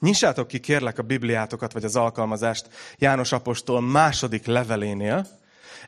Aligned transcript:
Nyissátok 0.00 0.48
ki 0.48 0.58
kérlek 0.58 0.98
a 0.98 1.02
Bibliátokat, 1.02 1.72
vagy 1.72 1.84
az 1.84 1.96
alkalmazást 1.96 2.68
János 2.98 3.32
Apostol 3.32 3.80
második 3.80 4.46
levelénél. 4.46 5.26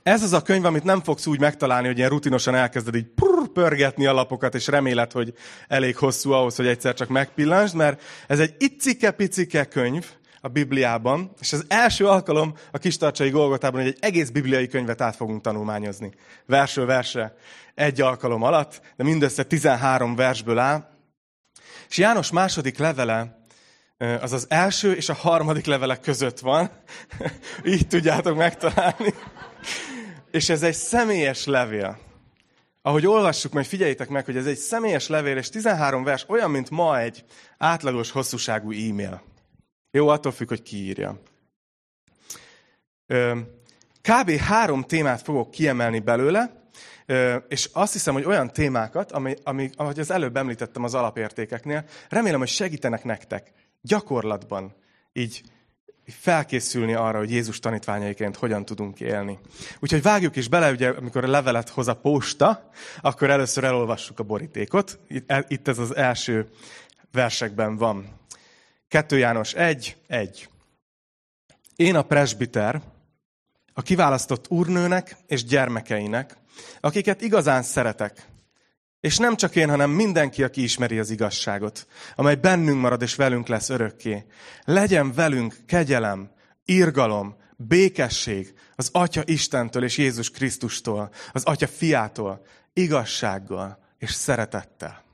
Ez 0.03 0.23
az 0.23 0.33
a 0.33 0.43
könyv, 0.43 0.65
amit 0.65 0.85
nem 0.85 1.03
fogsz 1.03 1.27
úgy 1.27 1.41
megtalálni, 1.41 1.87
hogy 1.87 1.99
ilyen 1.99 2.11
rutinosan 2.11 2.55
elkezded 2.55 2.95
így 2.95 3.07
prr, 3.15 3.49
pörgetni 3.53 4.07
a 4.07 4.13
lapokat, 4.13 4.55
és 4.55 4.67
reméled, 4.67 5.13
hogy 5.13 5.35
elég 5.69 5.97
hosszú 5.97 6.33
ahhoz, 6.33 6.57
hogy 6.57 6.67
egyszer 6.67 6.95
csak 6.95 7.09
megpillansd, 7.09 7.75
mert 7.75 8.03
ez 8.27 8.41
egy 8.41 8.55
icike-picike 8.59 9.65
könyv, 9.65 10.07
a 10.41 10.49
Bibliában, 10.49 11.33
és 11.41 11.53
az 11.53 11.65
első 11.69 12.07
alkalom 12.07 12.55
a 12.73 12.79
Kistarcsai 12.79 13.31
Golgotában, 13.31 13.81
hogy 13.81 13.91
egy 13.91 13.99
egész 14.01 14.31
bibliai 14.31 14.69
könyvet 14.69 15.01
át 15.01 15.17
fogunk 15.17 15.41
tanulmányozni. 15.41 16.13
Versről 16.47 16.87
versre, 16.87 17.37
egy 17.75 18.01
alkalom 18.01 18.43
alatt, 18.43 18.81
de 18.97 19.05
mindössze 19.05 19.43
13 19.45 20.15
versből 20.15 20.59
áll. 20.59 20.89
És 21.89 21.99
János 21.99 22.31
második 22.31 22.79
levele 22.79 23.38
az 23.99 24.33
az 24.33 24.47
első 24.49 24.93
és 24.93 25.09
a 25.09 25.15
harmadik 25.15 25.67
levelek 25.67 26.01
között 26.01 26.39
van. 26.39 26.71
Így 27.65 27.87
tudjátok 27.87 28.37
megtalálni. 28.37 29.15
És 30.31 30.49
ez 30.49 30.63
egy 30.63 30.75
személyes 30.75 31.47
levél. 31.47 31.99
Ahogy 32.83 33.07
olvassuk, 33.07 33.53
majd 33.53 33.67
figyeljétek 33.67 34.09
meg, 34.09 34.25
hogy 34.25 34.37
ez 34.37 34.47
egy 34.47 34.57
személyes 34.57 35.09
levél, 35.09 35.37
és 35.37 35.49
13 35.49 36.05
vers 36.05 36.25
olyan, 36.29 36.51
mint 36.51 36.71
ma 36.71 36.99
egy 36.99 37.25
átlagos 37.59 38.11
hosszúságú 38.11 38.71
e-mail. 38.71 39.23
Jó, 39.91 40.09
attól 40.09 40.33
függ, 40.33 40.49
hogy 40.49 40.63
ki 40.63 40.77
írja. 40.77 41.21
Kb. 44.03 44.31
három 44.31 44.83
témát 44.83 45.23
fogok 45.23 45.51
kiemelni 45.51 45.99
belőle, 45.99 46.71
és 47.49 47.71
azt 47.73 47.93
hiszem, 47.93 48.15
hogy 48.15 48.25
olyan 48.25 48.53
témákat, 48.53 49.13
ami, 49.13 49.35
ami, 49.43 49.71
ahogy 49.77 49.99
az 49.99 50.11
előbb 50.11 50.37
említettem 50.37 50.85
az 50.85 50.95
alapértékeknél, 50.95 51.85
remélem, 52.09 52.39
hogy 52.39 52.49
segítenek 52.49 53.05
nektek 53.05 53.53
gyakorlatban 53.81 54.75
így 55.13 55.43
felkészülni 56.07 56.95
arra, 56.95 57.19
hogy 57.19 57.31
Jézus 57.31 57.59
tanítványaiként 57.59 58.37
hogyan 58.37 58.65
tudunk 58.65 59.01
élni. 59.01 59.39
Úgyhogy 59.79 60.03
vágjuk 60.03 60.37
is 60.37 60.49
bele, 60.49 60.71
ugye, 60.71 60.89
amikor 60.89 61.25
a 61.25 61.29
levelet 61.29 61.69
hoz 61.69 61.89
a 61.89 61.95
posta, 61.95 62.71
akkor 63.01 63.31
először 63.31 63.65
elolvassuk 63.65 64.19
a 64.19 64.23
borítékot. 64.23 64.99
Itt 65.49 65.69
ez 65.69 65.79
az 65.79 65.97
első 65.97 66.49
versekben 67.13 67.77
van. 67.77 68.19
2 68.89 69.19
János 69.19 69.55
1, 69.55 69.97
1. 70.07 70.49
Én 71.77 71.95
a 71.95 72.03
presbiter, 72.03 72.83
a 73.73 73.83
kiválasztott 73.83 74.51
úrnőnek 74.51 75.17
és 75.27 75.45
gyermekeinek, 75.45 76.37
akiket 76.81 77.21
igazán 77.21 77.63
szeretek, 77.63 78.27
és 79.01 79.17
nem 79.17 79.37
csak 79.37 79.57
én, 79.57 79.69
hanem 79.69 79.91
mindenki, 79.91 80.43
aki 80.43 80.63
ismeri 80.63 80.99
az 80.99 81.11
igazságot, 81.11 81.87
amely 82.15 82.35
bennünk 82.35 82.81
marad 82.81 83.03
és 83.03 83.15
velünk 83.15 83.49
lesz 83.49 83.69
örökké. 83.69 84.25
Legyen 84.65 85.13
velünk 85.13 85.57
kegyelem, 85.67 86.31
irgalom, 86.65 87.37
békesség 87.57 88.55
az 88.77 88.89
Atya 88.93 89.23
Istentől 89.25 89.85
és 89.85 89.99
Jézus 89.99 90.31
Krisztustól, 90.31 91.11
az 91.33 91.45
Atya 91.45 91.67
fiától, 91.67 92.45
igazsággal 92.73 93.79
és 93.99 94.11
szeretettel. 94.11 95.07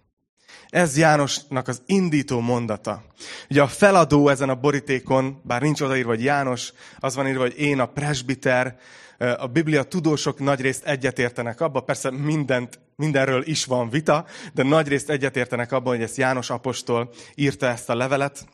Ez 0.68 0.96
Jánosnak 0.96 1.68
az 1.68 1.82
indító 1.86 2.40
mondata. 2.40 3.04
Ugye 3.50 3.62
a 3.62 3.68
feladó 3.68 4.28
ezen 4.28 4.48
a 4.48 4.54
borítékon, 4.54 5.40
bár 5.44 5.62
nincs 5.62 5.80
odaírva, 5.80 6.08
hogy 6.08 6.24
János, 6.24 6.72
az 6.98 7.14
van 7.14 7.26
írva, 7.26 7.40
hogy 7.40 7.58
én 7.58 7.80
a 7.80 7.86
presbiter, 7.86 8.78
a 9.18 9.46
Biblia 9.46 9.82
tudósok 9.82 10.38
nagyrészt 10.38 10.84
egyetértenek 10.84 11.60
abba, 11.60 11.80
persze 11.80 12.10
mindent, 12.10 12.80
mindenről 12.96 13.46
is 13.46 13.64
van 13.64 13.90
vita, 13.90 14.26
de 14.52 14.62
nagyrészt 14.62 15.10
egyetértenek 15.10 15.72
abban, 15.72 15.94
hogy 15.94 16.02
ezt 16.02 16.16
János 16.16 16.50
apostol 16.50 17.10
írta 17.34 17.66
ezt 17.66 17.90
a 17.90 17.96
levelet, 17.96 18.46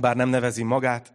bár 0.00 0.16
nem 0.16 0.28
nevezi 0.28 0.62
magát. 0.62 1.12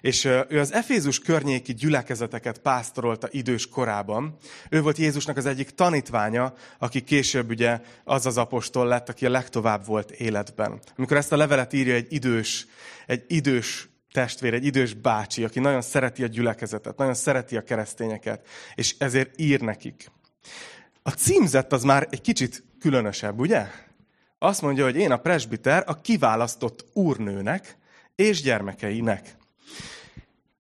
És 0.00 0.24
ő 0.24 0.58
az 0.58 0.72
Efézus 0.72 1.18
környéki 1.18 1.74
gyülekezeteket 1.74 2.58
pásztorolta 2.58 3.28
idős 3.30 3.68
korában. 3.68 4.36
Ő 4.70 4.82
volt 4.82 4.98
Jézusnak 4.98 5.36
az 5.36 5.46
egyik 5.46 5.70
tanítványa, 5.70 6.54
aki 6.78 7.00
később 7.00 7.50
ugye 7.50 7.80
az 8.04 8.26
az 8.26 8.36
apostol 8.36 8.86
lett, 8.86 9.08
aki 9.08 9.26
a 9.26 9.30
legtovább 9.30 9.86
volt 9.86 10.10
életben. 10.10 10.80
Amikor 10.96 11.16
ezt 11.16 11.32
a 11.32 11.36
levelet 11.36 11.72
írja 11.72 11.94
egy 11.94 12.12
idős, 12.12 12.66
egy 13.06 13.24
idős 13.26 13.88
testvér, 14.18 14.54
egy 14.54 14.64
idős 14.64 14.94
bácsi, 14.94 15.44
aki 15.44 15.60
nagyon 15.60 15.82
szereti 15.82 16.22
a 16.22 16.26
gyülekezetet, 16.26 16.96
nagyon 16.96 17.14
szereti 17.14 17.56
a 17.56 17.62
keresztényeket, 17.62 18.46
és 18.74 18.94
ezért 18.98 19.40
ír 19.40 19.60
nekik. 19.60 20.10
A 21.02 21.10
címzett 21.10 21.72
az 21.72 21.82
már 21.82 22.06
egy 22.10 22.20
kicsit 22.20 22.64
különösebb, 22.80 23.38
ugye? 23.38 23.66
Azt 24.38 24.62
mondja, 24.62 24.84
hogy 24.84 24.96
én 24.96 25.10
a 25.10 25.16
presbiter 25.16 25.84
a 25.86 26.00
kiválasztott 26.00 26.84
úrnőnek 26.92 27.76
és 28.14 28.42
gyermekeinek. 28.42 29.36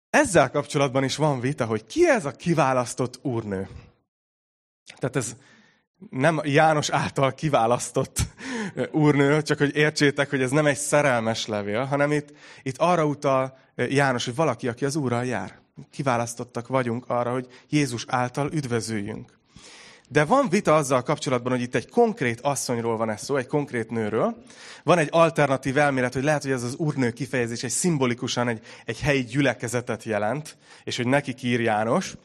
Ezzel 0.09 0.49
kapcsolatban 0.49 1.03
is 1.03 1.15
van 1.15 1.39
vita, 1.39 1.65
hogy 1.65 1.85
ki 1.85 2.09
ez 2.09 2.25
a 2.25 2.31
kiválasztott 2.31 3.19
úrnő. 3.21 3.67
Tehát 4.97 5.15
ez 5.15 5.35
nem 6.09 6.41
János 6.43 6.89
által 6.89 7.33
kiválasztott 7.33 8.19
úrnő, 8.91 9.41
csak 9.41 9.57
hogy 9.57 9.75
értsétek, 9.75 10.29
hogy 10.29 10.41
ez 10.41 10.51
nem 10.51 10.65
egy 10.65 10.77
szerelmes 10.77 11.47
levél, 11.47 11.83
hanem 11.83 12.11
itt, 12.11 12.29
itt 12.63 12.77
arra 12.77 13.05
utal 13.05 13.57
János, 13.75 14.25
hogy 14.25 14.35
valaki, 14.35 14.67
aki 14.67 14.85
az 14.85 14.95
Úrral 14.95 15.25
jár. 15.25 15.59
Kiválasztottak 15.91 16.67
vagyunk 16.67 17.03
arra, 17.07 17.31
hogy 17.31 17.47
Jézus 17.69 18.05
által 18.07 18.49
üdvözüljünk. 18.53 19.39
De 20.11 20.25
van 20.25 20.49
vita 20.49 20.75
azzal 20.75 21.01
kapcsolatban, 21.01 21.51
hogy 21.51 21.61
itt 21.61 21.75
egy 21.75 21.89
konkrét 21.89 22.41
asszonyról 22.41 22.97
van 22.97 23.09
ez 23.09 23.21
szó, 23.21 23.35
egy 23.35 23.47
konkrét 23.47 23.89
nőről. 23.89 24.43
Van 24.83 24.97
egy 24.97 25.07
alternatív 25.11 25.77
elmélet, 25.77 26.13
hogy 26.13 26.23
lehet, 26.23 26.41
hogy 26.41 26.51
ez 26.51 26.63
az 26.63 26.75
úrnő 26.75 27.11
kifejezés 27.11 27.63
egy 27.63 27.69
szimbolikusan 27.69 28.47
egy, 28.47 28.59
egy 28.85 28.99
helyi 28.99 29.23
gyülekezetet 29.23 30.03
jelent, 30.03 30.57
és 30.83 30.97
hogy 30.97 31.07
neki 31.07 31.35
ír 31.41 31.59
János. 31.59 32.15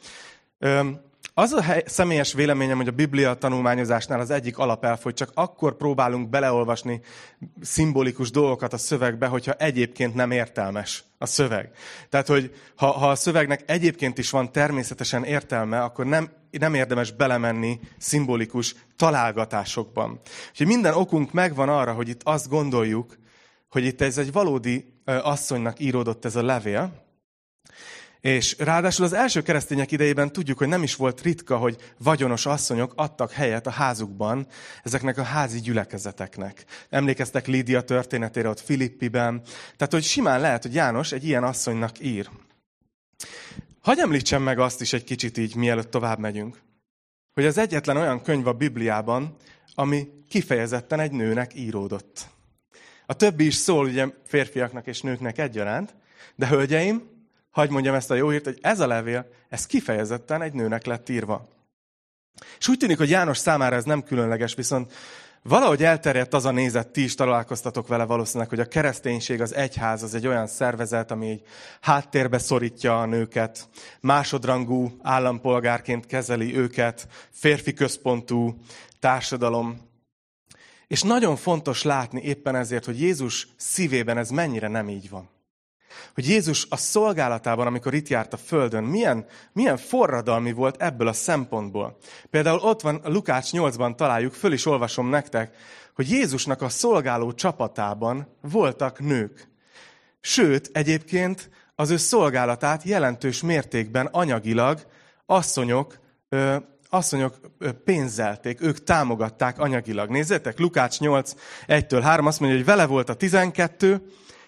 Az 1.39 1.53
a 1.53 1.63
hely, 1.63 1.83
személyes 1.87 2.33
véleményem, 2.33 2.77
hogy 2.77 2.89
a 2.89 2.93
Biblia 2.93 3.35
tanulmányozásnál 3.35 4.21
az 4.21 4.31
egyik 4.31 4.59
alapelv, 4.59 5.03
hogy 5.03 5.15
csak 5.15 5.31
akkor 5.35 5.77
próbálunk 5.77 6.29
beleolvasni 6.29 7.01
szimbolikus 7.61 8.31
dolgokat 8.31 8.73
a 8.73 8.79
szövegbe, 8.79 9.27
hogyha 9.27 9.53
egyébként 9.53 10.15
nem 10.15 10.31
értelmes 10.31 11.05
a 11.19 11.27
szöveg. 11.27 11.71
Tehát, 12.09 12.27
hogy 12.27 12.55
ha, 12.77 12.87
ha 12.87 13.11
a 13.11 13.15
szövegnek 13.15 13.63
egyébként 13.67 14.19
is 14.19 14.31
van 14.31 14.53
természetesen 14.53 15.25
értelme, 15.25 15.83
akkor 15.83 16.07
nem, 16.07 16.31
nem 16.51 16.75
érdemes 16.75 17.13
belemenni 17.13 17.81
szimbolikus 17.99 18.75
találgatásokban. 18.97 20.21
Úgyhogy 20.51 20.67
minden 20.67 20.95
okunk 20.95 21.33
megvan 21.33 21.69
arra, 21.69 21.93
hogy 21.93 22.09
itt 22.09 22.21
azt 22.25 22.49
gondoljuk, 22.49 23.19
hogy 23.69 23.85
itt 23.85 24.01
ez 24.01 24.19
egy 24.19 24.33
valódi 24.33 25.01
asszonynak 25.05 25.81
íródott 25.81 26.25
ez 26.25 26.37
a 26.37 26.43
levél, 26.43 27.06
és 28.27 28.57
ráadásul 28.59 29.05
az 29.05 29.13
első 29.13 29.43
keresztények 29.43 29.93
idejében 29.93 30.33
tudjuk, 30.33 30.59
hogy 30.59 30.69
nem 30.69 30.83
is 30.83 30.95
volt 30.97 31.21
ritka, 31.21 31.57
hogy 31.57 31.77
vagyonos 31.99 32.47
asszonyok 32.47 32.93
adtak 32.97 33.33
helyet 33.33 33.67
a 33.67 33.71
házukban 33.71 34.47
ezeknek 34.83 35.19
a 35.19 35.23
házi 35.23 35.61
gyülekezeteknek. 35.61 36.65
Emlékeztek 36.89 37.47
Lídia 37.47 37.81
történetére 37.81 38.49
ott 38.49 38.61
Filippiben. 38.61 39.43
Tehát, 39.77 39.93
hogy 39.93 40.03
simán 40.03 40.41
lehet, 40.41 40.63
hogy 40.63 40.75
János 40.75 41.13
egy 41.13 41.25
ilyen 41.25 41.45
asszonynak 41.45 42.01
ír. 42.01 42.29
Hagy 43.81 43.99
említsem 43.99 44.43
meg 44.43 44.59
azt 44.59 44.81
is 44.81 44.93
egy 44.93 45.05
kicsit 45.05 45.39
így, 45.39 45.55
mielőtt 45.55 45.91
tovább 45.91 46.19
megyünk, 46.19 46.59
hogy 47.35 47.47
az 47.47 47.59
egyetlen 47.59 47.97
olyan 47.97 48.23
könyv 48.23 48.47
a 48.47 48.53
Bibliában, 48.53 49.37
ami 49.75 50.09
kifejezetten 50.29 51.01
egy 51.01 51.13
nőnek 51.13 51.55
íródott. 51.55 52.27
A 53.07 53.15
többi 53.15 53.47
is 53.47 53.55
szól 53.55 53.87
ugye 53.87 54.07
férfiaknak 54.25 54.87
és 54.87 55.01
nőknek 55.01 55.39
egyaránt, 55.39 55.95
de 56.35 56.47
hölgyeim, 56.47 57.15
Hagy 57.57 57.71
mondjam 57.71 57.95
ezt 57.95 58.11
a 58.11 58.15
jó 58.15 58.29
hírt, 58.29 58.45
hogy 58.45 58.59
ez 58.61 58.81
a 58.81 58.87
levél, 58.87 59.27
ez 59.49 59.67
kifejezetten 59.67 60.43
egy 60.43 60.53
nőnek 60.53 60.85
lett 60.87 61.09
írva. 61.09 61.49
És 62.59 62.69
úgy 62.69 62.79
tűnik, 62.79 62.99
hogy 62.99 63.11
János 63.11 63.39
számára 63.39 63.77
ez 63.77 63.85
nem 63.85 64.03
különleges, 64.03 64.55
viszont 64.55 64.93
valahogy 65.43 65.85
elterjedt 65.85 66.35
az 66.35 66.45
a 66.45 66.51
nézet, 66.51 66.89
ti 66.89 67.03
is 67.03 67.15
találkoztatok 67.15 67.89
vele 67.89 68.05
valószínűleg, 68.05 68.49
hogy 68.49 68.61
a 68.61 68.69
kereszténység, 68.69 69.41
az 69.41 69.55
egyház 69.55 70.03
az 70.03 70.15
egy 70.15 70.27
olyan 70.27 70.47
szervezet, 70.47 71.11
ami 71.11 71.29
egy 71.29 71.43
háttérbe 71.81 72.39
szorítja 72.39 73.01
a 73.01 73.07
nőket, 73.07 73.69
másodrangú 74.01 74.97
állampolgárként 75.03 76.07
kezeli 76.07 76.57
őket, 76.57 77.09
férfi 77.31 77.73
központú 77.73 78.59
társadalom. 79.01 79.81
És 80.87 81.03
nagyon 81.03 81.37
fontos 81.37 81.83
látni 81.83 82.23
éppen 82.23 82.57
ezért, 82.57 82.85
hogy 82.85 83.01
Jézus 83.01 83.49
szívében 83.57 84.19
ez 84.19 84.31
mennyire 84.31 84.69
nem 84.69 84.89
így 84.89 85.11
van. 85.11 85.35
Hogy 86.15 86.29
Jézus 86.29 86.67
a 86.71 86.77
szolgálatában, 86.77 87.67
amikor 87.67 87.95
itt 87.95 88.09
járt 88.09 88.33
a 88.33 88.37
Földön, 88.37 88.85
milyen, 88.85 89.27
milyen 89.53 89.77
forradalmi 89.77 90.53
volt 90.53 90.83
ebből 90.83 91.09
a 91.09 91.13
szempontból. 91.13 91.97
Például 92.31 92.59
ott 92.59 92.81
van, 92.81 93.01
Lukács 93.05 93.49
8-ban 93.53 93.95
találjuk, 93.95 94.33
föl 94.33 94.53
is 94.53 94.67
olvasom 94.67 95.09
nektek, 95.09 95.55
hogy 95.95 96.11
Jézusnak 96.11 96.63
a 96.63 96.69
szolgáló 96.69 97.33
csapatában 97.33 98.37
voltak 98.41 99.01
nők. 99.01 99.49
Sőt, 100.21 100.71
egyébként 100.73 101.51
az 101.75 101.91
ő 101.91 101.97
szolgálatát 101.97 102.83
jelentős 102.83 103.43
mértékben 103.43 104.07
anyagilag 104.07 104.87
asszonyok, 105.27 105.99
ö, 106.29 106.57
asszonyok 106.89 107.41
pénzelték, 107.85 108.63
ők 108.63 108.85
támogatták 108.85 109.59
anyagilag. 109.59 110.11
Nézzétek, 110.11 110.59
Lukács 110.59 110.99
8, 110.99 111.33
1-3 111.67 112.27
azt 112.27 112.41
mondja, 112.41 112.59
hogy 112.59 112.67
vele 112.67 112.87
volt 112.87 113.09
a 113.09 113.15
12, 113.15 114.03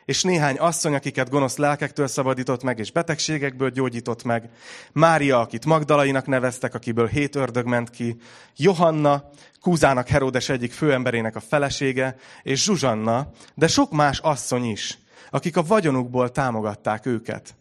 és 0.08 0.22
néhány 0.22 0.56
asszony, 0.56 0.94
akiket 0.94 1.30
gonosz 1.30 1.56
lelkektől 1.56 2.06
szabadított 2.06 2.62
meg, 2.62 2.78
és 2.78 2.92
betegségekből 2.92 3.70
gyógyított 3.70 4.24
meg, 4.24 4.50
Mária, 4.92 5.40
akit 5.40 5.64
Magdalainak 5.64 6.26
neveztek, 6.26 6.74
akiből 6.74 7.06
hét 7.06 7.36
ördög 7.36 7.66
ment 7.66 7.90
ki, 7.90 8.16
Johanna, 8.56 9.30
Kúzának 9.60 10.08
Heródes 10.08 10.48
egyik 10.48 10.72
főemberének 10.72 11.36
a 11.36 11.40
felesége, 11.40 12.16
és 12.42 12.62
Zsuzsanna, 12.62 13.30
de 13.54 13.66
sok 13.66 13.90
más 13.92 14.18
asszony 14.18 14.64
is, 14.64 14.98
akik 15.30 15.56
a 15.56 15.62
vagyonukból 15.62 16.30
támogatták 16.30 17.06
őket. 17.06 17.54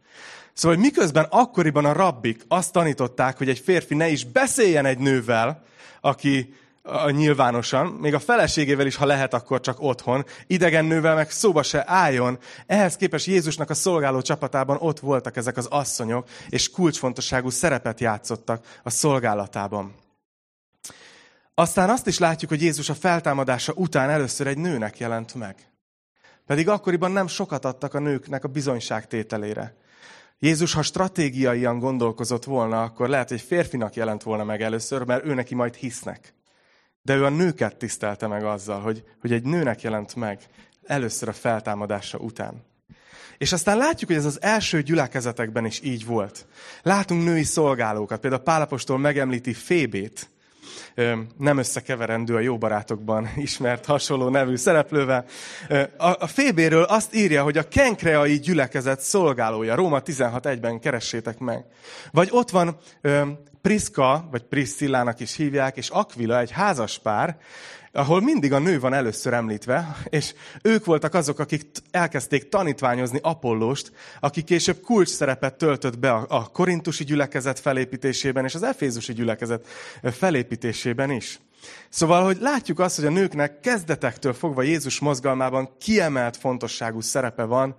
Szóval, 0.54 0.78
miközben 0.78 1.28
akkoriban 1.30 1.86
a 1.86 1.94
rabbik 1.94 2.46
azt 2.48 2.72
tanították, 2.72 3.38
hogy 3.38 3.50
egy 3.50 3.60
férfi 3.60 3.96
ne 3.96 4.08
is 4.08 4.26
beszéljen 4.26 4.86
egy 4.86 5.00
nővel, 5.00 5.64
aki 6.02 6.54
a 6.88 7.10
nyilvánosan, 7.10 7.88
még 7.88 8.14
a 8.14 8.20
feleségével 8.20 8.86
is, 8.86 8.96
ha 8.96 9.06
lehet, 9.06 9.34
akkor 9.34 9.60
csak 9.60 9.82
otthon, 9.82 10.26
idegen 10.48 10.86
nővel 10.86 11.16
meg 11.16 11.32
szóba 11.32 11.64
se 11.64 11.84
álljon. 11.86 12.40
Ehhez 12.66 12.96
képest 12.96 13.26
Jézusnak 13.26 13.70
a 13.70 13.74
szolgáló 13.74 14.22
csapatában 14.22 14.78
ott 14.80 15.00
voltak 15.00 15.36
ezek 15.36 15.58
az 15.58 15.66
asszonyok, 15.66 16.28
és 16.50 16.70
kulcsfontosságú 16.70 17.50
szerepet 17.50 18.00
játszottak 18.00 18.66
a 18.84 18.90
szolgálatában. 18.90 19.96
Aztán 21.54 21.90
azt 21.90 22.08
is 22.08 22.20
látjuk, 22.20 22.50
hogy 22.50 22.62
Jézus 22.62 22.90
a 22.90 22.94
feltámadása 22.94 23.74
után 23.76 24.10
először 24.10 24.48
egy 24.48 24.58
nőnek 24.58 25.00
jelent 25.00 25.34
meg. 25.34 25.56
Pedig 26.46 26.70
akkoriban 26.70 27.12
nem 27.12 27.28
sokat 27.28 27.66
adtak 27.66 27.94
a 27.94 28.00
nőknek 28.00 28.44
a 28.44 28.48
bizonyságtételére. 28.48 29.76
Jézus, 30.40 30.74
ha 30.74 30.82
stratégiaian 30.82 31.80
gondolkozott 31.80 32.44
volna, 32.44 32.84
akkor 32.84 33.10
lehet, 33.10 33.30
hogy 33.30 33.42
férfinak 33.42 33.96
jelent 33.96 34.24
volna 34.24 34.44
meg 34.44 34.62
először, 34.62 35.04
mert 35.04 35.26
ő 35.26 35.34
neki 35.34 35.56
majd 35.56 35.76
hisznek. 35.76 36.34
De 37.08 37.16
ő 37.16 37.26
a 37.26 37.30
nőket 37.30 37.76
tisztelte 37.76 38.28
meg 38.28 38.44
azzal, 38.44 38.80
hogy, 38.80 39.04
hogy 39.22 39.32
egy 39.32 39.44
nőnek 39.44 39.82
jelent 39.82 40.16
meg 40.16 40.40
először 40.86 41.28
a 41.28 41.34
feltámadása 41.34 42.18
után. 42.18 42.64
És 43.38 43.52
aztán 43.52 43.78
látjuk, 43.78 44.10
hogy 44.10 44.20
ez 44.20 44.26
az 44.26 44.42
első 44.42 44.82
gyülekezetekben 44.82 45.66
is 45.66 45.82
így 45.84 46.06
volt. 46.06 46.46
Látunk 46.82 47.24
női 47.24 47.44
szolgálókat, 47.44 48.20
például 48.20 48.42
Pálapostól 48.42 48.98
megemlíti 48.98 49.54
Fébét, 49.54 50.30
nem 51.38 51.58
összekeverendő 51.58 52.36
a 52.36 52.40
jó 52.40 52.58
barátokban 52.58 53.30
ismert 53.36 53.86
hasonló 53.86 54.30
nevű 54.30 54.56
szereplővel. 54.56 55.26
A 55.98 56.28
Fébéről 56.28 56.84
azt 56.84 57.16
írja, 57.16 57.44
hogy 57.44 57.58
a 57.58 57.68
kenkreai 57.68 58.40
gyülekezet 58.40 59.00
szolgálója. 59.00 59.76
Róma 59.76 60.02
16.1-ben 60.06 60.80
keressétek 60.80 61.40
meg. 61.40 61.66
Vagy 62.12 62.30
ott 62.32 62.50
van 62.50 62.78
Priska, 63.62 64.28
vagy 64.32 64.44
Priscillának 64.44 65.20
is 65.20 65.36
hívják, 65.36 65.78
és 65.78 65.90
Aquila, 65.90 66.40
egy 66.40 66.52
házas 66.52 67.00
pár, 67.00 67.38
ahol 67.98 68.22
mindig 68.22 68.54
a 68.54 68.60
nő 68.60 68.80
van 68.80 68.94
először 68.94 69.34
említve, 69.34 69.98
és 70.04 70.34
ők 70.62 70.86
voltak 70.86 71.14
azok, 71.14 71.40
akik 71.40 71.66
elkezdték 71.92 72.50
tanítványozni 72.50 73.20
Apollost, 73.22 73.92
aki 74.20 74.44
később 74.44 74.82
kulcs 74.82 75.10
szerepet 75.10 75.58
töltött 75.58 76.00
be 76.00 76.12
a 76.12 76.50
korintusi 76.54 77.04
gyülekezet 77.04 77.60
felépítésében, 77.60 78.46
és 78.46 78.56
az 78.56 78.64
efézusi 78.64 79.14
gyülekezet 79.14 79.68
felépítésében 80.04 81.12
is. 81.12 81.40
Szóval, 81.90 82.24
hogy 82.24 82.38
látjuk 82.40 82.80
azt, 82.80 82.96
hogy 82.96 83.06
a 83.06 83.10
nőknek 83.10 83.60
kezdetektől 83.60 84.34
fogva 84.34 84.62
Jézus 84.62 85.00
mozgalmában 85.00 85.70
kiemelt 85.80 86.38
fontosságú 86.38 87.02
szerepe 87.02 87.44
van, 87.44 87.76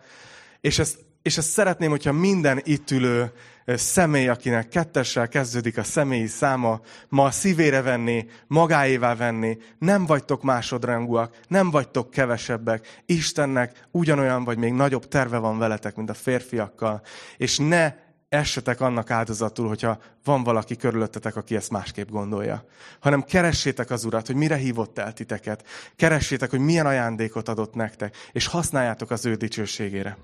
és 0.60 0.78
ezt, 0.78 0.98
és 1.22 1.36
ezt 1.38 1.50
szeretném, 1.50 1.90
hogyha 1.90 2.12
minden 2.12 2.60
itt 2.64 2.90
ülő 2.90 3.32
személy, 3.76 4.28
akinek 4.28 4.68
kettessel 4.68 5.28
kezdődik 5.28 5.78
a 5.78 5.82
személyi 5.82 6.26
száma, 6.26 6.80
ma 7.08 7.30
szívére 7.30 7.82
venni, 7.82 8.26
magáévá 8.46 9.14
venni, 9.14 9.58
nem 9.78 10.06
vagytok 10.06 10.42
másodrangúak, 10.42 11.36
nem 11.48 11.70
vagytok 11.70 12.10
kevesebbek, 12.10 13.02
Istennek 13.06 13.86
ugyanolyan 13.90 14.44
vagy 14.44 14.58
még 14.58 14.72
nagyobb 14.72 15.08
terve 15.08 15.38
van 15.38 15.58
veletek, 15.58 15.96
mint 15.96 16.10
a 16.10 16.14
férfiakkal, 16.14 17.02
és 17.36 17.58
ne 17.58 17.94
essetek 18.28 18.80
annak 18.80 19.10
áldozatul, 19.10 19.68
hogyha 19.68 19.98
van 20.24 20.42
valaki 20.42 20.76
körülöttetek, 20.76 21.36
aki 21.36 21.56
ezt 21.56 21.70
másképp 21.70 22.08
gondolja. 22.08 22.64
Hanem 23.00 23.22
keressétek 23.22 23.90
az 23.90 24.04
Urat, 24.04 24.26
hogy 24.26 24.36
mire 24.36 24.56
hívott 24.56 24.98
el 24.98 25.12
titeket. 25.12 25.64
Keressétek, 25.96 26.50
hogy 26.50 26.60
milyen 26.60 26.86
ajándékot 26.86 27.48
adott 27.48 27.74
nektek, 27.74 28.16
és 28.32 28.46
használjátok 28.46 29.10
az 29.10 29.26
ő 29.26 29.34
dicsőségére. 29.34 30.18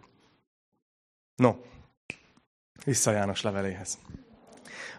No, 1.36 1.54
vissza 2.84 3.10
János 3.10 3.42
leveléhez. 3.42 3.98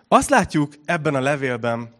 Azt 0.07 0.29
látjuk 0.29 0.73
ebben 0.85 1.15
a 1.15 1.19
levélben, 1.19 1.93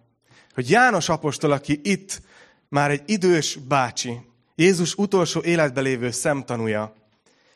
hogy 0.54 0.70
János 0.70 1.10
apostol, 1.10 1.52
aki 1.52 1.80
itt 1.84 2.22
már 2.70 2.92
egy 2.92 3.04
idős 3.06 3.56
bácsi, 3.56 4.22
Jézus 4.56 4.96
utolsó 4.96 5.42
életbe 5.42 5.82
lévő 5.82 6.12
szemtanúja, 6.12 6.94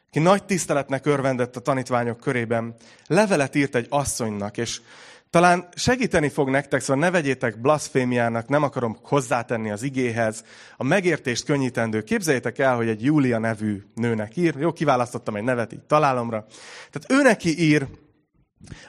aki 0.08 0.20
nagy 0.20 0.44
tiszteletnek 0.44 1.06
örvendett 1.06 1.56
a 1.56 1.60
tanítványok 1.60 2.20
körében, 2.20 2.76
levelet 3.08 3.56
írt 3.56 3.76
egy 3.76 3.88
asszonynak, 3.90 4.58
és 4.58 4.82
talán 5.30 5.68
segíteni 5.76 6.30
fog 6.30 6.50
nektek, 6.50 6.82
szóval 6.82 7.04
ne 7.04 7.12
vegyétek 7.12 7.62
blasfémiának, 7.62 8.48
nem 8.48 8.64
akarom 8.64 8.98
hozzátenni 9.02 9.72
az 9.72 9.84
igéhez. 9.84 10.44
A 10.78 10.84
megértést 10.84 11.46
könnyítendő. 11.46 12.02
Képzeljétek 12.02 12.58
el, 12.58 12.76
hogy 12.76 12.88
egy 12.88 13.04
Júlia 13.04 13.38
nevű 13.38 13.84
nőnek 13.96 14.38
ír. 14.38 14.56
Jó, 14.58 14.72
kiválasztottam 14.72 15.36
egy 15.36 15.44
nevet 15.44 15.74
így 15.74 15.84
találomra. 15.84 16.46
Tehát 16.92 17.22
ő 17.22 17.28
neki 17.28 17.60
ír, 17.60 17.88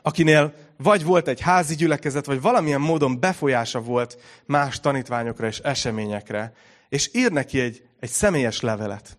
akinél 0.03 0.55
vagy 0.77 1.05
volt 1.05 1.29
egy 1.29 1.41
házi 1.41 1.75
gyülekezet, 1.75 2.27
vagy 2.27 2.41
valamilyen 2.41 2.81
módon 2.81 3.21
befolyása 3.21 3.81
volt 3.81 4.19
más 4.47 4.81
tanítványokra 4.81 5.47
és 5.47 5.59
eseményekre, 5.59 6.53
és 6.89 7.11
ír 7.13 7.33
neki 7.33 7.61
egy, 7.61 7.83
egy 8.01 8.11
személyes 8.11 8.61
levelet. 8.61 9.19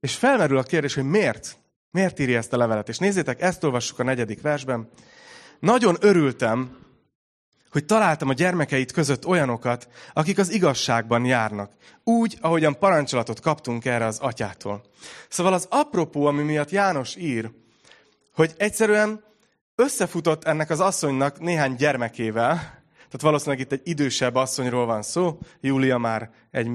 És 0.00 0.14
felmerül 0.14 0.58
a 0.58 0.62
kérdés, 0.62 0.94
hogy 0.94 1.04
miért? 1.04 1.56
Miért 1.90 2.18
írja 2.18 2.38
ezt 2.38 2.52
a 2.52 2.56
levelet? 2.56 2.88
És 2.88 2.98
nézzétek, 2.98 3.40
ezt 3.40 3.64
olvassuk 3.64 3.98
a 3.98 4.02
negyedik 4.02 4.40
versben. 4.40 4.88
Nagyon 5.60 5.96
örültem, 6.00 6.76
hogy 7.70 7.84
találtam 7.84 8.28
a 8.28 8.32
gyermekeit 8.32 8.92
között 8.92 9.26
olyanokat, 9.26 9.88
akik 10.12 10.38
az 10.38 10.50
igazságban 10.52 11.24
járnak. 11.24 11.72
Úgy, 12.04 12.38
ahogyan 12.40 12.78
parancsolatot 12.78 13.40
kaptunk 13.40 13.84
erre 13.84 14.06
az 14.06 14.18
atyától. 14.18 14.82
Szóval 15.28 15.52
az 15.52 15.66
apropó, 15.70 16.26
ami 16.26 16.42
miatt 16.42 16.70
János 16.70 17.16
ír, 17.16 17.50
hogy 18.34 18.54
egyszerűen 18.56 19.24
összefutott 19.82 20.44
ennek 20.44 20.70
az 20.70 20.80
asszonynak 20.80 21.40
néhány 21.40 21.74
gyermekével, 21.74 22.54
tehát 22.94 23.20
valószínűleg 23.20 23.60
itt 23.60 23.72
egy 23.72 23.80
idősebb 23.84 24.34
asszonyról 24.34 24.86
van 24.86 25.02
szó, 25.02 25.38
Júlia 25.60 25.98
már 25.98 26.30
egy, 26.50 26.70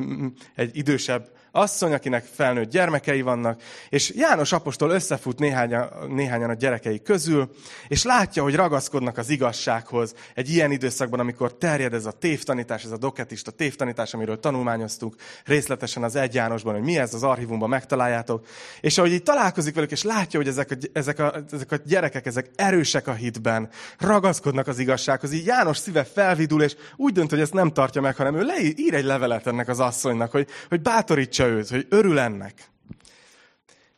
egy 0.56 0.78
idősebb 0.78 1.30
asszony, 1.58 1.94
akinek 1.94 2.26
felnőtt 2.34 2.70
gyermekei 2.70 3.22
vannak, 3.22 3.62
és 3.90 4.14
János 4.16 4.52
apostol 4.52 4.90
összefut 4.90 5.40
néhányan, 5.40 5.90
néhányan 6.10 6.50
a 6.50 6.54
gyerekei 6.54 7.02
közül, 7.02 7.50
és 7.88 8.04
látja, 8.04 8.44
hogy 8.44 8.56
ragaszkodnak 8.56 9.18
az 9.18 9.30
igazsághoz. 9.30 10.14
Egy 10.34 10.50
ilyen 10.50 10.72
időszakban, 10.72 11.20
amikor 11.20 11.54
terjed 11.54 11.94
ez 11.94 12.06
a 12.06 12.12
tévtanítás, 12.12 12.84
ez 12.84 12.92
a 12.92 12.98
doketista 12.98 13.52
tévtanítás, 13.52 14.14
amiről 14.14 14.40
tanulmányoztuk 14.40 15.16
részletesen 15.46 16.04
az 16.04 16.16
egy 16.16 16.34
Jánosban, 16.34 16.74
hogy 16.74 16.84
mi 16.84 16.98
ez 16.98 17.14
az 17.14 17.24
archívumban 17.24 17.70
megtaláljátok, 17.70 18.46
és 18.82 18.98
ahogy 18.98 19.12
így 19.12 19.24
találkozik 19.24 19.76
velük, 19.76 19.92
és 19.92 20.04
látja, 20.04 20.40
hogy 20.40 20.50
ezek 20.50 20.72
a, 20.72 20.76
ezek 20.94 21.20
a, 21.20 21.34
ezek 21.52 21.72
a 21.72 21.76
gyerekek, 21.86 22.26
ezek 22.26 22.50
erősek 22.56 23.08
a 23.08 23.14
hitben, 23.14 23.70
ragaszkodnak 23.98 24.68
az 24.68 24.80
igazsághoz, 24.80 25.32
így 25.32 25.46
János 25.46 25.78
szíve 25.78 26.04
felvidul, 26.04 26.62
és 26.62 26.76
úgy 26.96 27.14
dönt, 27.14 27.30
hogy 27.30 27.40
ezt 27.40 27.54
nem 27.54 27.72
tartja 27.72 28.02
meg, 28.02 28.16
hanem 28.16 28.36
ő 28.36 28.42
leír 28.42 28.94
egy 28.94 29.04
levelet 29.04 29.48
ennek 29.48 29.68
az 29.68 29.80
asszonynak, 29.80 30.32
hogy, 30.32 30.48
hogy 30.70 30.82
bátorítsa 30.82 31.47
őt, 31.48 31.70
hogy 31.70 31.86
örül 31.90 32.20
ennek. 32.20 32.70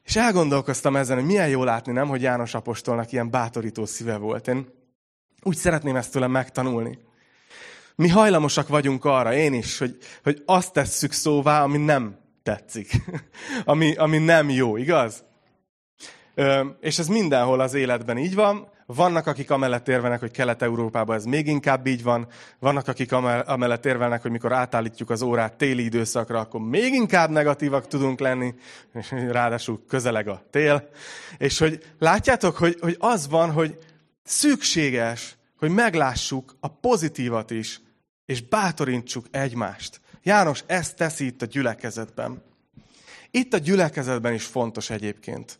És 0.05 0.15
elgondolkoztam 0.15 0.95
ezen, 0.95 1.17
hogy 1.17 1.25
milyen 1.25 1.49
jó 1.49 1.63
látni, 1.63 1.91
nem, 1.91 2.07
hogy 2.07 2.21
János 2.21 2.53
apostolnak 2.53 3.11
ilyen 3.11 3.29
bátorító 3.29 3.85
szíve 3.85 4.17
volt. 4.17 4.47
Én 4.47 4.67
úgy 5.43 5.55
szeretném 5.55 5.95
ezt 5.95 6.11
tőlem 6.11 6.31
megtanulni. 6.31 6.99
Mi 7.95 8.07
hajlamosak 8.07 8.67
vagyunk 8.67 9.05
arra, 9.05 9.33
én 9.33 9.53
is, 9.53 9.77
hogy, 9.77 9.97
hogy 10.23 10.43
azt 10.45 10.73
tesszük 10.73 11.11
szóvá, 11.11 11.63
ami 11.63 11.77
nem 11.77 12.17
tetszik. 12.43 12.91
ami, 13.65 13.95
ami 13.95 14.17
nem 14.17 14.49
jó, 14.49 14.77
igaz? 14.77 15.23
Ö, 16.35 16.65
és 16.79 16.99
ez 16.99 17.07
mindenhol 17.07 17.59
az 17.59 17.73
életben 17.73 18.17
így 18.17 18.35
van. 18.35 18.69
Vannak, 18.95 19.27
akik 19.27 19.51
amellett 19.51 19.87
érvelnek, 19.87 20.19
hogy 20.19 20.31
Kelet-Európában 20.31 21.15
ez 21.15 21.25
még 21.25 21.47
inkább 21.47 21.87
így 21.87 22.03
van. 22.03 22.27
Vannak, 22.59 22.87
akik 22.87 23.11
amellett 23.11 23.85
érvelnek, 23.85 24.21
hogy 24.21 24.31
mikor 24.31 24.53
átállítjuk 24.53 25.09
az 25.09 25.21
órát 25.21 25.53
téli 25.53 25.83
időszakra, 25.83 26.39
akkor 26.39 26.61
még 26.61 26.93
inkább 26.93 27.29
negatívak 27.29 27.87
tudunk 27.87 28.19
lenni, 28.19 28.53
és 28.93 29.11
ráadásul 29.39 29.83
közeleg 29.87 30.27
a 30.27 30.41
tél. 30.49 30.89
És 31.37 31.59
hogy 31.59 31.83
látjátok, 31.99 32.57
hogy, 32.57 32.77
hogy 32.79 32.95
az 32.99 33.27
van, 33.27 33.51
hogy 33.51 33.77
szükséges, 34.23 35.37
hogy 35.57 35.69
meglássuk 35.69 36.55
a 36.59 36.67
pozitívat 36.67 37.51
is, 37.51 37.81
és 38.25 38.41
bátorítsuk 38.41 39.25
egymást. 39.31 40.01
János 40.23 40.63
ezt 40.65 40.95
teszi 40.95 41.25
itt 41.25 41.41
a 41.41 41.45
gyülekezetben. 41.45 42.43
Itt 43.31 43.53
a 43.53 43.57
gyülekezetben 43.57 44.33
is 44.33 44.45
fontos 44.45 44.89
egyébként. 44.89 45.59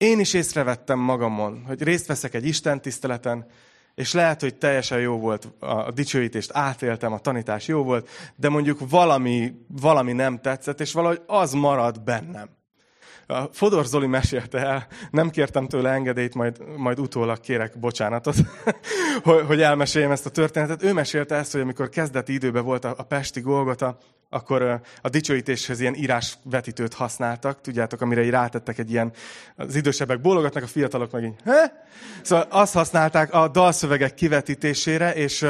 Én 0.00 0.20
is 0.20 0.34
észrevettem 0.34 0.98
magamon, 0.98 1.62
hogy 1.66 1.82
részt 1.82 2.06
veszek 2.06 2.34
egy 2.34 2.46
Isten 2.46 2.80
tiszteleten, 2.80 3.46
és 3.94 4.12
lehet, 4.12 4.40
hogy 4.40 4.54
teljesen 4.54 5.00
jó 5.00 5.18
volt 5.18 5.48
a 5.58 5.90
dicsőítést, 5.90 6.50
átéltem, 6.52 7.12
a 7.12 7.18
tanítás 7.18 7.68
jó 7.68 7.82
volt, 7.82 8.08
de 8.36 8.48
mondjuk 8.48 8.90
valami, 8.90 9.52
valami 9.80 10.12
nem 10.12 10.40
tetszett, 10.40 10.80
és 10.80 10.92
valahogy 10.92 11.22
az 11.26 11.52
marad 11.52 12.02
bennem. 12.02 12.48
Fodor 13.50 13.84
Zoli 13.84 14.06
mesélte 14.06 14.58
el, 14.58 14.86
nem 15.10 15.30
kértem 15.30 15.66
tőle 15.66 15.90
engedélyt, 15.90 16.34
majd, 16.34 16.76
majd 16.76 17.00
utólag 17.00 17.40
kérek 17.40 17.78
bocsánatot, 17.78 18.36
hogy 19.46 19.62
elmeséljem 19.62 20.10
ezt 20.10 20.26
a 20.26 20.30
történetet. 20.30 20.82
Ő 20.82 20.92
mesélte 20.92 21.34
ezt, 21.34 21.52
hogy 21.52 21.60
amikor 21.60 21.88
kezdeti 21.88 22.32
időben 22.32 22.64
volt 22.64 22.84
a, 22.84 22.94
a 22.96 23.02
Pesti 23.02 23.40
Golgota, 23.40 23.98
akkor 24.30 24.80
a 25.02 25.08
dicsőítéshez 25.08 25.80
ilyen 25.80 25.94
írásvetítőt 25.94 26.94
használtak, 26.94 27.60
tudjátok, 27.60 28.00
amire 28.00 28.22
így 28.22 28.30
rátettek 28.30 28.78
egy 28.78 28.90
ilyen, 28.90 29.12
az 29.56 29.74
idősebbek 29.74 30.20
bólogatnak, 30.20 30.62
a 30.62 30.66
fiatalok 30.66 31.10
meg 31.10 31.24
így, 31.24 31.34
He? 31.44 31.86
Szóval 32.22 32.46
azt 32.50 32.72
használták 32.72 33.34
a 33.34 33.48
dalszövegek 33.48 34.14
kivetítésére, 34.14 35.14
és 35.14 35.46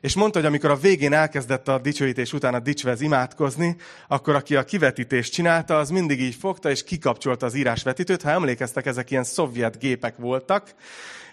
és 0.00 0.14
mondta, 0.14 0.38
hogy 0.38 0.48
amikor 0.48 0.70
a 0.70 0.76
végén 0.76 1.12
elkezdett 1.12 1.68
a 1.68 1.78
dicsőítés 1.78 2.32
után 2.32 2.54
a 2.54 2.58
dicsvez 2.58 3.00
imádkozni, 3.00 3.76
akkor 4.08 4.34
aki 4.34 4.56
a 4.56 4.64
kivetítést 4.64 5.32
csinálta, 5.32 5.78
az 5.78 5.90
mindig 5.90 6.20
így 6.20 6.34
fogta 6.34 6.70
és 6.70 6.84
kikapcsolta 6.84 7.46
az 7.46 7.54
írásvetítőt. 7.54 8.22
Ha 8.22 8.30
emlékeztek, 8.30 8.86
ezek 8.86 9.10
ilyen 9.10 9.24
szovjet 9.24 9.78
gépek 9.78 10.16
voltak, 10.16 10.74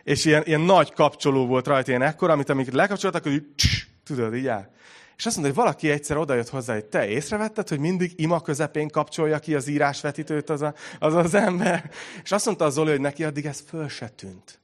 és 0.04 0.26
ilyen, 0.26 0.44
ilyen 0.46 0.62
nagy 0.62 0.94
kapcsoló 0.94 1.46
volt 1.46 1.68
rajta, 1.68 1.90
ilyen 1.90 2.02
ekkora, 2.02 2.34
amit 2.34 2.50
amikor 2.50 2.74
lekapcsoltak, 2.74 3.24
hogy 3.24 3.44
tudod, 4.04 4.36
így 4.36 4.48
áll. 4.48 4.70
És 5.22 5.28
azt 5.28 5.36
mondta, 5.38 5.54
hogy 5.54 5.64
valaki 5.64 5.90
egyszer 5.90 6.18
odajött 6.18 6.50
hozzá, 6.50 6.74
hogy 6.74 6.86
te 6.86 7.08
észrevetted, 7.08 7.68
hogy 7.68 7.80
mindig 7.80 8.14
ima 8.16 8.40
közepén 8.40 8.90
kapcsolja 8.90 9.40
ki 9.40 9.56
az 9.56 9.68
írásvetítőt 9.68 10.50
az, 10.50 10.62
a, 10.62 10.74
az 11.00 11.14
az 11.14 11.34
ember. 11.34 11.92
És 12.24 12.32
azt 12.32 12.46
mondta 12.46 12.66
az 12.66 12.74
Zoli, 12.74 12.90
hogy 12.90 13.00
neki 13.00 13.24
addig 13.24 13.46
ez 13.46 13.64
föl 13.68 13.88
se 13.88 14.08
tűnt. 14.08 14.60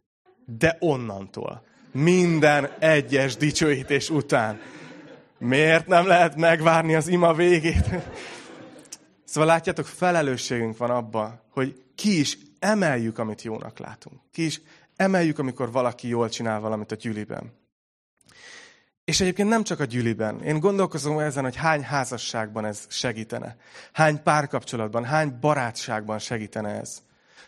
De 0.46 0.78
onnantól 0.80 1.64
minden 1.92 2.70
egyes 2.80 3.36
dicsőítés 3.36 4.10
után. 4.10 4.60
Miért 5.38 5.88
nem 5.88 6.08
lehet 6.08 6.36
megvárni 6.36 6.96
az 6.96 7.08
ima 7.08 7.34
végét? 7.34 7.86
Szóval 9.24 9.50
látjátok, 9.50 9.86
felelősségünk 9.86 10.78
van 10.78 10.90
abban, 10.90 11.42
hogy 11.52 11.84
ki 11.96 12.20
is 12.20 12.38
emeljük, 12.60 13.18
amit 13.18 13.42
jónak 13.42 13.80
látunk. 13.80 14.22
Ki 14.32 14.46
is 14.46 14.62
emeljük, 14.96 15.40
amikor 15.40 15.72
valaki 15.72 16.08
jól 16.08 16.30
csinál 16.30 16.60
valamit 16.60 16.92
a 16.92 16.96
gyűliben. 16.96 17.52
És 19.08 19.20
egyébként 19.20 19.50
nem 19.50 19.64
csak 19.64 19.80
a 19.80 19.86
gyűliben. 19.86 20.42
Én 20.42 20.60
gondolkozom 20.60 21.20
ezen, 21.20 21.44
hogy 21.44 21.56
hány 21.56 21.84
házasságban 21.84 22.66
ez 22.66 22.86
segítene. 22.90 23.56
Hány 23.92 24.24
párkapcsolatban, 24.24 25.06
hány 25.06 25.38
barátságban 25.40 26.20
segítene 26.20 26.70
ez. 26.70 27.02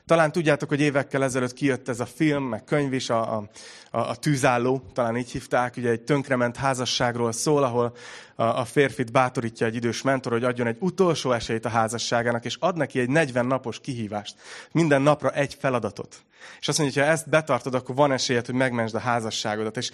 Talán 0.05 0.31
tudjátok, 0.31 0.69
hogy 0.69 0.81
évekkel 0.81 1.23
ezelőtt 1.23 1.53
kijött 1.53 1.89
ez 1.89 1.99
a 1.99 2.05
film, 2.05 2.43
meg 2.43 2.63
könyv 2.63 2.93
is, 2.93 3.09
a, 3.09 3.37
a, 3.37 3.47
a 3.89 4.15
tűzálló, 4.15 4.81
talán 4.93 5.17
így 5.17 5.31
hívták, 5.31 5.77
ugye 5.77 5.89
egy 5.89 6.01
tönkrement 6.01 6.57
házasságról 6.57 7.31
szól, 7.31 7.63
ahol 7.63 7.95
a, 8.35 8.43
a 8.43 8.65
férfit 8.65 9.11
bátorítja 9.11 9.65
egy 9.65 9.75
idős 9.75 10.01
mentor, 10.01 10.31
hogy 10.31 10.43
adjon 10.43 10.67
egy 10.67 10.77
utolsó 10.79 11.31
esélyt 11.31 11.65
a 11.65 11.69
házasságának, 11.69 12.45
és 12.45 12.57
ad 12.59 12.77
neki 12.77 12.99
egy 12.99 13.09
40 13.09 13.45
napos 13.45 13.79
kihívást. 13.79 14.35
Minden 14.71 15.01
napra 15.01 15.31
egy 15.31 15.57
feladatot. 15.59 16.23
És 16.59 16.67
azt 16.67 16.77
mondja, 16.77 17.01
hogy 17.01 17.09
ha 17.09 17.17
ezt 17.17 17.29
betartod, 17.29 17.73
akkor 17.73 17.95
van 17.95 18.11
esélyed, 18.11 18.45
hogy 18.45 18.55
megmentsd 18.55 18.95
a 18.95 18.99
házasságodat. 18.99 19.77
És 19.77 19.91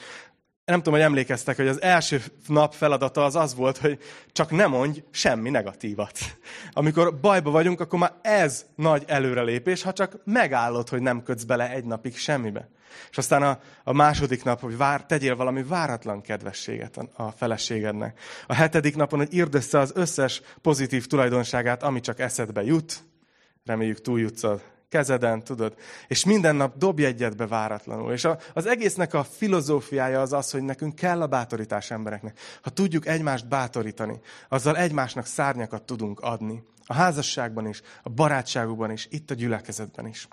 nem 0.66 0.78
tudom, 0.78 0.94
hogy 0.94 1.02
emlékeztek, 1.02 1.56
hogy 1.56 1.68
az 1.68 1.82
első 1.82 2.22
nap 2.48 2.74
feladata 2.74 3.24
az 3.24 3.36
az 3.36 3.56
volt, 3.56 3.78
hogy 3.78 4.00
csak 4.32 4.52
ne 4.52 4.68
mondj 4.68 5.04
semmi 5.12 5.50
negatívat. 5.50 6.20
Amikor 6.72 7.20
bajba 7.20 7.52
vagyunk, 7.52 7.80
akkor 7.80 8.00
már 8.00 8.14
ez 8.22 8.66
nagy 8.76 9.04
előrelépés, 9.08 9.82
ha 9.82 9.94
csak 9.94 10.18
megállod, 10.24 10.90
hogy 10.90 11.02
nem 11.02 11.24
kötsz 11.24 11.44
bele 11.44 11.72
egy 11.72 11.86
napig 11.86 12.18
semmibe. 12.18 12.70
És 13.10 13.18
aztán 13.18 13.44
a, 13.44 13.60
a 13.84 13.94
második 13.94 14.44
nap, 14.44 14.60
hogy 14.60 14.78
vár, 14.78 15.06
tegyél 15.06 15.36
valami 15.36 15.64
váratlan 15.64 16.22
kedvességet 16.22 16.98
a, 17.14 17.32
feleségednek. 17.32 18.20
A 18.48 18.54
hetedik 18.54 18.96
napon, 18.96 19.20
hogy 19.20 19.34
írd 19.34 19.56
össze 19.56 19.80
az 19.80 19.92
összes 19.96 20.42
pozitív 20.62 21.08
tulajdonságát, 21.08 21.84
ami 21.84 22.00
csak 22.00 22.20
eszedbe 22.20 22.64
jut. 22.64 23.04
Reméljük 23.66 24.02
túljutsz 24.02 24.44
a 24.44 24.62
kezeden, 24.96 25.44
tudod. 25.44 25.76
És 26.08 26.26
minden 26.26 26.56
nap 26.56 26.78
dobj 26.78 27.06
egyet 27.06 27.38
be 27.38 27.48
váratlanul. 27.48 28.12
És 28.14 28.26
a, 28.26 28.38
az 28.54 28.66
egésznek 28.66 29.14
a 29.14 29.24
filozófiája 29.24 30.22
az 30.22 30.34
az, 30.34 30.52
hogy 30.52 30.64
nekünk 30.64 30.96
kell 30.96 31.22
a 31.22 31.28
bátorítás 31.28 31.92
embereknek. 31.92 32.40
Ha 32.62 32.70
tudjuk 32.70 33.08
egymást 33.08 33.48
bátorítani, 33.48 34.20
azzal 34.50 34.78
egymásnak 34.78 35.26
szárnyakat 35.26 35.84
tudunk 35.84 36.20
adni. 36.20 36.64
A 36.86 36.94
házasságban 36.94 37.68
is, 37.68 37.82
a 38.04 38.10
barátságukban 38.10 38.92
is, 38.92 39.08
itt 39.12 39.32
a 39.32 39.34
gyülekezetben 39.34 40.08
is. 40.08 40.28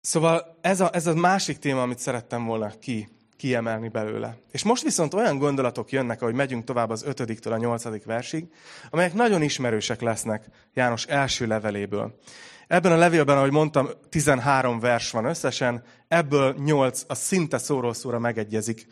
Szóval 0.00 0.58
ez 0.60 0.80
a, 0.80 0.90
ez 0.92 1.06
a 1.06 1.14
másik 1.14 1.58
téma, 1.58 1.82
amit 1.82 1.98
szerettem 1.98 2.44
volna 2.44 2.70
ki 2.78 3.08
kiemelni 3.42 3.88
belőle. 3.88 4.36
És 4.50 4.62
most 4.62 4.82
viszont 4.82 5.14
olyan 5.14 5.38
gondolatok 5.38 5.90
jönnek, 5.92 6.22
ahogy 6.22 6.34
megyünk 6.34 6.64
tovább 6.64 6.90
az 6.90 7.02
ötödiktől 7.02 7.52
a 7.52 7.56
nyolcadik 7.56 8.04
versig, 8.04 8.46
amelyek 8.90 9.14
nagyon 9.14 9.42
ismerősek 9.42 10.00
lesznek 10.00 10.46
János 10.74 11.06
első 11.06 11.46
leveléből. 11.46 12.18
Ebben 12.66 12.92
a 12.92 12.96
levélben, 12.96 13.36
ahogy 13.36 13.50
mondtam, 13.50 13.88
13 14.08 14.80
vers 14.80 15.10
van 15.10 15.24
összesen, 15.24 15.82
ebből 16.08 16.54
8 16.64 17.04
a 17.08 17.14
szinte 17.14 17.58
szóról 17.58 17.94
szóra 17.94 18.18
megegyezik 18.18 18.86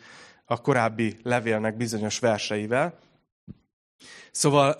a 0.45 0.61
korábbi 0.61 1.17
levélnek 1.23 1.77
bizonyos 1.77 2.19
verseivel. 2.19 2.99
Szóval 4.31 4.77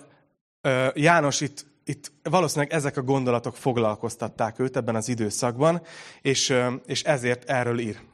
János 0.93 1.41
itt, 1.41 1.65
itt 1.83 2.11
valószínűleg 2.23 2.73
ezek 2.73 2.97
a 2.97 3.01
gondolatok 3.01 3.55
foglalkoztatták 3.55 4.59
őt 4.59 4.77
ebben 4.77 4.95
az 4.95 5.09
időszakban, 5.09 5.81
és, 6.21 6.55
és 6.85 7.03
ezért 7.03 7.49
erről 7.49 7.79
ír 7.79 8.09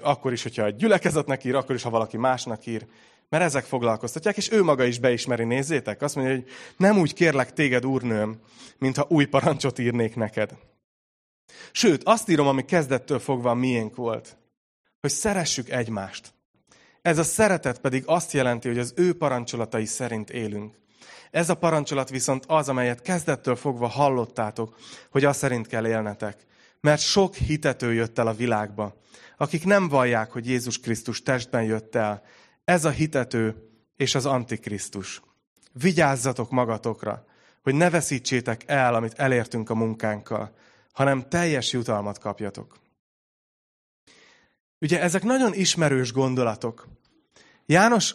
akkor 0.00 0.32
is, 0.32 0.42
hogyha 0.42 0.64
egy 0.64 0.76
gyülekezetnek 0.76 1.44
ír, 1.44 1.54
akkor 1.54 1.74
is, 1.74 1.82
ha 1.82 1.90
valaki 1.90 2.16
másnak 2.16 2.66
ír, 2.66 2.86
mert 3.28 3.44
ezek 3.44 3.64
foglalkoztatják, 3.64 4.36
és 4.36 4.52
ő 4.52 4.62
maga 4.62 4.84
is 4.84 4.98
beismeri, 4.98 5.44
nézzétek. 5.44 6.02
Azt 6.02 6.14
mondja, 6.14 6.34
hogy 6.34 6.46
nem 6.76 6.98
úgy 6.98 7.14
kérlek 7.14 7.52
téged, 7.52 7.86
úrnőm, 7.86 8.40
mintha 8.78 9.06
új 9.08 9.24
parancsot 9.24 9.78
írnék 9.78 10.16
neked. 10.16 10.56
Sőt, 11.72 12.02
azt 12.04 12.28
írom, 12.28 12.46
ami 12.46 12.64
kezdettől 12.64 13.18
fogva 13.18 13.54
miénk 13.54 13.96
volt, 13.96 14.36
hogy 15.00 15.10
szeressük 15.10 15.68
egymást. 15.70 16.32
Ez 17.02 17.18
a 17.18 17.22
szeretet 17.22 17.80
pedig 17.80 18.02
azt 18.06 18.32
jelenti, 18.32 18.68
hogy 18.68 18.78
az 18.78 18.92
ő 18.96 19.16
parancsolatai 19.16 19.84
szerint 19.84 20.30
élünk. 20.30 20.74
Ez 21.30 21.48
a 21.48 21.54
parancsolat 21.54 22.10
viszont 22.10 22.44
az, 22.46 22.68
amelyet 22.68 23.02
kezdettől 23.02 23.56
fogva 23.56 23.86
hallottátok, 23.86 24.76
hogy 25.10 25.24
azt 25.24 25.38
szerint 25.38 25.66
kell 25.66 25.86
élnetek. 25.86 26.46
Mert 26.80 27.00
sok 27.00 27.34
hitető 27.34 27.92
jött 27.92 28.18
el 28.18 28.26
a 28.26 28.34
világba, 28.34 28.96
akik 29.36 29.64
nem 29.64 29.88
vallják, 29.88 30.30
hogy 30.30 30.46
Jézus 30.46 30.80
Krisztus 30.80 31.22
testben 31.22 31.62
jött 31.62 31.94
el. 31.94 32.22
Ez 32.64 32.84
a 32.84 32.90
hitető 32.90 33.68
és 33.96 34.14
az 34.14 34.26
antikrisztus. 34.26 35.22
Vigyázzatok 35.72 36.50
magatokra, 36.50 37.26
hogy 37.62 37.74
ne 37.74 37.90
veszítsétek 37.90 38.62
el, 38.66 38.94
amit 38.94 39.18
elértünk 39.18 39.70
a 39.70 39.74
munkánkkal, 39.74 40.54
hanem 40.92 41.28
teljes 41.28 41.72
jutalmat 41.72 42.18
kapjatok. 42.18 42.78
Ugye 44.80 45.00
ezek 45.00 45.22
nagyon 45.22 45.54
ismerős 45.54 46.12
gondolatok. 46.12 46.88
János 47.66 48.14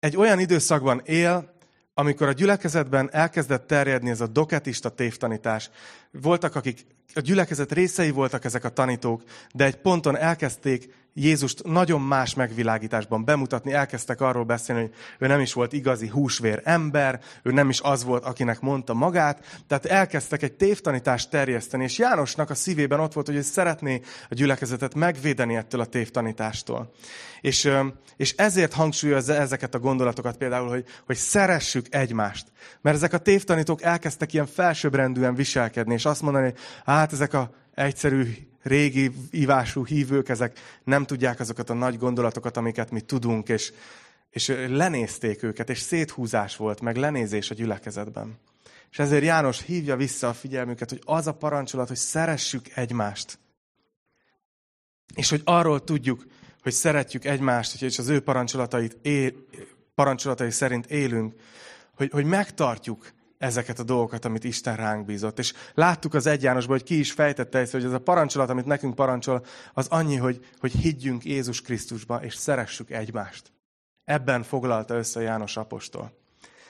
egy 0.00 0.16
olyan 0.16 0.38
időszakban 0.38 1.00
él, 1.04 1.54
amikor 1.94 2.28
a 2.28 2.32
gyülekezetben 2.32 3.08
elkezdett 3.12 3.66
terjedni 3.66 4.10
ez 4.10 4.20
a 4.20 4.26
doketista 4.26 4.88
tévtanítás, 4.88 5.70
voltak, 6.10 6.54
akik 6.54 6.86
a 7.14 7.20
gyülekezet 7.20 7.72
részei 7.72 8.10
voltak 8.10 8.44
ezek 8.44 8.64
a 8.64 8.68
tanítók, 8.68 9.22
de 9.52 9.64
egy 9.64 9.76
ponton 9.76 10.16
elkezdték 10.16 11.03
Jézust 11.16 11.62
nagyon 11.64 12.00
más 12.00 12.34
megvilágításban 12.34 13.24
bemutatni, 13.24 13.72
elkezdtek 13.72 14.20
arról 14.20 14.44
beszélni, 14.44 14.82
hogy 14.82 14.92
ő 15.18 15.26
nem 15.26 15.40
is 15.40 15.52
volt 15.52 15.72
igazi 15.72 16.08
húsvér 16.08 16.60
ember, 16.64 17.20
ő 17.42 17.50
nem 17.50 17.68
is 17.68 17.80
az 17.80 18.04
volt, 18.04 18.24
akinek 18.24 18.60
mondta 18.60 18.94
magát, 18.94 19.62
tehát 19.66 19.84
elkezdtek 19.84 20.42
egy 20.42 20.52
tévtanítást 20.52 21.30
terjeszteni, 21.30 21.84
és 21.84 21.98
Jánosnak 21.98 22.50
a 22.50 22.54
szívében 22.54 23.00
ott 23.00 23.12
volt, 23.12 23.26
hogy 23.26 23.36
ő 23.36 23.42
szeretné 23.42 24.00
a 24.28 24.34
gyülekezetet 24.34 24.94
megvédeni 24.94 25.56
ettől 25.56 25.80
a 25.80 25.86
tévtanítástól. 25.86 26.92
És, 27.40 27.70
és 28.16 28.34
ezért 28.36 28.72
hangsúlyozza 28.72 29.34
ezeket 29.34 29.74
a 29.74 29.78
gondolatokat 29.78 30.36
például, 30.36 30.68
hogy, 30.68 30.84
hogy 31.06 31.16
szeressük 31.16 31.86
egymást. 31.94 32.46
Mert 32.80 32.96
ezek 32.96 33.12
a 33.12 33.18
tévtanítók 33.18 33.82
elkezdtek 33.82 34.32
ilyen 34.32 34.46
felsőbbrendűen 34.46 35.34
viselkedni, 35.34 35.94
és 35.94 36.04
azt 36.04 36.22
mondani, 36.22 36.54
hát 36.84 37.12
ezek 37.12 37.34
a 37.34 37.50
egyszerű 37.74 38.52
régi 38.64 39.12
ívású 39.30 39.86
hívők, 39.86 40.28
ezek 40.28 40.58
nem 40.84 41.04
tudják 41.04 41.40
azokat 41.40 41.70
a 41.70 41.74
nagy 41.74 41.98
gondolatokat, 41.98 42.56
amiket 42.56 42.90
mi 42.90 43.00
tudunk, 43.00 43.48
és, 43.48 43.72
és 44.30 44.48
lenézték 44.68 45.42
őket, 45.42 45.70
és 45.70 45.78
széthúzás 45.78 46.56
volt, 46.56 46.80
meg 46.80 46.96
lenézés 46.96 47.50
a 47.50 47.54
gyülekezetben. 47.54 48.38
És 48.90 48.98
ezért 48.98 49.24
János 49.24 49.62
hívja 49.62 49.96
vissza 49.96 50.28
a 50.28 50.34
figyelmüket, 50.34 50.90
hogy 50.90 51.02
az 51.04 51.26
a 51.26 51.34
parancsolat, 51.34 51.88
hogy 51.88 51.96
szeressük 51.96 52.76
egymást. 52.76 53.38
És 55.14 55.30
hogy 55.30 55.40
arról 55.44 55.84
tudjuk, 55.84 56.26
hogy 56.62 56.72
szeretjük 56.72 57.24
egymást, 57.24 57.82
és 57.82 57.98
az 57.98 58.08
ő 58.08 58.20
parancsolatait 58.20 58.96
él, 59.02 59.32
parancsolatai 59.94 60.50
szerint 60.50 60.86
élünk, 60.86 61.34
hogy, 61.94 62.10
hogy 62.10 62.24
megtartjuk 62.24 63.12
ezeket 63.44 63.78
a 63.78 63.82
dolgokat, 63.82 64.24
amit 64.24 64.44
Isten 64.44 64.76
ránk 64.76 65.06
bízott. 65.06 65.38
És 65.38 65.52
láttuk 65.74 66.14
az 66.14 66.26
egy 66.26 66.42
Jánosban, 66.42 66.76
hogy 66.76 66.86
ki 66.86 66.98
is 66.98 67.12
fejtette 67.12 67.58
ezt, 67.58 67.72
hogy 67.72 67.84
ez 67.84 67.92
a 67.92 67.98
parancsolat, 68.00 68.50
amit 68.50 68.64
nekünk 68.64 68.94
parancsol, 68.94 69.44
az 69.72 69.86
annyi, 69.88 70.16
hogy, 70.16 70.46
hogy 70.58 70.72
higgyünk 70.72 71.24
Jézus 71.24 71.62
Krisztusba, 71.62 72.24
és 72.24 72.34
szeressük 72.34 72.90
egymást. 72.90 73.52
Ebben 74.04 74.42
foglalta 74.42 74.94
össze 74.94 75.20
János 75.20 75.56
apostol. 75.56 76.12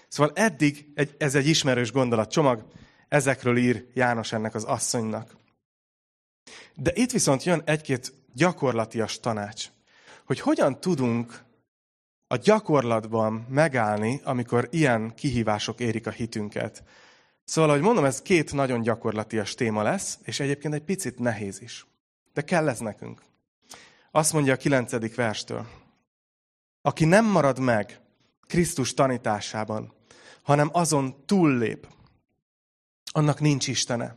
Szóval 0.08 0.32
eddig 0.34 0.86
egy, 0.94 1.14
ez 1.18 1.34
egy 1.34 1.46
ismerős 1.46 1.92
gondolatcsomag, 1.92 2.66
ezekről 3.08 3.56
ír 3.56 3.86
János 3.92 4.32
ennek 4.32 4.54
az 4.54 4.64
asszonynak. 4.64 5.36
De 6.74 6.90
itt 6.94 7.10
viszont 7.10 7.44
jön 7.44 7.62
egy-két 7.64 8.12
gyakorlatias 8.32 9.20
tanács, 9.20 9.66
hogy 10.24 10.40
hogyan 10.40 10.80
tudunk 10.80 11.42
a 12.34 12.36
gyakorlatban 12.36 13.46
megállni, 13.48 14.20
amikor 14.24 14.68
ilyen 14.70 15.14
kihívások 15.14 15.80
érik 15.80 16.06
a 16.06 16.10
hitünket. 16.10 16.82
Szóval, 17.44 17.70
ahogy 17.70 17.82
mondom, 17.82 18.04
ez 18.04 18.22
két 18.22 18.52
nagyon 18.52 18.80
gyakorlatias 18.80 19.54
téma 19.54 19.82
lesz, 19.82 20.18
és 20.22 20.40
egyébként 20.40 20.74
egy 20.74 20.82
picit 20.82 21.18
nehéz 21.18 21.60
is. 21.62 21.86
De 22.32 22.42
kell 22.42 22.68
ez 22.68 22.78
nekünk. 22.78 23.22
Azt 24.10 24.32
mondja 24.32 24.52
a 24.52 24.56
kilencedik 24.56 25.14
verstől. 25.14 25.66
Aki 26.82 27.04
nem 27.04 27.24
marad 27.24 27.58
meg 27.58 28.00
Krisztus 28.46 28.94
tanításában, 28.94 29.92
hanem 30.42 30.68
azon 30.72 31.26
túllép, 31.26 31.86
annak 33.12 33.40
nincs 33.40 33.68
Istene. 33.68 34.16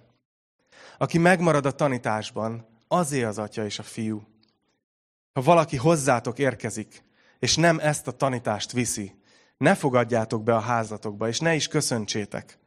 Aki 0.97 1.17
megmarad 1.17 1.65
a 1.65 1.71
tanításban, 1.71 2.67
azé 2.87 3.23
az 3.23 3.37
atya 3.37 3.65
és 3.65 3.79
a 3.79 3.83
fiú. 3.83 4.27
Ha 5.33 5.41
valaki 5.41 5.75
hozzátok 5.75 6.39
érkezik, 6.39 7.05
és 7.39 7.55
nem 7.55 7.79
ezt 7.79 8.07
a 8.07 8.11
tanítást 8.11 8.71
viszi, 8.71 9.15
ne 9.57 9.75
fogadjátok 9.75 10.43
be 10.43 10.55
a 10.55 10.59
házatokba, 10.59 11.27
és 11.27 11.39
ne 11.39 11.55
is 11.55 11.67
köszöntsétek. 11.67 12.57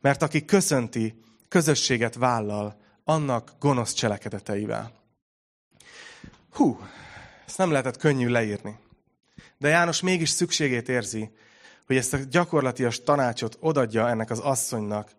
Mert 0.00 0.22
aki 0.22 0.44
köszönti, 0.44 1.22
közösséget 1.48 2.14
vállal 2.14 2.76
annak 3.04 3.52
gonosz 3.58 3.92
cselekedeteivel. 3.92 4.92
Hú, 6.50 6.80
ezt 7.46 7.58
nem 7.58 7.70
lehetett 7.70 7.96
könnyű 7.96 8.28
leírni. 8.28 8.78
De 9.58 9.68
János 9.68 10.00
mégis 10.00 10.30
szükségét 10.30 10.88
érzi, 10.88 11.30
hogy 11.86 11.96
ezt 11.96 12.14
a 12.14 12.18
gyakorlatias 12.30 13.02
tanácsot 13.02 13.56
odadja 13.60 14.08
ennek 14.08 14.30
az 14.30 14.38
asszonynak, 14.38 15.10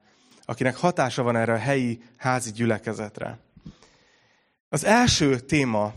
akinek 0.46 0.76
hatása 0.76 1.24
van 1.24 1.36
erre 1.36 1.54
a 1.54 1.58
helyi 1.58 2.04
házi 2.18 2.52
gyülekezetre. 2.52 3.40
Az 4.70 4.84
első 4.84 5.40
téma, 5.40 5.94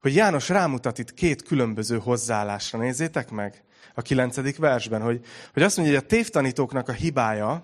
hogy 0.00 0.14
János 0.14 0.48
rámutat 0.48 0.98
itt 0.98 1.14
két 1.14 1.42
különböző 1.42 1.98
hozzáállásra. 1.98 2.78
Nézzétek 2.78 3.30
meg 3.30 3.64
a 3.94 4.02
kilencedik 4.02 4.56
versben, 4.56 5.02
hogy, 5.02 5.24
hogy 5.52 5.62
azt 5.62 5.76
mondja, 5.76 5.94
hogy 5.94 6.04
a 6.04 6.08
tévtanítóknak 6.08 6.88
a 6.88 6.92
hibája 6.92 7.62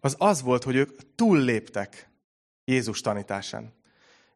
az 0.00 0.14
az 0.18 0.42
volt, 0.42 0.64
hogy 0.64 0.76
ők 0.76 1.14
túlléptek 1.14 2.10
Jézus 2.64 3.00
tanításán. 3.00 3.72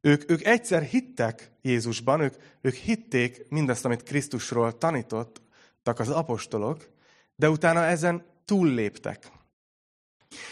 Ők, 0.01 0.31
ők 0.31 0.45
egyszer 0.45 0.83
hittek 0.83 1.51
Jézusban, 1.63 2.21
ők, 2.21 2.35
ők 2.61 2.75
hitték 2.75 3.47
mindazt, 3.49 3.85
amit 3.85 4.03
Krisztusról 4.03 4.79
tanítottak 4.79 5.99
az 5.99 6.09
apostolok, 6.09 6.89
de 7.37 7.51
utána 7.51 7.85
ezen 7.85 8.25
túlléptek. 8.45 9.31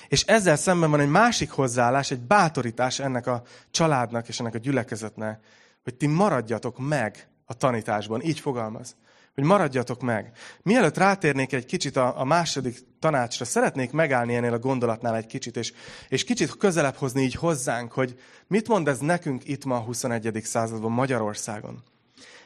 És 0.08 0.22
ezzel 0.22 0.56
szemben 0.56 0.90
van 0.90 1.00
egy 1.00 1.08
másik 1.08 1.50
hozzáállás, 1.50 2.10
egy 2.10 2.20
bátorítás 2.20 2.98
ennek 2.98 3.26
a 3.26 3.42
családnak 3.70 4.28
és 4.28 4.40
ennek 4.40 4.54
a 4.54 4.58
gyülekezetnek, 4.58 5.44
hogy 5.84 5.94
ti 5.94 6.06
maradjatok 6.06 6.78
meg 6.78 7.28
a 7.44 7.54
tanításban. 7.54 8.22
Így 8.22 8.40
fogalmaz. 8.40 8.96
Hogy 9.34 9.44
maradjatok 9.44 10.00
meg. 10.00 10.32
Mielőtt 10.62 10.96
rátérnék 10.96 11.52
egy 11.52 11.66
kicsit 11.66 11.96
a, 11.96 12.20
a 12.20 12.24
második 12.24 12.78
tanácsra, 12.98 13.44
szeretnék 13.44 13.90
megállni 13.90 14.34
ennél 14.34 14.52
a 14.52 14.58
gondolatnál 14.58 15.16
egy 15.16 15.26
kicsit, 15.26 15.56
és, 15.56 15.72
és 16.08 16.24
kicsit 16.24 16.56
közelebb 16.56 16.94
hozni 16.94 17.22
így 17.22 17.34
hozzánk, 17.34 17.92
hogy 17.92 18.18
mit 18.46 18.68
mond 18.68 18.88
ez 18.88 18.98
nekünk 18.98 19.48
itt 19.48 19.64
ma 19.64 19.76
a 19.76 19.80
21. 19.80 20.40
században 20.44 20.92
Magyarországon. 20.92 21.82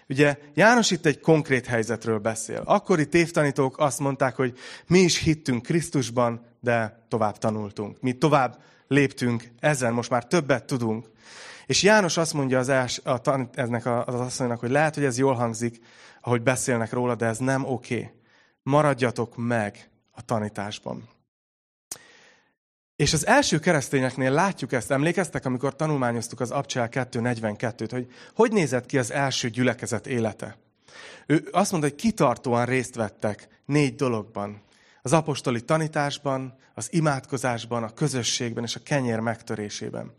Ugye 0.09 0.39
János 0.55 0.91
itt 0.91 1.07
egy 1.07 1.21
konkrét 1.21 1.67
helyzetről 1.67 2.19
beszél. 2.19 2.63
Akkori 2.65 3.09
tévtanítók 3.09 3.79
azt 3.79 3.99
mondták, 3.99 4.37
hogy 4.37 4.59
mi 4.87 4.99
is 4.99 5.19
hittünk 5.19 5.63
Krisztusban, 5.63 6.45
de 6.61 7.07
tovább 7.09 7.39
tanultunk. 7.39 8.01
Mi 8.01 8.13
tovább 8.13 8.59
léptünk 8.89 9.51
ezen, 9.61 9.93
most 9.93 10.11
már 10.11 10.27
többet 10.27 10.65
tudunk. 10.65 11.07
És 11.67 11.83
János 11.83 12.17
azt 12.17 12.33
mondja 12.33 12.59
az 12.59 12.69
els, 12.69 12.99
a, 12.99 13.49
ennek 13.55 13.87
az 13.87 14.15
asszonynak, 14.15 14.61
hogy 14.61 14.71
lehet, 14.71 14.95
hogy 14.95 15.05
ez 15.05 15.19
jól 15.19 15.35
hangzik, 15.35 15.81
ahogy 16.21 16.43
beszélnek 16.43 16.93
róla, 16.93 17.15
de 17.15 17.27
ez 17.27 17.39
nem 17.39 17.65
oké. 17.65 17.95
Okay. 17.95 18.11
Maradjatok 18.63 19.37
meg 19.37 19.91
a 20.11 20.23
tanításban. 20.23 21.09
És 22.97 23.13
az 23.13 23.27
első 23.27 23.59
keresztényeknél 23.59 24.31
látjuk 24.31 24.73
ezt, 24.73 24.91
emlékeztek, 24.91 25.45
amikor 25.45 25.77
tanulmányoztuk 25.77 26.41
az 26.41 26.51
Abcsel 26.51 26.89
2.42-t, 26.93 27.89
hogy 27.91 28.07
hogy 28.35 28.53
nézett 28.53 28.87
ki 28.87 28.99
az 28.99 29.11
első 29.11 29.49
gyülekezet 29.49 30.07
élete. 30.07 30.57
Ő 31.27 31.49
azt 31.53 31.71
mondta, 31.71 31.89
hogy 31.89 31.99
kitartóan 31.99 32.65
részt 32.65 32.95
vettek 32.95 33.49
négy 33.65 33.95
dologban. 33.95 34.63
Az 35.07 35.13
apostoli 35.13 35.61
tanításban, 35.61 36.55
az 36.75 36.93
imádkozásban, 36.93 37.83
a 37.83 37.95
közösségben 37.95 38.65
és 38.65 38.77
a 38.77 38.83
kenyér 38.83 39.19
megtörésében. 39.19 40.13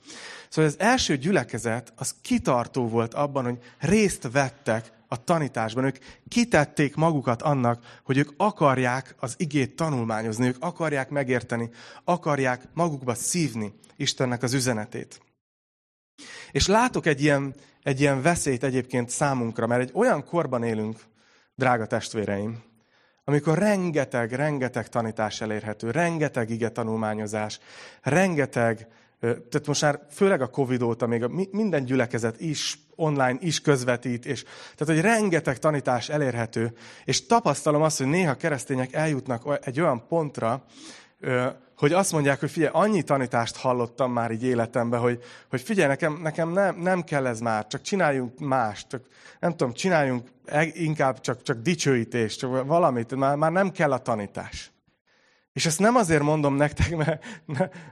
Szóval 0.49 0.69
az 0.69 0.79
első 0.79 1.17
gyülekezet 1.17 1.93
az 1.95 2.15
kitartó 2.21 2.87
volt 2.87 3.13
abban, 3.13 3.43
hogy 3.43 3.59
részt 3.79 4.31
vettek 4.31 4.91
a 5.07 5.23
tanításban. 5.23 5.85
Ők 5.85 5.97
kitették 6.27 6.95
magukat 6.95 7.41
annak, 7.41 7.99
hogy 8.03 8.17
ők 8.17 8.29
akarják 8.37 9.15
az 9.19 9.35
igét 9.37 9.75
tanulmányozni, 9.75 10.47
ők 10.47 10.55
akarják 10.59 11.09
megérteni, 11.09 11.69
akarják 12.03 12.67
magukba 12.73 13.13
szívni 13.13 13.73
Istennek 13.95 14.43
az 14.43 14.53
üzenetét. 14.53 15.21
És 16.51 16.67
látok 16.67 17.05
egy 17.05 17.21
ilyen, 17.21 17.55
egy 17.83 17.99
ilyen 17.99 18.21
veszélyt 18.21 18.63
egyébként 18.63 19.09
számunkra, 19.09 19.67
mert 19.67 19.81
egy 19.81 19.91
olyan 19.93 20.25
korban 20.25 20.63
élünk, 20.63 20.99
drága 21.55 21.85
testvéreim, 21.85 22.66
amikor 23.29 23.57
rengeteg, 23.57 24.31
rengeteg 24.31 24.89
tanítás 24.89 25.41
elérhető, 25.41 25.91
rengeteg 25.91 26.49
ige 26.49 26.69
tanulmányozás, 26.69 27.59
rengeteg 28.01 28.87
tehát 29.19 29.65
most 29.65 29.81
már 29.81 29.99
főleg 30.11 30.41
a 30.41 30.47
Covid 30.47 30.81
óta 30.81 31.07
még 31.07 31.23
a, 31.23 31.31
minden 31.51 31.85
gyülekezet 31.85 32.41
is 32.41 32.79
online 32.95 33.37
is 33.39 33.61
közvetít, 33.61 34.25
és 34.25 34.43
tehát, 34.75 34.93
hogy 34.93 35.11
rengeteg 35.11 35.59
tanítás 35.59 36.09
elérhető, 36.09 36.73
és 37.05 37.25
tapasztalom 37.25 37.81
azt, 37.81 37.97
hogy 37.97 38.07
néha 38.07 38.35
keresztények 38.35 38.93
eljutnak 38.93 39.59
egy 39.63 39.79
olyan 39.79 40.07
pontra, 40.07 40.65
hogy 41.77 41.93
azt 41.93 42.11
mondják, 42.11 42.39
hogy 42.39 42.51
figyelj, 42.51 42.71
annyi 42.73 43.03
tanítást 43.03 43.57
hallottam 43.57 44.11
már 44.11 44.31
így 44.31 44.43
életemben, 44.43 44.99
hogy, 44.99 45.23
hogy 45.49 45.61
figyelj, 45.61 45.87
nekem, 45.87 46.19
nekem 46.21 46.49
nem, 46.49 46.75
nem 46.75 47.03
kell 47.03 47.25
ez 47.25 47.39
már, 47.39 47.67
csak 47.67 47.81
csináljunk 47.81 48.39
mást, 48.39 48.87
csak 48.87 49.05
nem 49.39 49.51
tudom, 49.51 49.73
csináljunk 49.73 50.27
inkább 50.73 51.19
csak, 51.19 51.41
csak 51.41 51.61
dicsőítést, 51.61 52.39
csak 52.39 52.65
valamit, 52.65 53.15
már, 53.15 53.35
már 53.35 53.51
nem 53.51 53.71
kell 53.71 53.91
a 53.91 53.97
tanítás. 53.97 54.71
És 55.53 55.65
ezt 55.65 55.79
nem 55.79 55.95
azért 55.95 56.23
mondom 56.23 56.55
nektek, 56.55 56.95
mert, 56.95 57.23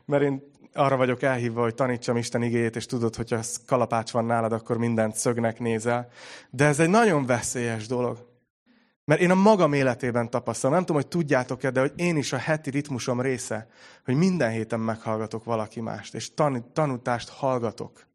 mert 0.06 0.24
én 0.24 0.42
arra 0.74 0.98
vagyok 0.98 1.22
elhívva, 1.22 1.62
hogy 1.62 1.76
tanítsam 1.76 2.18
Isten 2.18 2.42
igéjét, 2.42 2.76
és 2.76 2.86
tudod, 2.86 3.16
hogyha 3.16 3.40
kalapács 3.66 4.12
van 4.12 4.26
nálad, 4.26 4.52
akkor 4.52 4.78
mindent 4.78 5.16
szögnek 5.16 5.60
nézel. 5.60 6.08
De 6.50 6.66
ez 6.66 6.80
egy 6.80 6.90
nagyon 6.90 7.26
veszélyes 7.26 7.88
dolog. 7.88 8.35
Mert 9.06 9.22
én 9.22 9.32
a 9.32 9.36
magam 9.36 9.74
életében 9.74 10.30
tapasztalom, 10.30 10.76
nem 10.76 10.86
tudom, 10.86 11.02
hogy 11.02 11.12
tudjátok-e, 11.12 11.70
de 11.70 11.80
hogy 11.80 11.94
én 11.96 12.18
is 12.18 12.34
a 12.34 12.38
heti 12.38 12.70
ritmusom 12.70 13.22
része, 13.22 13.68
hogy 14.06 14.16
minden 14.16 14.52
héten 14.52 14.80
meghallgatok 14.80 15.44
valaki 15.44 15.82
mást, 15.82 16.14
és 16.14 16.34
tan- 16.34 16.74
tanutást 16.74 17.30
hallgatok. 17.30 18.08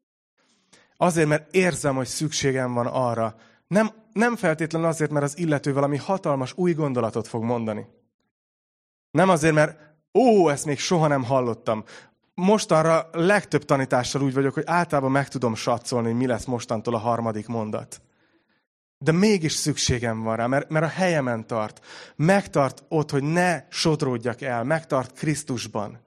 Azért, 0.97 1.29
mert 1.29 1.55
érzem, 1.55 1.95
hogy 1.95 2.07
szükségem 2.07 2.75
van 2.75 2.87
arra. 2.87 3.35
Nem, 3.67 3.91
nem 4.13 4.37
feltétlenül 4.37 4.89
azért, 4.89 5.11
mert 5.11 5.25
az 5.25 5.39
illető 5.39 5.73
valami 5.73 5.97
hatalmas 5.97 6.53
új 6.57 6.73
gondolatot 6.73 7.29
fog 7.29 7.43
mondani. 7.43 7.87
Nem 9.11 9.29
azért, 9.29 9.55
mert 9.55 9.79
ó, 10.15 10.49
ezt 10.49 10.65
még 10.65 10.79
soha 10.79 11.07
nem 11.07 11.25
hallottam 11.25 11.85
mostanra 12.41 13.09
legtöbb 13.13 13.65
tanítással 13.65 14.23
úgy 14.23 14.35
vagyok, 14.35 14.55
hogy 14.55 14.63
általában 14.67 15.11
meg 15.11 15.29
tudom 15.29 15.55
satszolni, 15.55 16.07
hogy 16.07 16.17
mi 16.17 16.27
lesz 16.27 16.45
mostantól 16.45 16.95
a 16.95 16.99
harmadik 16.99 17.47
mondat. 17.47 18.01
De 19.03 19.13
mégis 19.13 19.53
szükségem 19.53 20.23
van 20.23 20.37
rá, 20.37 20.47
mert, 20.47 20.71
mert 20.71 20.85
a 20.85 20.89
helyemen 20.89 21.47
tart. 21.47 21.85
Megtart 22.17 22.83
ott, 22.89 23.11
hogy 23.11 23.23
ne 23.23 23.63
sodródjak 23.69 24.41
el, 24.41 24.65
megtart 24.65 25.13
Krisztusban. 25.13 26.01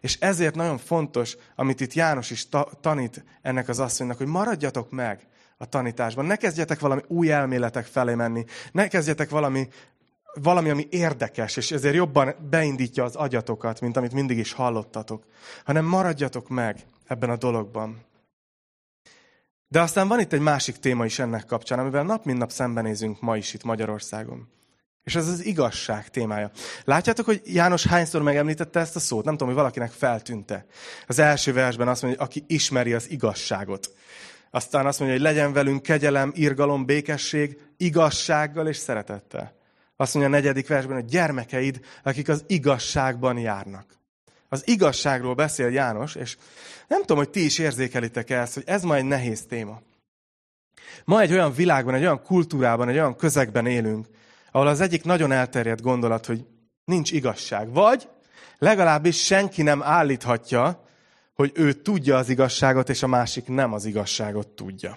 És 0.00 0.16
ezért 0.20 0.54
nagyon 0.54 0.78
fontos, 0.78 1.36
amit 1.56 1.80
itt 1.80 1.92
János 1.92 2.30
is 2.30 2.48
ta- 2.48 2.78
tanít 2.80 3.24
ennek 3.42 3.68
az 3.68 3.78
asszonynak, 3.78 4.16
hogy 4.16 4.26
maradjatok 4.26 4.90
meg 4.90 5.26
a 5.56 5.66
tanításban. 5.66 6.24
Ne 6.24 6.36
kezdjetek 6.36 6.80
valami 6.80 7.00
új 7.06 7.32
elméletek 7.32 7.86
felé 7.86 8.14
menni. 8.14 8.44
Ne 8.72 8.88
kezdjetek 8.88 9.30
valami 9.30 9.68
valami, 10.40 10.70
ami 10.70 10.86
érdekes, 10.90 11.56
és 11.56 11.70
ezért 11.70 11.94
jobban 11.94 12.34
beindítja 12.50 13.04
az 13.04 13.16
agyatokat, 13.16 13.80
mint 13.80 13.96
amit 13.96 14.12
mindig 14.12 14.38
is 14.38 14.52
hallottatok, 14.52 15.24
hanem 15.64 15.84
maradjatok 15.84 16.48
meg 16.48 16.80
ebben 17.06 17.30
a 17.30 17.36
dologban. 17.36 18.00
De 19.72 19.80
aztán 19.80 20.08
van 20.08 20.20
itt 20.20 20.32
egy 20.32 20.40
másik 20.40 20.76
téma 20.76 21.04
is 21.04 21.18
ennek 21.18 21.44
kapcsán, 21.44 21.78
amivel 21.78 22.02
nap 22.02 22.24
mint 22.24 22.38
nap 22.38 22.50
szembenézünk 22.50 23.20
ma 23.20 23.36
is 23.36 23.54
itt 23.54 23.62
Magyarországon. 23.62 24.48
És 25.04 25.14
ez 25.14 25.28
az 25.28 25.44
igazság 25.44 26.08
témája. 26.08 26.50
Látjátok, 26.84 27.26
hogy 27.26 27.40
János 27.44 27.86
hányszor 27.86 28.22
megemlítette 28.22 28.80
ezt 28.80 28.96
a 28.96 29.00
szót? 29.00 29.24
Nem 29.24 29.32
tudom, 29.32 29.48
hogy 29.48 29.56
valakinek 29.56 29.90
feltűnte. 29.90 30.66
Az 31.06 31.18
első 31.18 31.52
versben 31.52 31.88
azt 31.88 32.02
mondja, 32.02 32.20
hogy 32.20 32.28
aki 32.30 32.44
ismeri 32.54 32.92
az 32.92 33.10
igazságot. 33.10 33.90
Aztán 34.50 34.86
azt 34.86 34.98
mondja, 34.98 35.16
hogy 35.16 35.26
legyen 35.26 35.52
velünk 35.52 35.82
kegyelem, 35.82 36.32
irgalom, 36.34 36.84
békesség, 36.84 37.58
igazsággal 37.76 38.66
és 38.66 38.76
szeretettel. 38.76 39.54
Azt 39.96 40.14
mondja 40.14 40.32
a 40.32 40.36
negyedik 40.36 40.68
versben, 40.68 40.96
hogy 41.00 41.10
gyermekeid, 41.10 41.80
akik 42.02 42.28
az 42.28 42.44
igazságban 42.46 43.38
járnak. 43.38 44.01
Az 44.52 44.68
igazságról 44.68 45.34
beszél 45.34 45.68
János, 45.68 46.14
és 46.14 46.36
nem 46.88 47.00
tudom, 47.00 47.16
hogy 47.16 47.30
ti 47.30 47.44
is 47.44 47.58
érzékelitek 47.58 48.30
-e 48.30 48.40
ezt, 48.40 48.54
hogy 48.54 48.62
ez 48.66 48.82
ma 48.82 48.96
egy 48.96 49.04
nehéz 49.04 49.46
téma. 49.46 49.82
Ma 51.04 51.20
egy 51.20 51.32
olyan 51.32 51.52
világban, 51.52 51.94
egy 51.94 52.02
olyan 52.02 52.22
kultúrában, 52.22 52.88
egy 52.88 52.94
olyan 52.94 53.16
közegben 53.16 53.66
élünk, 53.66 54.06
ahol 54.50 54.66
az 54.66 54.80
egyik 54.80 55.04
nagyon 55.04 55.32
elterjedt 55.32 55.82
gondolat, 55.82 56.26
hogy 56.26 56.44
nincs 56.84 57.12
igazság. 57.12 57.72
Vagy 57.72 58.08
legalábbis 58.58 59.24
senki 59.24 59.62
nem 59.62 59.82
állíthatja, 59.82 60.84
hogy 61.34 61.52
ő 61.54 61.72
tudja 61.72 62.16
az 62.16 62.28
igazságot, 62.28 62.88
és 62.88 63.02
a 63.02 63.06
másik 63.06 63.46
nem 63.46 63.72
az 63.72 63.84
igazságot 63.84 64.48
tudja. 64.48 64.96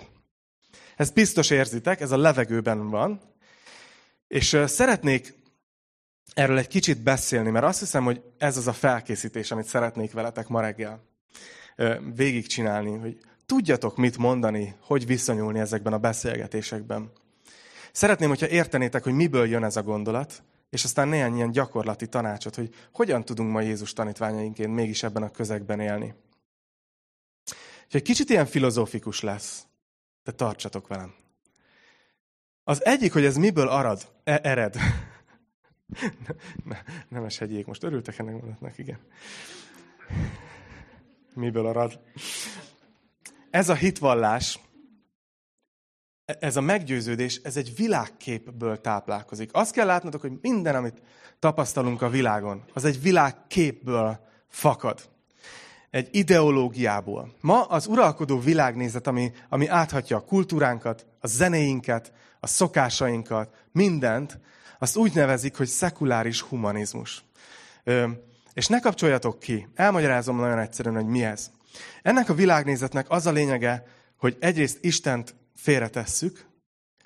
Ez 0.95 1.09
biztos 1.09 1.49
érzitek, 1.49 2.01
ez 2.01 2.11
a 2.11 2.17
levegőben 2.17 2.89
van. 2.89 3.21
És 4.27 4.57
szeretnék 4.65 5.33
erről 6.35 6.57
egy 6.57 6.67
kicsit 6.67 7.03
beszélni, 7.03 7.49
mert 7.49 7.65
azt 7.65 7.79
hiszem, 7.79 8.03
hogy 8.03 8.21
ez 8.37 8.57
az 8.57 8.67
a 8.67 8.73
felkészítés, 8.73 9.51
amit 9.51 9.65
szeretnék 9.65 10.11
veletek 10.11 10.47
ma 10.47 10.61
reggel 10.61 11.03
végigcsinálni, 12.15 12.97
hogy 12.97 13.17
tudjatok 13.45 13.97
mit 13.97 14.17
mondani, 14.17 14.75
hogy 14.79 15.05
viszonyulni 15.05 15.59
ezekben 15.59 15.93
a 15.93 15.97
beszélgetésekben. 15.97 17.11
Szeretném, 17.91 18.29
hogyha 18.29 18.47
értenétek, 18.47 19.03
hogy 19.03 19.13
miből 19.13 19.47
jön 19.47 19.63
ez 19.63 19.75
a 19.75 19.83
gondolat, 19.83 20.43
és 20.69 20.83
aztán 20.83 21.07
néhány 21.07 21.35
ilyen 21.35 21.51
gyakorlati 21.51 22.07
tanácsot, 22.07 22.55
hogy 22.55 22.75
hogyan 22.93 23.25
tudunk 23.25 23.51
ma 23.51 23.61
Jézus 23.61 23.93
tanítványainként 23.93 24.73
mégis 24.73 25.03
ebben 25.03 25.23
a 25.23 25.31
közegben 25.31 25.79
élni. 25.79 26.13
Úgyhogy 27.85 28.01
kicsit 28.01 28.29
ilyen 28.29 28.45
filozófikus 28.45 29.21
lesz, 29.21 29.65
de 30.23 30.31
tartsatok 30.31 30.87
velem. 30.87 31.13
Az 32.63 32.85
egyik, 32.85 33.13
hogy 33.13 33.25
ez 33.25 33.35
miből 33.35 33.67
arad, 33.67 34.07
e- 34.23 34.39
ered. 34.43 34.75
Ne, 36.63 36.77
nem 37.09 37.27
hegyék, 37.39 37.65
most 37.65 37.83
örültek 37.83 38.19
ennek 38.19 38.33
mondatnak, 38.33 38.77
igen. 38.77 38.99
Miből 41.33 41.65
arad? 41.65 41.99
Ez 43.49 43.69
a 43.69 43.75
hitvallás, 43.75 44.59
ez 46.25 46.55
a 46.55 46.61
meggyőződés, 46.61 47.39
ez 47.43 47.57
egy 47.57 47.75
világképből 47.75 48.81
táplálkozik. 48.81 49.49
Azt 49.53 49.73
kell 49.73 49.85
látnotok, 49.85 50.21
hogy 50.21 50.37
minden, 50.41 50.75
amit 50.75 51.01
tapasztalunk 51.39 52.01
a 52.01 52.09
világon, 52.09 52.63
az 52.73 52.85
egy 52.85 53.01
világképből 53.01 54.19
fakad. 54.47 55.09
Egy 55.89 56.09
ideológiából. 56.11 57.35
Ma 57.41 57.63
az 57.63 57.87
uralkodó 57.87 58.39
világnézet, 58.39 59.07
ami, 59.07 59.31
ami 59.49 59.67
áthatja 59.67 60.17
a 60.17 60.23
kultúránkat, 60.23 61.05
a 61.19 61.27
zenéinket, 61.27 62.13
a 62.45 62.47
szokásainkat, 62.47 63.53
mindent, 63.71 64.39
azt 64.79 64.95
úgy 64.95 65.13
nevezik, 65.13 65.55
hogy 65.57 65.67
szekuláris 65.67 66.41
humanizmus. 66.41 67.23
És 68.53 68.67
ne 68.67 68.79
kapcsoljatok 68.79 69.39
ki. 69.39 69.67
Elmagyarázom 69.75 70.39
nagyon 70.39 70.59
egyszerűen, 70.59 70.95
hogy 70.95 71.05
mi 71.05 71.23
ez. 71.23 71.51
Ennek 72.01 72.29
a 72.29 72.33
világnézetnek 72.33 73.05
az 73.09 73.25
a 73.25 73.31
lényege, 73.31 73.83
hogy 74.17 74.37
egyrészt 74.39 74.77
Istent 74.81 75.35
félretesszük, 75.55 76.45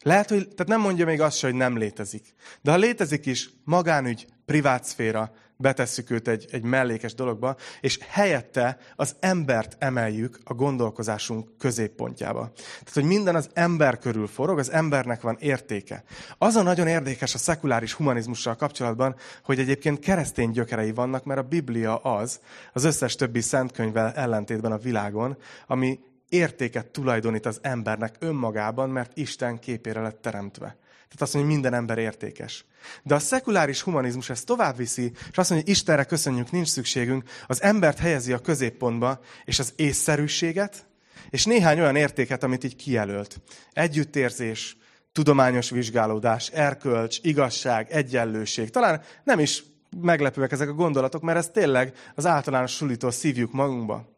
lehet, 0.02 0.30
hogy 0.30 0.44
tehát 0.44 0.68
nem 0.68 0.82
mondja 0.82 1.06
még 1.06 1.22
azt 1.22 1.38
se, 1.38 1.48
hogy 1.48 1.56
nem 1.56 1.78
létezik. 1.78 2.34
De 2.62 2.72
ha 2.72 2.78
létezik 2.78 3.26
is, 3.26 3.50
magánügy, 3.64 4.28
privátszféra, 4.46 5.32
betesszük 5.62 6.10
őt 6.10 6.28
egy, 6.28 6.48
egy 6.52 6.64
mellékes 6.64 7.14
dologba, 7.14 7.56
és 7.82 8.00
helyette 8.08 8.78
az 8.96 9.16
embert 9.20 9.76
emeljük 9.80 10.40
a 10.44 10.54
gondolkozásunk 10.54 11.58
középpontjába. 11.58 12.52
Tehát, 12.56 12.94
hogy 12.94 13.04
minden 13.04 13.36
az 13.36 13.50
ember 13.54 13.98
körül 13.98 14.28
forog, 14.28 14.60
az 14.60 14.72
embernek 14.72 15.22
van 15.22 15.38
értéke. 15.40 16.04
Az 16.38 16.56
a 16.56 16.62
nagyon 16.62 16.88
érdekes 16.88 17.34
a 17.34 17.38
szekuláris 17.38 17.94
humanizmussal 17.94 18.56
kapcsolatban, 18.56 19.16
hogy 19.44 19.60
egyébként 19.60 20.00
keresztény 20.00 20.52
gyökerei 20.52 20.92
vannak, 20.92 21.24
mert 21.24 21.40
a 21.40 21.48
Biblia 21.48 21.98
az, 21.98 22.40
az 22.74 22.84
összes 22.84 23.16
többi 23.16 23.42
szentkönyvvel 23.42 24.12
ellentétben 24.12 24.72
a 24.72 24.78
világon, 24.78 25.38
ami 25.68 26.00
értéket 26.30 26.88
tulajdonít 26.88 27.46
az 27.46 27.60
embernek 27.62 28.16
önmagában, 28.20 28.90
mert 28.90 29.18
Isten 29.18 29.60
képére 29.60 30.02
lett 30.02 30.22
teremtve. 30.22 30.78
Tehát 31.10 31.22
azt 31.22 31.34
mondja, 31.34 31.52
hogy 31.52 31.62
minden 31.62 31.80
ember 31.80 31.98
értékes. 31.98 32.66
De 33.04 33.16
a 33.16 33.20
szekuláris 33.20 33.82
humanizmus 33.82 34.30
ezt 34.30 34.46
tovább 34.46 34.78
viszi, 34.78 35.12
és 35.32 35.38
azt 35.38 35.50
mondja, 35.50 35.56
hogy 35.56 35.70
Istenre 35.70 36.04
köszönjük, 36.04 36.52
nincs 36.52 36.68
szükségünk, 36.68 37.30
az 37.48 37.62
embert 37.62 37.98
helyezi 37.98 38.34
a 38.34 38.40
középpontba, 38.40 39.20
és 39.46 39.60
az 39.60 39.74
észszerűséget, 39.76 40.88
és 41.30 41.46
néhány 41.46 41.80
olyan 41.80 41.96
értéket, 41.96 42.44
amit 42.44 42.64
így 42.64 42.76
kijelölt. 42.76 43.42
Együttérzés, 43.72 44.78
tudományos 45.12 45.70
vizsgálódás, 45.70 46.48
erkölcs, 46.48 47.18
igazság, 47.22 47.92
egyenlőség. 47.92 48.70
Talán 48.70 49.02
nem 49.24 49.40
is 49.40 49.64
meglepőek 50.02 50.52
ezek 50.52 50.70
a 50.70 50.74
gondolatok, 50.74 51.22
mert 51.22 51.38
ez 51.38 51.50
tényleg 51.50 51.94
az 52.16 52.26
általános 52.26 52.72
sulitól 52.72 53.12
szívjuk 53.12 53.52
magunkba. 53.52 54.18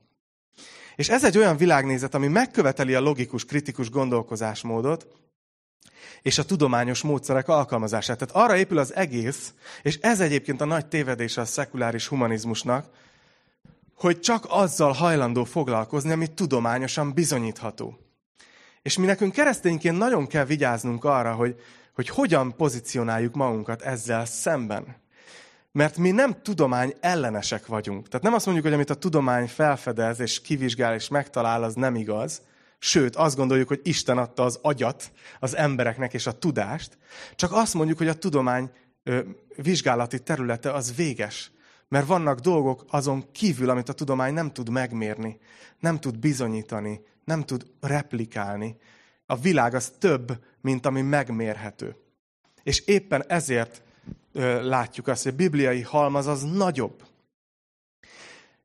És 0.96 1.10
ez 1.10 1.24
egy 1.24 1.38
olyan 1.38 1.58
világnézet, 1.58 2.16
ami 2.16 2.28
megköveteli 2.28 2.94
a 2.94 3.02
logikus, 3.02 3.46
kritikus 3.46 3.90
gondolkozásmódot, 3.90 5.08
és 6.22 6.38
a 6.38 6.46
tudományos 6.46 7.02
módszerek 7.02 7.48
alkalmazását. 7.48 8.18
Tehát 8.18 8.36
arra 8.36 8.58
épül 8.58 8.78
az 8.78 8.96
egész, 8.96 9.54
és 9.82 9.98
ez 10.02 10.20
egyébként 10.20 10.62
a 10.62 10.66
nagy 10.66 10.86
tévedése 10.86 11.42
a 11.42 11.46
szekuláris 11.46 12.08
humanizmusnak, 12.08 12.86
hogy 13.96 14.20
csak 14.20 14.46
azzal 14.50 14.92
hajlandó 14.92 15.44
foglalkozni, 15.44 16.12
ami 16.12 16.28
tudományosan 16.28 17.14
bizonyítható. 17.14 18.00
És 18.82 18.98
mi 18.98 19.06
nekünk 19.06 19.34
keresztényként 19.34 19.98
nagyon 19.98 20.28
kell 20.28 20.46
vigyáznunk 20.46 21.04
arra, 21.04 21.34
hogy, 21.34 21.56
hogy 21.94 22.10
hogyan 22.10 22.56
pozícionáljuk 22.56 23.36
magunkat 23.36 23.82
ezzel 23.82 24.26
szemben. 24.26 24.96
Mert 25.72 25.98
mi 25.98 26.12
nem 26.12 26.42
tudomány 26.42 26.94
ellenesek 27.00 27.66
vagyunk. 27.66 28.08
Tehát 28.08 28.26
nem 28.26 28.34
azt 28.34 28.46
mondjuk, 28.46 28.66
hogy 28.66 28.76
amit 28.76 28.90
a 28.90 28.96
tudomány 28.96 29.48
felfedez, 29.48 30.20
és 30.20 30.42
kivizsgál, 30.42 30.94
és 30.94 31.08
megtalál, 31.08 31.64
az 31.64 31.74
nem 31.74 31.96
igaz, 31.96 32.42
Sőt, 32.84 33.16
azt 33.16 33.36
gondoljuk, 33.36 33.68
hogy 33.68 33.80
Isten 33.84 34.18
adta 34.18 34.44
az 34.44 34.60
agyat 34.62 35.12
az 35.40 35.56
embereknek 35.56 36.14
és 36.14 36.28
a 36.28 36.32
tudást, 36.40 36.98
csak 37.36 37.52
azt 37.52 37.74
mondjuk, 37.74 37.98
hogy 37.98 38.08
a 38.08 38.14
tudomány 38.14 38.72
ö, 39.04 39.20
vizsgálati 39.56 40.20
területe 40.20 40.72
az 40.72 40.96
véges. 40.96 41.52
Mert 41.88 42.08
vannak 42.08 42.40
dolgok 42.40 42.86
azon 42.90 43.32
kívül, 43.32 43.70
amit 43.70 43.90
a 43.90 43.94
tudomány 43.94 44.34
nem 44.34 44.52
tud 44.52 44.70
megmérni, 44.70 45.40
nem 45.80 46.00
tud 46.00 46.20
bizonyítani, 46.20 47.02
nem 47.24 47.44
tud 47.44 47.66
replikálni. 47.82 48.78
A 49.26 49.36
világ 49.36 49.74
az 49.74 49.92
több, 50.00 50.44
mint 50.62 50.86
ami 50.86 51.02
megmérhető. 51.02 51.96
És 52.64 52.80
éppen 52.80 53.24
ezért 53.28 53.82
ö, 54.34 54.68
látjuk 54.68 55.08
azt, 55.08 55.24
hogy 55.24 55.32
a 55.32 55.36
bibliai 55.36 55.82
halmaz 55.82 56.28
az 56.28 56.44
nagyobb. 56.44 57.04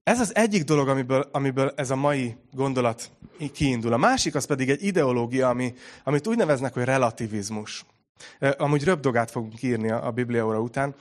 Ez 0.06 0.20
az 0.20 0.34
egyik 0.34 0.64
dolog, 0.64 0.88
amiből, 0.88 1.28
amiből 1.32 1.72
ez 1.76 1.90
a 1.90 1.96
mai 1.96 2.36
gondolat 2.52 3.10
kiindul. 3.52 3.92
A 3.92 3.96
másik 3.96 4.34
az 4.34 4.44
pedig 4.44 4.70
egy 4.70 4.84
ideológia, 4.84 5.48
ami, 5.48 5.74
amit 6.04 6.26
úgy 6.26 6.36
neveznek, 6.36 6.74
hogy 6.74 6.84
relativizmus. 6.84 7.84
Amúgy 8.56 8.84
röpdogát 8.84 9.30
fogunk 9.30 9.62
írni 9.62 9.90
a, 9.90 10.10
Biblia 10.10 10.46
óra 10.46 10.60
után. 10.60 10.94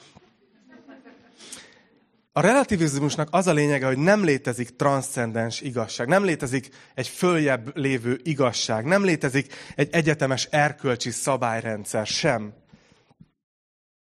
A 2.32 2.40
relativizmusnak 2.40 3.28
az 3.32 3.48
a 3.48 3.54
lényege, 3.54 3.86
hogy 3.86 3.98
nem 3.98 4.24
létezik 4.24 4.76
transzcendens 4.76 5.62
igazság, 5.62 6.08
nem 6.08 6.24
létezik 6.24 6.70
egy 6.94 7.08
följebb 7.08 7.78
lévő 7.78 8.20
igazság, 8.24 8.86
nem 8.86 9.04
létezik 9.04 9.54
egy 9.76 9.90
egyetemes 9.92 10.48
erkölcsi 10.52 11.12
szabályrendszer 11.12 12.06
sem. 12.06 12.54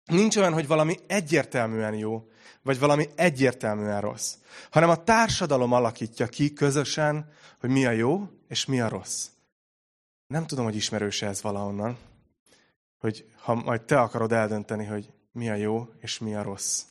Nincs 0.04 0.36
olyan, 0.36 0.52
hogy 0.52 0.66
valami 0.66 0.98
egyértelműen 1.06 1.94
jó, 1.94 2.28
vagy 2.62 2.78
valami 2.78 3.08
egyértelműen 3.14 4.00
rossz, 4.00 4.34
hanem 4.70 4.88
a 4.88 5.04
társadalom 5.04 5.72
alakítja 5.72 6.26
ki 6.26 6.52
közösen, 6.52 7.32
hogy 7.60 7.70
mi 7.70 7.86
a 7.86 7.90
jó 7.90 8.28
és 8.48 8.64
mi 8.64 8.80
a 8.80 8.88
rossz. 8.88 9.28
Nem 10.26 10.46
tudom, 10.46 10.64
hogy 10.64 10.76
ismerős 10.76 11.22
ez 11.22 11.42
valahonnan, 11.42 11.98
hogy 12.98 13.30
ha 13.40 13.54
majd 13.54 13.82
te 13.82 14.00
akarod 14.00 14.32
eldönteni, 14.32 14.84
hogy 14.84 15.12
mi 15.32 15.50
a 15.50 15.54
jó 15.54 15.88
és 16.00 16.18
mi 16.18 16.34
a 16.34 16.42
rossz. 16.42 16.82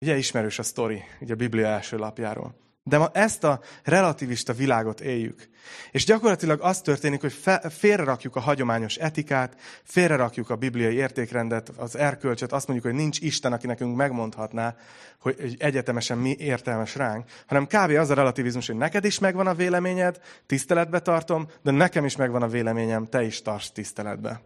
Ugye 0.00 0.16
ismerős 0.16 0.58
a 0.58 0.62
sztori, 0.62 1.02
ugye 1.20 1.32
a 1.32 1.36
Biblia 1.36 1.66
első 1.66 1.96
lapjáról. 1.96 2.63
De 2.86 2.98
ma 2.98 3.10
ezt 3.12 3.44
a 3.44 3.60
relativista 3.82 4.52
világot 4.52 5.00
éljük. 5.00 5.48
És 5.90 6.04
gyakorlatilag 6.04 6.60
az 6.60 6.80
történik, 6.80 7.20
hogy 7.20 7.32
félrerakjuk 7.70 8.36
a 8.36 8.40
hagyományos 8.40 8.96
etikát, 8.96 9.60
félrerakjuk 9.82 10.50
a 10.50 10.56
bibliai 10.56 10.94
értékrendet, 10.94 11.68
az 11.68 11.96
erkölcsöt, 11.96 12.52
azt 12.52 12.66
mondjuk, 12.66 12.92
hogy 12.92 13.00
nincs 13.00 13.20
Isten, 13.20 13.52
aki 13.52 13.66
nekünk 13.66 13.96
megmondhatná, 13.96 14.76
hogy 15.20 15.56
egyetemesen 15.58 16.18
mi 16.18 16.36
értelmes 16.38 16.94
ránk, 16.94 17.30
hanem 17.46 17.66
kb. 17.66 17.90
az 17.90 18.10
a 18.10 18.14
relativizmus, 18.14 18.66
hogy 18.66 18.76
neked 18.76 19.04
is 19.04 19.18
megvan 19.18 19.46
a 19.46 19.54
véleményed, 19.54 20.20
tiszteletbe 20.46 21.00
tartom, 21.00 21.48
de 21.62 21.70
nekem 21.70 22.04
is 22.04 22.16
megvan 22.16 22.42
a 22.42 22.48
véleményem, 22.48 23.06
te 23.06 23.22
is 23.22 23.42
tarts 23.42 23.70
tiszteletbe. 23.72 24.42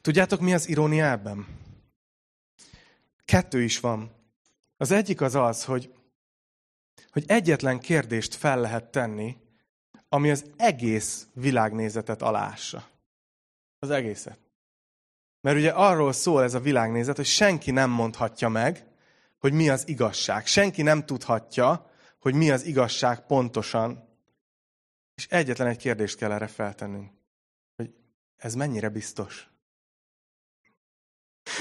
Tudjátok, 0.00 0.40
mi 0.40 0.54
az 0.54 0.68
irónia 0.68 1.10
ebben? 1.10 1.46
Kettő 3.24 3.62
is 3.62 3.80
van. 3.80 4.10
Az 4.76 4.90
egyik 4.90 5.20
az 5.20 5.34
az, 5.34 5.64
hogy 5.64 5.90
hogy 7.12 7.24
egyetlen 7.26 7.80
kérdést 7.80 8.34
fel 8.34 8.60
lehet 8.60 8.84
tenni, 8.84 9.36
ami 10.08 10.30
az 10.30 10.44
egész 10.56 11.26
világnézetet 11.34 12.22
alássa. 12.22 12.88
Az 13.78 13.90
egészet. 13.90 14.38
Mert 15.40 15.56
ugye 15.56 15.70
arról 15.70 16.12
szól 16.12 16.42
ez 16.42 16.54
a 16.54 16.60
világnézet, 16.60 17.16
hogy 17.16 17.26
senki 17.26 17.70
nem 17.70 17.90
mondhatja 17.90 18.48
meg, 18.48 18.86
hogy 19.38 19.52
mi 19.52 19.68
az 19.68 19.88
igazság. 19.88 20.46
Senki 20.46 20.82
nem 20.82 21.06
tudhatja, 21.06 21.90
hogy 22.18 22.34
mi 22.34 22.50
az 22.50 22.64
igazság 22.64 23.26
pontosan. 23.26 24.08
És 25.14 25.26
egyetlen 25.26 25.68
egy 25.68 25.76
kérdést 25.76 26.16
kell 26.16 26.32
erre 26.32 26.46
feltennünk, 26.46 27.10
hogy 27.76 27.94
ez 28.36 28.54
mennyire 28.54 28.88
biztos? 28.88 29.51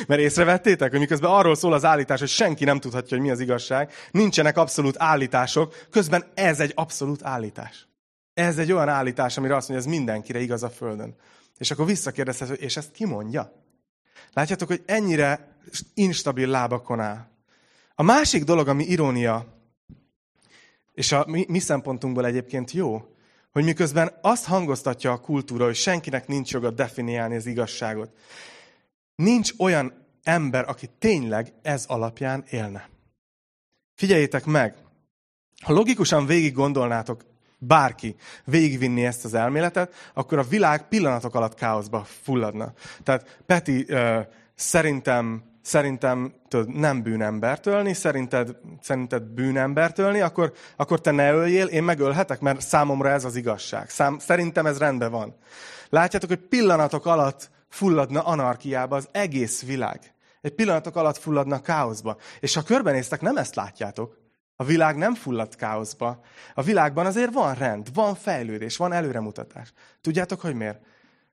Mert 0.08 0.22
észrevettétek, 0.22 0.90
hogy 0.92 1.00
miközben 1.00 1.32
arról 1.32 1.56
szól 1.56 1.74
az 1.74 1.86
állítás, 1.86 2.20
hogy 2.20 2.30
senki 2.30 2.64
nem 2.64 2.80
tudhatja, 2.80 3.18
hogy 3.18 3.26
mi 3.26 3.32
az 3.32 3.40
igazság, 3.40 3.92
nincsenek 4.12 4.58
abszolút 4.58 4.96
állítások, 4.98 5.86
közben 5.90 6.26
ez 6.34 6.60
egy 6.60 6.72
abszolút 6.76 7.24
állítás. 7.24 7.88
Ez 8.34 8.58
egy 8.58 8.72
olyan 8.72 8.90
állítás, 8.90 9.38
amire 9.38 9.56
azt 9.56 9.70
mondja, 9.70 9.88
ez 9.88 9.94
mindenkire 9.96 10.40
igaz 10.40 10.64
a 10.64 10.70
Földön. 10.70 11.16
És 11.58 11.72
akkor 11.72 11.86
visszakérdezhet, 11.86 12.48
hogy 12.48 12.62
és 12.62 12.78
ezt 12.78 12.92
ki 12.92 13.06
mondja? 13.06 13.54
Látjátok, 14.34 14.68
hogy 14.68 14.84
ennyire 14.86 15.58
instabil 15.94 16.48
lábakon 16.48 17.00
áll. 17.00 17.28
A 17.96 18.04
másik 18.04 18.44
dolog, 18.44 18.68
ami 18.68 18.84
irónia, 18.84 19.62
és 20.94 21.12
a 21.12 21.26
mi, 21.28 21.46
mi 21.48 21.60
szempontunkból 21.60 22.26
egyébként 22.26 22.72
jó, 22.72 23.06
hogy 23.52 23.64
miközben 23.64 24.18
azt 24.22 24.46
hangoztatja 24.46 25.12
a 25.12 25.20
kultúra, 25.20 25.66
hogy 25.66 25.76
senkinek 25.76 26.28
nincs 26.28 26.52
joga 26.52 26.72
definiálni 26.72 27.36
az 27.36 27.46
igazságot. 27.46 28.10
Nincs 29.22 29.52
olyan 29.58 29.94
ember, 30.24 30.70
aki 30.70 30.90
tényleg 31.00 31.54
ez 31.62 31.86
alapján 31.88 32.44
élne. 32.50 32.90
Figyeljétek 33.96 34.46
meg, 34.46 34.76
ha 35.62 35.74
logikusan 35.74 36.26
végig 36.26 36.54
gondolnátok 36.54 37.26
bárki 37.58 38.16
végigvinni 38.46 39.06
ezt 39.06 39.26
az 39.26 39.34
elméletet, 39.34 39.94
akkor 40.14 40.38
a 40.38 40.44
világ 40.44 40.88
pillanatok 40.88 41.36
alatt 41.36 41.54
káoszba 41.54 42.04
fulladna. 42.04 42.74
Tehát 43.04 43.42
Peti, 43.46 43.86
szerintem, 44.56 45.44
szerintem 45.62 46.34
tudod, 46.48 46.76
nem 46.76 47.02
bűnembert 47.02 47.66
ölni, 47.66 47.94
szerinted, 47.94 48.58
szerinted 48.82 49.24
bűnembert 49.24 49.98
ölni, 49.98 50.20
akkor, 50.20 50.54
akkor 50.76 51.02
te 51.02 51.12
ne 51.12 51.32
öljél, 51.32 51.66
én 51.66 51.84
megölhetek, 51.84 52.40
mert 52.40 52.62
számomra 52.62 53.10
ez 53.10 53.26
az 53.26 53.36
igazság. 53.36 53.90
Szám, 53.90 54.20
szerintem 54.20 54.66
ez 54.66 54.78
rendben 54.78 55.12
van. 55.12 55.36
Látjátok, 55.90 56.30
hogy 56.30 56.48
pillanatok 56.48 57.06
alatt 57.06 57.51
fulladna 57.72 58.22
anarkiába 58.22 58.96
az 58.96 59.08
egész 59.12 59.64
világ. 59.64 60.14
Egy 60.42 60.54
pillanatok 60.54 60.96
alatt 60.96 61.18
fulladna 61.18 61.62
káoszba. 61.62 62.18
És 62.40 62.54
ha 62.54 62.62
körbenéztek, 62.62 63.22
nem 63.22 63.38
ezt 63.38 63.56
látjátok. 63.56 64.20
A 64.56 64.64
világ 64.64 64.96
nem 64.96 65.16
fulladt 65.16 65.56
káoszba. 65.56 66.20
A 66.54 66.62
világban 66.62 67.06
azért 67.06 67.34
van 67.34 67.54
rend, 67.54 67.94
van 67.94 68.16
fejlődés, 68.16 68.78
van 68.78 68.94
előremutatás. 68.94 69.74
Tudjátok, 70.02 70.42
hogy 70.42 70.56
miért? 70.56 70.82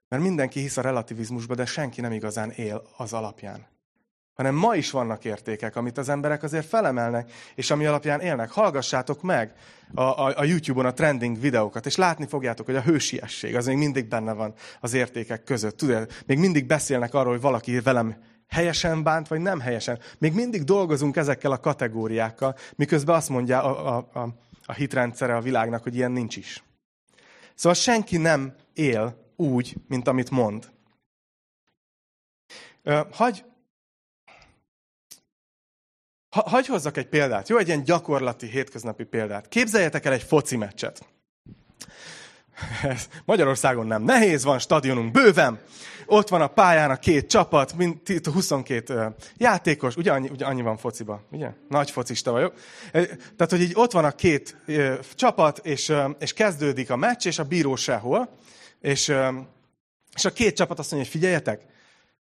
Mert 0.09 0.23
mindenki 0.23 0.61
hisz 0.61 0.77
a 0.77 0.83
relativizmusba, 0.83 1.55
de 1.55 1.65
senki 1.65 2.01
nem 2.01 2.13
igazán 2.13 2.51
él 2.51 2.83
az 2.97 3.13
alapján. 3.13 3.67
Hanem 4.39 4.55
ma 4.55 4.75
is 4.75 4.91
vannak 4.91 5.25
értékek, 5.25 5.77
amit 5.77 5.99
az 5.99 6.09
emberek 6.09 6.43
azért 6.43 6.67
felemelnek, 6.67 7.33
és 7.55 7.71
ami 7.71 7.87
alapján 7.87 8.21
élnek. 8.21 8.51
Hallgassátok 8.51 9.23
meg 9.23 9.53
a, 9.95 10.03
a, 10.03 10.33
a 10.37 10.45
YouTube-on 10.45 10.87
a 10.87 10.93
trending 10.93 11.41
videókat, 11.41 11.87
és 11.87 11.97
látni 11.97 12.27
fogjátok, 12.27 12.67
hogy 12.67 12.77
a 12.77 12.81
hősiesség 12.83 13.57
az 13.57 13.67
még 13.67 13.77
mindig 13.77 14.09
benne 14.09 14.33
van 14.33 14.55
az 14.81 14.95
értékek 14.95 15.45
között. 15.45 15.77
Tudod, 15.77 16.11
még 16.27 16.39
mindig 16.39 16.67
beszélnek 16.67 17.15
arról, 17.15 17.33
hogy 17.33 17.41
valaki 17.41 17.81
velem 17.81 18.17
helyesen 18.49 19.03
bánt, 19.03 19.29
vagy 19.29 19.41
nem 19.41 19.61
helyesen. 19.61 19.99
Még 20.19 20.33
mindig 20.33 20.65
dolgozunk 20.65 21.17
ezekkel 21.17 21.53
a 21.53 21.61
kategóriákkal, 21.61 22.57
miközben 22.77 23.17
azt 23.17 23.29
mondja 23.29 23.63
a, 23.63 23.97
a, 23.97 24.21
a, 24.21 24.29
a 24.65 24.73
hitrendszere 24.73 25.37
a 25.37 25.41
világnak, 25.41 25.83
hogy 25.83 25.95
ilyen 25.95 26.13
nincs 26.13 26.37
is. 26.37 26.63
Szóval 27.55 27.79
senki 27.79 28.17
nem 28.17 28.55
él 28.75 29.33
úgy, 29.37 29.77
mint 29.89 30.09
amit 30.09 30.31
mond. 30.31 30.71
Hagy, 33.11 33.45
ha, 36.31 36.49
hagy 36.49 36.67
hozzak 36.67 36.97
egy 36.97 37.09
példát, 37.09 37.49
jó? 37.49 37.57
Egy 37.57 37.67
ilyen 37.67 37.85
gyakorlati, 37.85 38.47
hétköznapi 38.47 39.05
példát. 39.05 39.49
Képzeljetek 39.49 40.05
el 40.05 40.13
egy 40.13 40.23
foci 40.23 40.57
meccset. 40.57 41.07
Ez 42.83 43.09
Magyarországon 43.25 43.87
nem 43.87 44.03
nehéz, 44.03 44.45
van 44.45 44.59
stadionunk 44.59 45.13
bőven, 45.13 45.61
ott 46.07 46.29
van 46.29 46.41
a 46.41 46.47
pályán 46.47 46.91
a 46.91 46.97
két 46.97 47.29
csapat, 47.29 47.75
mind 47.75 47.97
22 48.33 49.15
játékos, 49.37 49.97
ugye 49.97 50.13
annyi, 50.13 50.29
ugye 50.29 50.45
annyi 50.45 50.63
van 50.63 50.77
fociba, 50.77 51.23
ugye? 51.31 51.51
Nagy 51.69 51.91
focista 51.91 52.31
vagyok. 52.31 52.55
Tehát, 52.93 53.51
hogy 53.51 53.61
így 53.61 53.73
ott 53.75 53.93
van 53.93 54.05
a 54.05 54.11
két 54.11 54.57
csapat, 55.15 55.59
és, 55.59 55.93
és 56.19 56.33
kezdődik 56.33 56.91
a 56.91 56.97
meccs, 56.97 57.27
és 57.27 57.39
a 57.39 57.45
bíró 57.45 57.77
sehol, 57.77 58.29
és, 58.81 59.13
és 60.15 60.25
a 60.25 60.33
két 60.33 60.57
csapat 60.57 60.79
azt 60.79 60.91
mondja, 60.91 61.11
hogy 61.11 61.21
figyeljetek, 61.21 61.67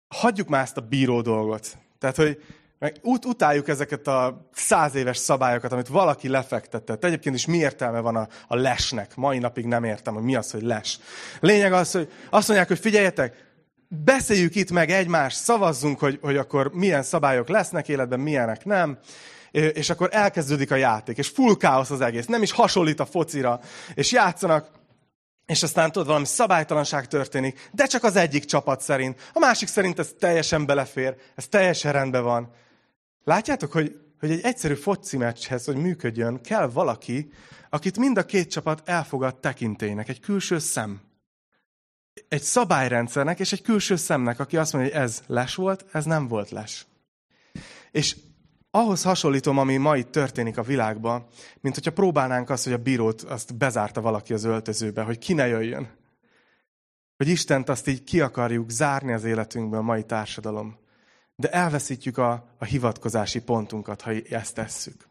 hagyjuk 0.08 0.48
már 0.48 0.62
ezt 0.62 0.76
a 0.76 0.80
bíró 0.80 1.20
dolgot. 1.20 1.78
Tehát, 1.98 2.16
hogy 2.16 2.42
meg 2.80 2.96
ut- 3.02 3.24
utáljuk 3.24 3.68
ezeket 3.68 4.06
a 4.06 4.48
száz 4.52 4.94
éves 4.94 5.16
szabályokat, 5.16 5.72
amit 5.72 5.88
valaki 5.88 6.28
lefektetett. 6.28 7.04
Egyébként 7.04 7.34
is 7.34 7.46
mi 7.46 7.56
értelme 7.56 8.00
van 8.00 8.16
a, 8.16 8.28
a 8.48 8.56
lesnek? 8.56 9.16
Mai 9.16 9.38
napig 9.38 9.64
nem 9.64 9.84
értem, 9.84 10.14
hogy 10.14 10.22
mi 10.22 10.34
az, 10.34 10.50
hogy 10.50 10.62
les. 10.62 10.98
Lényeg 11.40 11.72
az, 11.72 11.92
hogy 11.92 12.12
azt 12.30 12.46
mondják, 12.46 12.68
hogy 12.68 12.78
figyeljetek, 12.78 13.48
beszéljük 13.88 14.54
itt 14.54 14.70
meg 14.70 14.90
egymást, 14.90 15.36
szavazzunk, 15.36 15.98
hogy, 15.98 16.18
hogy 16.22 16.36
akkor 16.36 16.70
milyen 16.72 17.02
szabályok 17.02 17.48
lesznek 17.48 17.88
életben, 17.88 18.20
milyenek 18.20 18.64
nem, 18.64 18.98
és 19.50 19.90
akkor 19.90 20.08
elkezdődik 20.12 20.70
a 20.70 20.76
játék, 20.76 21.18
és 21.18 21.28
full 21.28 21.56
káosz 21.56 21.90
az 21.90 22.00
egész, 22.00 22.26
nem 22.26 22.42
is 22.42 22.52
hasonlít 22.52 23.00
a 23.00 23.06
focira, 23.06 23.60
és 23.94 24.12
játszanak, 24.12 24.70
és 25.46 25.62
aztán 25.62 25.92
tudod, 25.92 26.06
valami 26.06 26.26
szabálytalanság 26.26 27.06
történik, 27.06 27.68
de 27.72 27.86
csak 27.86 28.04
az 28.04 28.16
egyik 28.16 28.44
csapat 28.44 28.80
szerint. 28.80 29.30
A 29.32 29.38
másik 29.38 29.68
szerint 29.68 29.98
ez 29.98 30.10
teljesen 30.18 30.66
belefér, 30.66 31.16
ez 31.34 31.46
teljesen 31.48 31.92
rendben 31.92 32.22
van. 32.22 32.50
Látjátok, 33.24 33.72
hogy, 33.72 34.00
hogy 34.20 34.30
egy 34.30 34.40
egyszerű 34.40 34.74
foci 34.74 35.16
meccshez, 35.16 35.64
hogy 35.64 35.76
működjön, 35.76 36.40
kell 36.40 36.70
valaki, 36.70 37.32
akit 37.70 37.98
mind 37.98 38.18
a 38.18 38.24
két 38.24 38.50
csapat 38.50 38.88
elfogad 38.88 39.36
tekintélynek, 39.36 40.08
egy 40.08 40.20
külső 40.20 40.58
szem. 40.58 41.00
Egy 42.28 42.42
szabályrendszernek 42.42 43.40
és 43.40 43.52
egy 43.52 43.62
külső 43.62 43.96
szemnek, 43.96 44.40
aki 44.40 44.56
azt 44.56 44.72
mondja, 44.72 44.92
hogy 44.92 45.02
ez 45.02 45.22
les 45.26 45.54
volt, 45.54 45.84
ez 45.92 46.04
nem 46.04 46.28
volt 46.28 46.50
les. 46.50 46.86
És 47.90 48.16
ahhoz 48.70 49.02
hasonlítom, 49.02 49.58
ami 49.58 49.76
ma 49.76 49.96
itt 49.96 50.10
történik 50.10 50.58
a 50.58 50.62
világban, 50.62 51.26
mint 51.60 51.74
hogyha 51.74 51.92
próbálnánk 51.92 52.50
azt, 52.50 52.64
hogy 52.64 52.72
a 52.72 52.78
bírót 52.78 53.22
azt 53.22 53.56
bezárta 53.56 54.00
valaki 54.00 54.32
az 54.32 54.44
öltözőbe, 54.44 55.02
hogy 55.02 55.18
ki 55.18 55.32
ne 55.32 55.46
jöjjön. 55.46 55.98
Hogy 57.16 57.28
Istent 57.28 57.68
azt 57.68 57.88
így 57.88 58.04
ki 58.04 58.20
akarjuk 58.20 58.70
zárni 58.70 59.12
az 59.12 59.24
életünkből 59.24 59.78
a 59.78 59.82
mai 59.82 60.04
társadalom 60.04 60.79
de 61.40 61.50
elveszítjük 61.50 62.18
a, 62.18 62.44
a 62.58 62.64
hivatkozási 62.64 63.42
pontunkat, 63.42 64.00
ha 64.00 64.10
ezt 64.30 64.54
tesszük. 64.54 65.08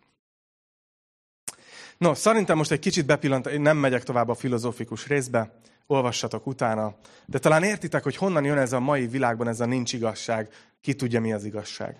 No, 1.97 2.13
szerintem 2.13 2.57
most 2.57 2.71
egy 2.71 2.79
kicsit 2.79 3.05
bepillant, 3.05 3.47
én 3.47 3.61
nem 3.61 3.77
megyek 3.77 4.03
tovább 4.03 4.29
a 4.29 4.33
filozófikus 4.33 5.07
részbe, 5.07 5.59
olvassatok 5.87 6.47
utána, 6.47 6.95
de 7.25 7.39
talán 7.39 7.63
értitek, 7.63 8.03
hogy 8.03 8.15
honnan 8.15 8.43
jön 8.43 8.57
ez 8.57 8.73
a 8.73 8.79
mai 8.79 9.07
világban, 9.07 9.47
ez 9.47 9.59
a 9.59 9.65
nincs 9.65 9.93
igazság, 9.93 10.49
ki 10.81 10.95
tudja, 10.95 11.21
mi 11.21 11.33
az 11.33 11.45
igazság. 11.45 11.97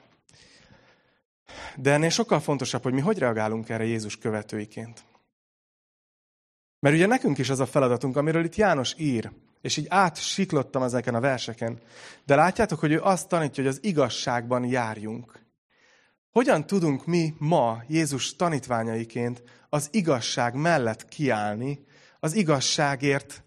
De 1.76 1.92
ennél 1.94 2.10
sokkal 2.10 2.40
fontosabb, 2.40 2.84
hogy 2.84 2.94
mi 2.94 3.02
hogy 3.02 3.18
reagálunk 3.18 3.70
erre 3.70 3.86
Jézus 3.86 4.18
követőiként. 4.18 5.04
Mert 6.80 6.96
ugye 6.96 7.06
nekünk 7.06 7.38
is 7.38 7.50
az 7.50 7.60
a 7.60 7.66
feladatunk, 7.66 8.18
amiről 8.18 8.44
itt 8.44 8.56
János 8.56 8.94
ír, 8.98 9.32
és 9.62 9.78
így 9.78 9.86
átsiklottam 9.90 10.84
ezeken 10.84 11.16
a 11.16 11.20
verseken. 11.20 11.80
De 12.26 12.36
látjátok, 12.36 12.80
hogy 12.80 12.92
ő 12.92 13.02
azt 13.02 13.28
tanítja, 13.28 13.64
hogy 13.64 13.72
az 13.72 13.84
igazságban 13.84 14.66
járjunk. 14.66 15.40
Hogyan 16.32 16.66
tudunk 16.66 17.06
mi 17.06 17.34
ma 17.38 17.84
Jézus 17.88 18.36
tanítványaiként 18.36 19.44
az 19.70 19.88
igazság 19.92 20.54
mellett 20.54 21.08
kiállni, 21.08 21.86
az 22.20 22.36
igazságért 22.36 23.44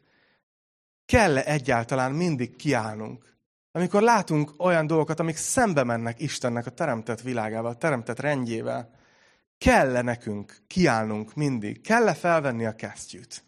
kell-e 1.07 1.45
egyáltalán 1.45 2.13
mindig 2.13 2.57
kiállnunk? 2.57 3.37
Amikor 3.73 4.03
látunk 4.03 4.53
olyan 4.59 4.87
dolgokat, 4.87 5.21
amik 5.21 5.37
szembe 5.37 5.85
mennek 5.85 6.21
Istennek 6.21 6.67
a 6.67 6.71
teremtett 6.71 7.21
világával, 7.21 7.71
a 7.71 7.77
teremtett 7.77 8.21
rendjével, 8.21 8.91
kell-e 9.59 10.03
nekünk 10.03 10.57
kiállnunk 10.67 11.35
mindig? 11.35 11.81
Kell-e 11.81 12.15
felvenni 12.15 12.67
a 12.67 12.75
kesztyűt? 12.75 13.45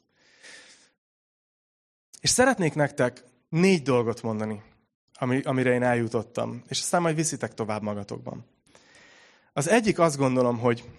És 2.25 2.31
szeretnék 2.31 2.75
nektek 2.75 3.25
négy 3.49 3.83
dolgot 3.83 4.23
mondani, 4.23 4.63
ami, 5.13 5.43
amire 5.43 5.73
én 5.73 5.83
eljutottam, 5.83 6.63
és 6.69 6.81
aztán 6.81 7.03
majd 7.03 7.15
viszitek 7.15 7.55
tovább 7.55 7.83
magatokban. 7.83 8.47
Az 9.53 9.69
egyik 9.69 9.99
azt 9.99 10.17
gondolom, 10.17 10.59
hogy, 10.59 10.91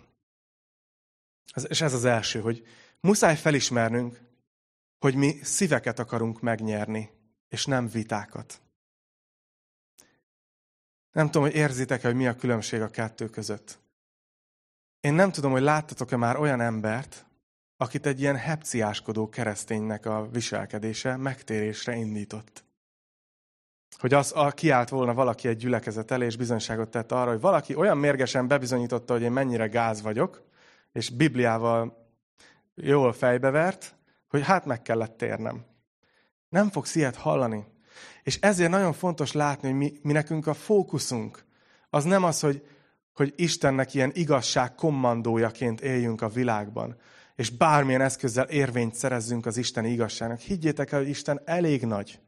és 1.68 1.82
ez 1.82 1.94
az 1.94 2.06
első, 2.06 2.42
hogy 2.42 2.68
muszáj 3.00 3.36
felismernünk, 3.36 4.20
hogy 5.00 5.16
mi 5.16 5.40
szíveket 5.42 6.00
akarunk 6.00 6.42
megnyerni, 6.42 7.10
és 7.50 7.66
nem 7.66 7.88
vitákat. 7.88 8.62
Nem 11.12 11.26
tudom, 11.26 11.42
hogy 11.42 11.56
érzitek-e, 11.56 12.08
hogy 12.08 12.16
mi 12.16 12.28
a 12.28 12.36
különbség 12.36 12.82
a 12.82 12.90
kettő 12.90 13.30
között. 13.30 13.80
Én 15.00 15.14
nem 15.14 15.32
tudom, 15.32 15.52
hogy 15.52 15.62
láttatok-e 15.62 16.18
már 16.18 16.38
olyan 16.38 16.62
embert, 16.62 17.25
akit 17.78 18.06
egy 18.06 18.20
ilyen 18.20 18.36
hepciáskodó 18.36 19.30
kereszténynek 19.30 20.06
a 20.06 20.28
viselkedése 20.32 21.18
megtérésre 21.18 21.96
indított. 21.96 22.64
hogy 23.98 24.14
az 24.14 24.32
a, 24.36 24.52
kiállt 24.52 24.90
volna 24.90 25.14
valaki 25.14 25.48
egy 25.48 25.58
gyülekezet 25.58 26.12
elé, 26.12 26.26
és 26.26 26.38
bizonyságot 26.38 26.90
tett 26.90 27.12
arra, 27.12 27.32
hogy 27.32 27.40
valaki 27.40 27.76
olyan 27.76 27.98
mérgesen 27.98 28.48
bebizonyította, 28.48 29.14
hogy 29.14 29.22
én 29.22 29.32
mennyire 29.32 29.68
gáz 29.68 30.02
vagyok, 30.02 30.44
és 30.92 31.10
Bibliával 31.10 32.08
jól 32.76 33.14
fejbevert, 33.14 33.96
hogy 34.28 34.44
hát 34.44 34.66
meg 34.66 34.82
kellett 34.82 35.18
térnem. 35.18 35.66
Nem 36.50 36.70
fogsz 36.70 36.96
ilyet 36.96 37.16
hallani. 37.16 37.66
És 38.24 38.40
ezért 38.40 38.70
nagyon 38.70 38.94
fontos 38.94 39.32
látni, 39.32 39.68
hogy 39.68 39.78
mi, 39.78 39.94
mi 40.02 40.12
nekünk 40.12 40.48
a 40.48 40.54
fókuszunk 40.54 41.46
az 41.96 42.04
nem 42.04 42.24
az, 42.24 42.40
hogy, 42.40 42.68
hogy 43.14 43.34
Istennek 43.36 43.94
ilyen 43.94 44.12
igazság 44.14 44.76
kommandójaként 44.76 45.82
éljünk 45.82 46.22
a 46.22 46.30
világban, 46.30 46.98
és 47.36 47.50
bármilyen 47.50 48.02
eszközzel 48.02 48.46
érvényt 48.46 48.96
szerezzünk 48.96 49.46
az 49.46 49.58
Isten 49.58 49.86
igazságnak. 49.86 50.40
Higgyétek 50.40 50.92
el, 50.92 51.00
hogy 51.00 51.10
Isten 51.10 51.42
elég 51.46 51.86
nagy, 51.86 52.20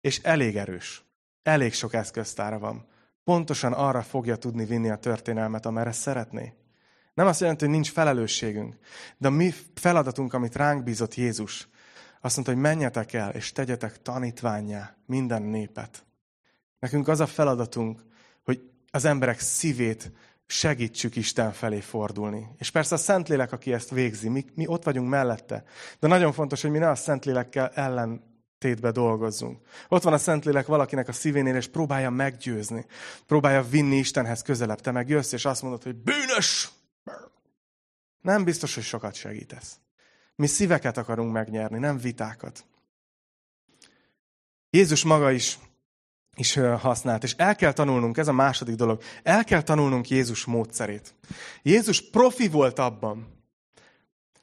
és 0.00 0.18
elég 0.18 0.56
erős. 0.56 1.04
Elég 1.42 1.72
sok 1.72 1.94
eszköztára 1.94 2.58
van. 2.58 2.86
Pontosan 3.24 3.72
arra 3.72 4.02
fogja 4.02 4.36
tudni 4.36 4.64
vinni 4.64 4.90
a 4.90 4.96
történelmet, 4.96 5.66
amerre 5.66 5.92
szeretné. 5.92 6.52
Nem 7.14 7.26
azt 7.26 7.40
jelenti, 7.40 7.64
hogy 7.64 7.74
nincs 7.74 7.90
felelősségünk, 7.90 8.76
de 9.18 9.28
a 9.28 9.30
mi 9.30 9.54
feladatunk, 9.74 10.32
amit 10.32 10.56
ránk 10.56 10.82
bízott 10.82 11.14
Jézus, 11.14 11.68
azt 12.20 12.34
mondta, 12.34 12.54
hogy 12.54 12.62
menjetek 12.62 13.12
el, 13.12 13.30
és 13.30 13.52
tegyetek 13.52 14.02
tanítványá 14.02 14.96
minden 15.06 15.42
népet. 15.42 16.04
Nekünk 16.78 17.08
az 17.08 17.20
a 17.20 17.26
feladatunk, 17.26 18.04
hogy 18.44 18.70
az 18.90 19.04
emberek 19.04 19.40
szívét 19.40 20.12
segítsük 20.46 21.16
Isten 21.16 21.52
felé 21.52 21.80
fordulni. 21.80 22.46
És 22.58 22.70
persze 22.70 22.94
a 22.94 22.98
Szentlélek, 22.98 23.52
aki 23.52 23.72
ezt 23.72 23.90
végzi, 23.90 24.28
mi, 24.28 24.44
mi 24.54 24.66
ott 24.66 24.84
vagyunk 24.84 25.08
mellette. 25.08 25.64
De 25.98 26.06
nagyon 26.06 26.32
fontos, 26.32 26.62
hogy 26.62 26.70
mi 26.70 26.78
ne 26.78 26.88
a 26.88 26.94
Szentlélekkel 26.94 27.68
ellentétbe 27.68 28.90
dolgozzunk. 28.90 29.58
Ott 29.88 30.02
van 30.02 30.12
a 30.12 30.18
Szentlélek 30.18 30.66
valakinek 30.66 31.08
a 31.08 31.12
szívénél, 31.12 31.56
és 31.56 31.68
próbálja 31.68 32.10
meggyőzni. 32.10 32.86
Próbálja 33.26 33.62
vinni 33.62 33.96
Istenhez 33.96 34.42
közelebb. 34.42 34.80
Te 34.80 34.90
meg 34.90 35.08
jössz, 35.08 35.32
és 35.32 35.44
azt 35.44 35.62
mondod, 35.62 35.82
hogy 35.82 35.96
bűnös! 35.96 36.70
Nem 38.20 38.44
biztos, 38.44 38.74
hogy 38.74 38.84
sokat 38.84 39.14
segítesz. 39.14 39.78
Mi 40.36 40.46
szíveket 40.46 40.96
akarunk 40.96 41.32
megnyerni, 41.32 41.78
nem 41.78 41.98
vitákat. 41.98 42.64
Jézus 44.70 45.04
maga 45.04 45.30
is, 45.30 45.58
is 46.34 46.58
használt, 46.80 47.22
és 47.22 47.34
el 47.36 47.56
kell 47.56 47.72
tanulnunk, 47.72 48.16
ez 48.16 48.28
a 48.28 48.32
második 48.32 48.74
dolog, 48.74 49.02
el 49.22 49.44
kell 49.44 49.62
tanulnunk 49.62 50.08
Jézus 50.08 50.44
módszerét. 50.44 51.14
Jézus 51.62 52.10
profi 52.10 52.48
volt 52.48 52.78
abban, 52.78 53.34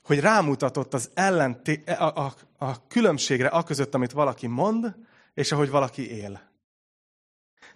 hogy 0.03 0.19
rámutatott 0.19 0.93
az 0.93 1.09
ellenté- 1.13 1.89
a, 1.89 2.15
a, 2.15 2.33
a 2.65 2.87
különbségre 2.87 3.47
a 3.47 3.63
között, 3.63 3.95
amit 3.95 4.11
valaki 4.11 4.47
mond, 4.47 4.95
és 5.33 5.51
ahogy 5.51 5.69
valaki 5.69 6.11
él. 6.17 6.49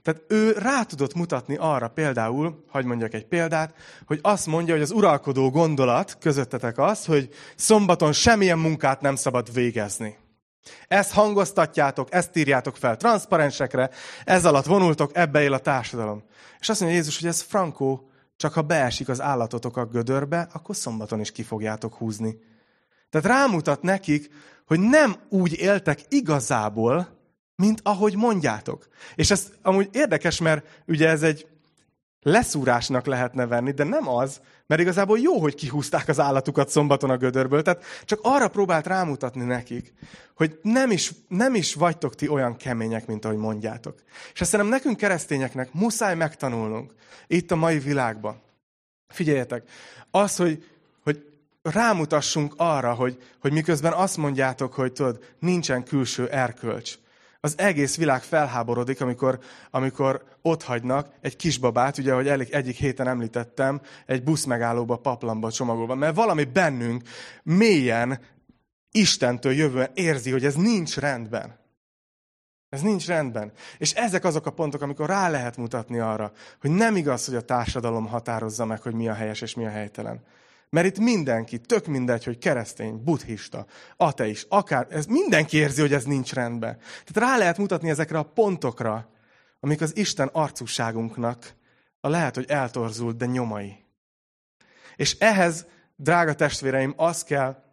Tehát 0.01 0.21
ő 0.28 0.51
rá 0.51 0.84
tudott 0.84 1.13
mutatni 1.13 1.56
arra 1.56 1.88
például, 1.88 2.63
hogy 2.69 2.86
mondjak 2.86 3.13
egy 3.13 3.25
példát, 3.25 3.75
hogy 4.06 4.19
azt 4.21 4.45
mondja, 4.45 4.73
hogy 4.73 4.84
az 4.84 4.91
uralkodó 4.91 5.49
gondolat 5.49 6.17
közöttetek 6.19 6.78
az, 6.78 7.06
hogy 7.06 7.30
szombaton 7.56 8.13
semmilyen 8.13 8.60
munkát 8.60 9.01
nem 9.01 9.15
szabad 9.15 9.54
végezni. 9.54 10.17
Ezt 10.88 11.12
hangoztatjátok, 11.12 12.13
ezt 12.13 12.36
írjátok 12.36 12.75
fel 12.75 12.97
transzparensekre, 12.97 13.89
ez 14.23 14.45
alatt 14.45 14.65
vonultok, 14.65 15.12
ebbe 15.13 15.41
él 15.41 15.54
a 15.54 15.60
társadalom. 15.60 16.23
És 16.60 16.69
azt 16.69 16.80
mondja 16.80 16.97
Jézus, 16.97 17.19
hogy 17.19 17.28
ez 17.28 17.41
frankó, 17.41 18.10
csak 18.38 18.54
ha 18.54 18.62
beesik 18.62 19.10
az 19.10 19.21
állatotok 19.21 19.78
a 19.78 19.86
gödörbe, 19.86 20.47
akkor 20.54 20.75
szombaton 20.75 21.19
is 21.19 21.32
ki 21.32 21.43
fogjátok 21.43 21.95
húzni. 21.95 22.38
Tehát 23.10 23.28
rámutat 23.28 23.82
nekik, 23.82 24.30
hogy 24.65 24.80
nem 24.80 25.15
úgy 25.30 25.60
éltek 25.60 25.99
igazából, 26.10 27.19
mint 27.56 27.80
ahogy 27.84 28.15
mondjátok. 28.15 28.88
És 29.15 29.32
ez 29.32 29.51
amúgy 29.62 29.89
érdekes, 29.91 30.39
mert 30.39 30.84
ugye 30.88 31.10
ez 31.10 31.23
egy 31.23 31.47
leszúrásnak 32.21 33.06
lehetne 33.06 33.45
venni, 33.45 33.71
de 33.71 33.84
nem 33.84 34.10
az, 34.10 34.41
mert 34.67 34.82
igazából 34.82 35.19
jó, 35.19 35.39
hogy 35.39 35.56
kihúzták 35.56 36.08
az 36.08 36.19
állatukat 36.19 36.69
szombaton 36.69 37.10
a 37.10 37.17
gödörből. 37.17 37.62
Tehát 37.62 37.84
csak 38.04 38.19
arra 38.21 38.47
próbált 38.47 38.88
rámutatni 38.88 39.43
nekik, 39.43 39.93
hogy 40.36 40.60
nem 40.62 40.91
is, 40.91 41.12
nem 41.28 41.56
is 41.56 41.73
vagytok 41.73 42.15
ti 42.15 42.28
olyan 42.28 42.56
kemények, 42.56 43.06
mint 43.06 43.25
ahogy 43.25 43.38
mondjátok. 43.38 43.95
És 44.34 44.41
azt 44.41 44.49
szerintem 44.49 44.75
nekünk 44.75 44.97
keresztényeknek 44.97 45.73
muszáj 45.73 46.15
megtanulnunk 46.15 46.93
itt 47.28 47.51
a 47.51 47.56
mai 47.56 47.80
világban. 47.80 48.41
Figyeljetek, 49.08 49.69
az, 50.12 50.36
hogy, 50.36 50.69
hogy 51.04 51.25
rámutassunk 51.62 52.54
arra, 52.58 52.93
hogy, 52.93 53.17
hogy 53.41 53.51
miközben 53.51 53.93
azt 53.93 54.17
mondjátok, 54.17 54.73
hogy 54.73 54.93
tudod, 54.93 55.23
nincsen 55.39 55.84
külső 55.84 56.28
erkölcs, 56.28 56.97
az 57.45 57.58
egész 57.58 57.97
világ 57.97 58.21
felháborodik, 58.21 59.01
amikor, 59.01 59.39
amikor 59.71 60.23
ott 60.41 60.63
hagynak 60.63 61.10
egy 61.21 61.36
kisbabát, 61.36 61.97
ugye, 61.97 62.12
ahogy 62.12 62.27
elég, 62.27 62.49
egyik 62.51 62.75
héten 62.75 63.08
említettem, 63.08 63.81
egy 64.05 64.23
buszmegállóba, 64.23 64.97
paplamba 64.97 65.51
csomagolva, 65.51 65.95
mert 65.95 66.15
valami 66.15 66.43
bennünk 66.43 67.03
mélyen 67.43 68.19
Istentől 68.91 69.53
jövően 69.53 69.89
érzi, 69.93 70.31
hogy 70.31 70.45
ez 70.45 70.55
nincs 70.55 70.97
rendben. 70.97 71.60
Ez 72.69 72.81
nincs 72.81 73.08
rendben. 73.08 73.51
És 73.77 73.93
ezek 73.93 74.23
azok 74.23 74.45
a 74.45 74.51
pontok, 74.51 74.81
amikor 74.81 75.08
rá 75.08 75.29
lehet 75.29 75.58
mutatni 75.58 75.99
arra, 75.99 76.31
hogy 76.62 76.71
nem 76.71 76.95
igaz, 76.95 77.25
hogy 77.25 77.36
a 77.36 77.41
társadalom 77.41 78.08
határozza 78.08 78.65
meg, 78.65 78.81
hogy 78.81 78.93
mi 78.93 79.08
a 79.08 79.13
helyes 79.13 79.41
és 79.41 79.55
mi 79.55 79.65
a 79.65 79.69
helytelen. 79.69 80.23
Mert 80.69 80.86
itt 80.88 80.99
mindenki, 80.99 81.60
tök 81.60 81.86
mindegy, 81.86 82.23
hogy 82.23 82.38
keresztény, 82.38 83.04
buddhista, 83.04 83.65
ateis, 83.97 84.45
akár, 84.49 84.88
ez 84.89 85.06
mindenki 85.06 85.58
érzi, 85.58 85.82
hogy 85.82 85.93
ez 85.93 86.04
nincs 86.04 86.34
rendben. 86.34 86.78
Tehát 86.78 87.32
rá 87.32 87.38
lehet 87.38 87.58
mutatni 87.58 87.89
ezekre 87.89 88.17
a 88.17 88.23
pontokra, 88.23 89.10
amik 89.60 89.82
az 89.82 89.97
Isten 89.97 90.30
arcúságunknak 90.34 91.54
a 91.99 92.10
lehet, 92.10 92.36
hogy 92.36 92.45
eltorzult, 92.47 93.17
de 93.17 93.25
nyomai. 93.25 93.86
És 94.95 95.17
ehhez, 95.19 95.65
drága 95.95 96.34
testvéreim, 96.34 96.93
az 96.97 97.23
kell, 97.23 97.63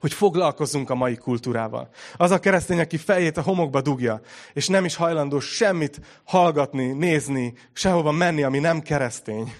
hogy 0.00 0.12
foglalkozzunk 0.12 0.90
a 0.90 0.94
mai 0.94 1.16
kultúrával. 1.16 1.88
Az 2.16 2.30
a 2.30 2.40
keresztény, 2.40 2.80
aki 2.80 2.96
fejét 2.96 3.36
a 3.36 3.42
homokba 3.42 3.80
dugja, 3.80 4.20
és 4.52 4.68
nem 4.68 4.84
is 4.84 4.94
hajlandó 4.94 5.40
semmit 5.40 6.00
hallgatni, 6.24 6.92
nézni, 6.92 7.54
sehova 7.72 8.10
menni, 8.10 8.42
ami 8.42 8.58
nem 8.58 8.80
keresztény 8.80 9.54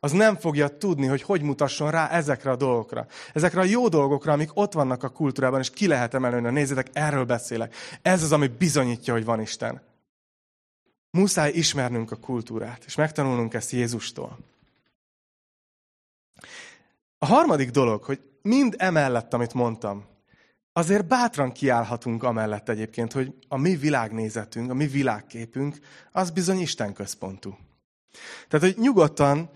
az 0.00 0.12
nem 0.12 0.36
fogja 0.36 0.68
tudni, 0.68 1.06
hogy 1.06 1.22
hogy 1.22 1.42
mutasson 1.42 1.90
rá 1.90 2.08
ezekre 2.08 2.50
a 2.50 2.56
dolgokra. 2.56 3.06
Ezekre 3.32 3.60
a 3.60 3.64
jó 3.64 3.88
dolgokra, 3.88 4.32
amik 4.32 4.50
ott 4.54 4.72
vannak 4.72 5.02
a 5.02 5.08
kultúrában, 5.08 5.60
és 5.60 5.70
ki 5.70 5.86
lehet 5.86 6.14
emelni. 6.14 6.50
Nézzétek, 6.50 6.88
erről 6.92 7.24
beszélek. 7.24 7.74
Ez 8.02 8.22
az, 8.22 8.32
ami 8.32 8.46
bizonyítja, 8.46 9.12
hogy 9.12 9.24
van 9.24 9.40
Isten. 9.40 9.82
Muszáj 11.10 11.52
ismernünk 11.52 12.10
a 12.10 12.16
kultúrát, 12.16 12.84
és 12.84 12.94
megtanulnunk 12.94 13.54
ezt 13.54 13.70
Jézustól. 13.70 14.38
A 17.18 17.26
harmadik 17.26 17.70
dolog, 17.70 18.02
hogy 18.02 18.20
mind 18.42 18.74
emellett, 18.78 19.34
amit 19.34 19.54
mondtam, 19.54 20.04
azért 20.72 21.06
bátran 21.06 21.52
kiállhatunk 21.52 22.22
amellett 22.22 22.68
egyébként, 22.68 23.12
hogy 23.12 23.34
a 23.48 23.56
mi 23.56 23.76
világnézetünk, 23.76 24.70
a 24.70 24.74
mi 24.74 24.86
világképünk, 24.86 25.78
az 26.12 26.30
bizony 26.30 26.60
Isten 26.60 26.92
központú. 26.92 27.56
Tehát, 28.48 28.66
hogy 28.66 28.82
nyugodtan 28.82 29.50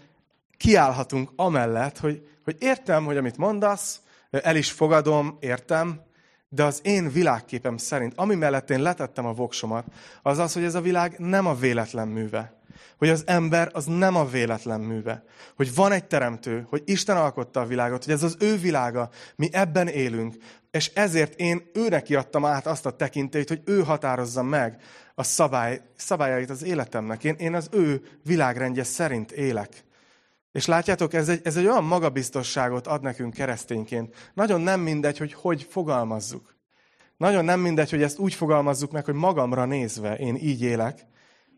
kiállhatunk 0.61 1.31
amellett, 1.37 1.99
hogy, 1.99 2.29
hogy 2.45 2.57
értem, 2.59 3.05
hogy 3.05 3.17
amit 3.17 3.37
mondasz, 3.37 4.01
el 4.31 4.57
is 4.57 4.71
fogadom, 4.71 5.37
értem, 5.41 6.01
de 6.49 6.65
az 6.65 6.81
én 6.83 7.13
világképem 7.13 7.77
szerint, 7.77 8.13
ami 8.17 8.35
mellett 8.35 8.71
én 8.71 8.83
letettem 8.83 9.27
a 9.27 9.33
voksomat, 9.33 9.85
az 10.23 10.39
az, 10.39 10.53
hogy 10.53 10.65
ez 10.65 10.75
a 10.75 10.81
világ 10.81 11.15
nem 11.19 11.47
a 11.47 11.55
véletlen 11.55 12.09
műve. 12.09 12.59
Hogy 12.99 13.09
az 13.09 13.23
ember 13.27 13.71
az 13.73 13.85
nem 13.85 14.17
a 14.17 14.27
véletlen 14.27 14.81
műve. 14.81 15.25
Hogy 15.57 15.75
van 15.75 15.93
egy 15.93 16.05
teremtő, 16.05 16.67
hogy 16.69 16.83
Isten 16.85 17.17
alkotta 17.17 17.61
a 17.61 17.67
világot, 17.67 18.05
hogy 18.05 18.13
ez 18.13 18.23
az 18.23 18.37
ő 18.41 18.57
világa, 18.57 19.09
mi 19.37 19.49
ebben 19.53 19.89
élünk, 19.89 20.35
és 20.71 20.91
ezért 20.95 21.39
én 21.39 21.71
őnek 21.73 22.07
adtam 22.11 22.45
át 22.45 22.67
azt 22.67 22.87
a 22.87 22.97
tekintélyt, 22.97 23.49
hogy 23.49 23.63
ő 23.65 23.83
határozza 23.83 24.43
meg 24.43 24.81
a 25.15 25.23
szabály, 25.23 25.81
szabályait 25.97 26.51
az 26.51 26.65
életemnek. 26.65 27.25
Én, 27.25 27.35
én 27.39 27.55
az 27.55 27.69
ő 27.73 28.03
világrendje 28.25 28.85
szerint 28.85 29.31
élek. 29.31 29.89
És 30.53 30.67
látjátok, 30.67 31.15
ez 31.15 31.29
egy, 31.29 31.41
ez 31.45 31.57
egy 31.57 31.67
olyan 31.67 31.85
magabiztosságot 31.85 32.87
ad 32.87 33.03
nekünk 33.03 33.35
keresztényként. 33.35 34.31
Nagyon 34.35 34.61
nem 34.61 34.81
mindegy, 34.81 35.19
hogy 35.19 35.33
hogy 35.33 35.67
fogalmazzuk. 35.71 36.55
Nagyon 37.17 37.45
nem 37.45 37.61
mindegy, 37.61 37.91
hogy 37.91 38.03
ezt 38.03 38.19
úgy 38.19 38.35
fogalmazzuk 38.35 38.91
meg, 38.91 39.05
hogy 39.05 39.15
magamra 39.15 39.65
nézve 39.65 40.17
én 40.17 40.37
így 40.37 40.63
élek, 40.63 41.07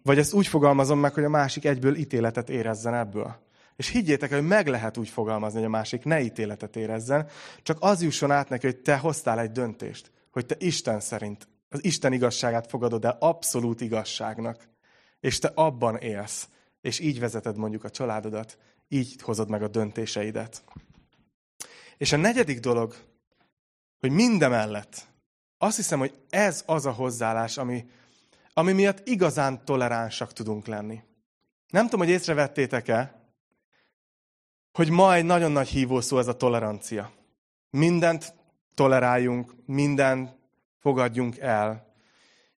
vagy 0.02 0.18
ezt 0.18 0.32
úgy 0.32 0.46
fogalmazom 0.46 0.98
meg, 0.98 1.14
hogy 1.14 1.24
a 1.24 1.28
másik 1.28 1.64
egyből 1.64 1.94
ítéletet 1.94 2.50
érezzen 2.50 2.94
ebből. 2.94 3.36
És 3.76 3.88
higgyétek, 3.88 4.32
hogy 4.32 4.46
meg 4.46 4.66
lehet 4.66 4.96
úgy 4.96 5.08
fogalmazni, 5.08 5.58
hogy 5.58 5.66
a 5.66 5.70
másik 5.70 6.04
ne 6.04 6.20
ítéletet 6.20 6.76
érezzen, 6.76 7.28
csak 7.62 7.76
az 7.80 8.02
jusson 8.02 8.30
át 8.30 8.48
neki, 8.48 8.66
hogy 8.66 8.76
te 8.76 8.96
hoztál 8.96 9.40
egy 9.40 9.50
döntést, 9.50 10.10
hogy 10.30 10.46
te 10.46 10.54
Isten 10.58 11.00
szerint, 11.00 11.48
az 11.68 11.84
Isten 11.84 12.12
igazságát 12.12 12.66
fogadod 12.66 13.04
el 13.04 13.16
abszolút 13.20 13.80
igazságnak, 13.80 14.68
és 15.20 15.38
te 15.38 15.52
abban 15.54 15.96
élsz, 15.96 16.48
és 16.80 16.98
így 16.98 17.20
vezeted 17.20 17.56
mondjuk 17.56 17.84
a 17.84 17.90
családodat, 17.90 18.58
így 18.92 19.22
hozod 19.22 19.48
meg 19.48 19.62
a 19.62 19.68
döntéseidet. 19.68 20.62
És 21.96 22.12
a 22.12 22.16
negyedik 22.16 22.60
dolog, 22.60 22.96
hogy 23.98 24.10
mindemellett 24.10 25.06
azt 25.58 25.76
hiszem, 25.76 25.98
hogy 25.98 26.14
ez 26.30 26.62
az 26.66 26.86
a 26.86 26.92
hozzáállás, 26.92 27.58
ami, 27.58 27.90
ami 28.52 28.72
miatt 28.72 29.08
igazán 29.08 29.64
toleránsak 29.64 30.32
tudunk 30.32 30.66
lenni. 30.66 31.02
Nem 31.68 31.84
tudom, 31.84 32.00
hogy 32.00 32.08
észrevettétek-e, 32.08 33.20
hogy 34.72 34.90
ma 34.90 35.14
egy 35.14 35.24
nagyon 35.24 35.52
nagy 35.52 35.68
hívószó 35.68 36.18
ez 36.18 36.26
a 36.26 36.36
tolerancia. 36.36 37.12
Mindent 37.70 38.34
toleráljunk, 38.74 39.54
mindent 39.66 40.36
fogadjunk 40.78 41.38
el. 41.38 41.94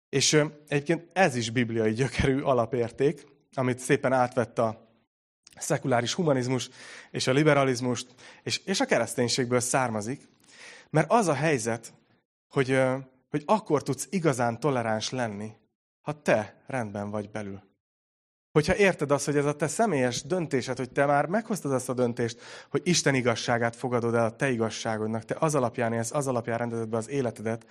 És 0.09 0.33
egyébként 0.69 1.09
ez 1.13 1.37
is 1.37 1.51
bibliai 1.51 1.93
gyökerű 1.93 2.41
alapérték, 2.41 3.27
amit 3.55 3.79
szépen 3.79 4.13
átvett 4.13 4.59
a 4.59 4.84
szekuláris 5.59 6.15
humanizmus 6.15 6.71
és 7.11 7.27
a 7.27 7.33
liberalizmus 7.33 8.07
és, 8.43 8.59
és 8.65 8.81
a 8.81 8.85
kereszténységből 8.85 9.61
származik. 9.61 10.29
Mert 10.91 11.11
az 11.11 11.29
a 11.29 11.35
helyzet, 11.35 11.93
hogy, 12.49 12.81
hogy 13.31 13.43
akkor 13.47 13.83
tudsz 13.83 14.07
igazán 14.11 14.61
toleráns 14.61 15.11
lenni, 15.11 15.53
ha 16.03 16.23
te 16.23 16.63
rendben 16.67 17.11
vagy 17.11 17.31
belül. 17.31 17.63
Hogyha 18.55 18.77
érted 18.77 19.11
azt, 19.11 19.25
hogy 19.25 19.37
ez 19.37 19.45
a 19.45 19.57
te 19.57 19.67
személyes 19.67 20.23
döntésed, 20.23 20.77
hogy 20.77 20.91
te 20.91 21.07
már 21.07 21.27
meghoztad 21.27 21.73
azt 21.73 21.89
a 21.89 21.95
döntést, 21.95 22.41
hogy 22.71 22.81
Isten 22.85 23.15
igazságát 23.15 23.77
fogadod 23.77 24.15
el 24.15 24.25
a 24.25 24.37
te 24.37 24.51
igazságodnak, 24.51 25.25
te 25.25 25.37
az 25.39 25.55
alapján 25.55 25.93
élsz, 25.93 26.13
az 26.13 26.27
alapján 26.27 26.59
rendezed 26.59 26.89
be 26.89 26.97
az 26.97 27.09
életedet, 27.09 27.67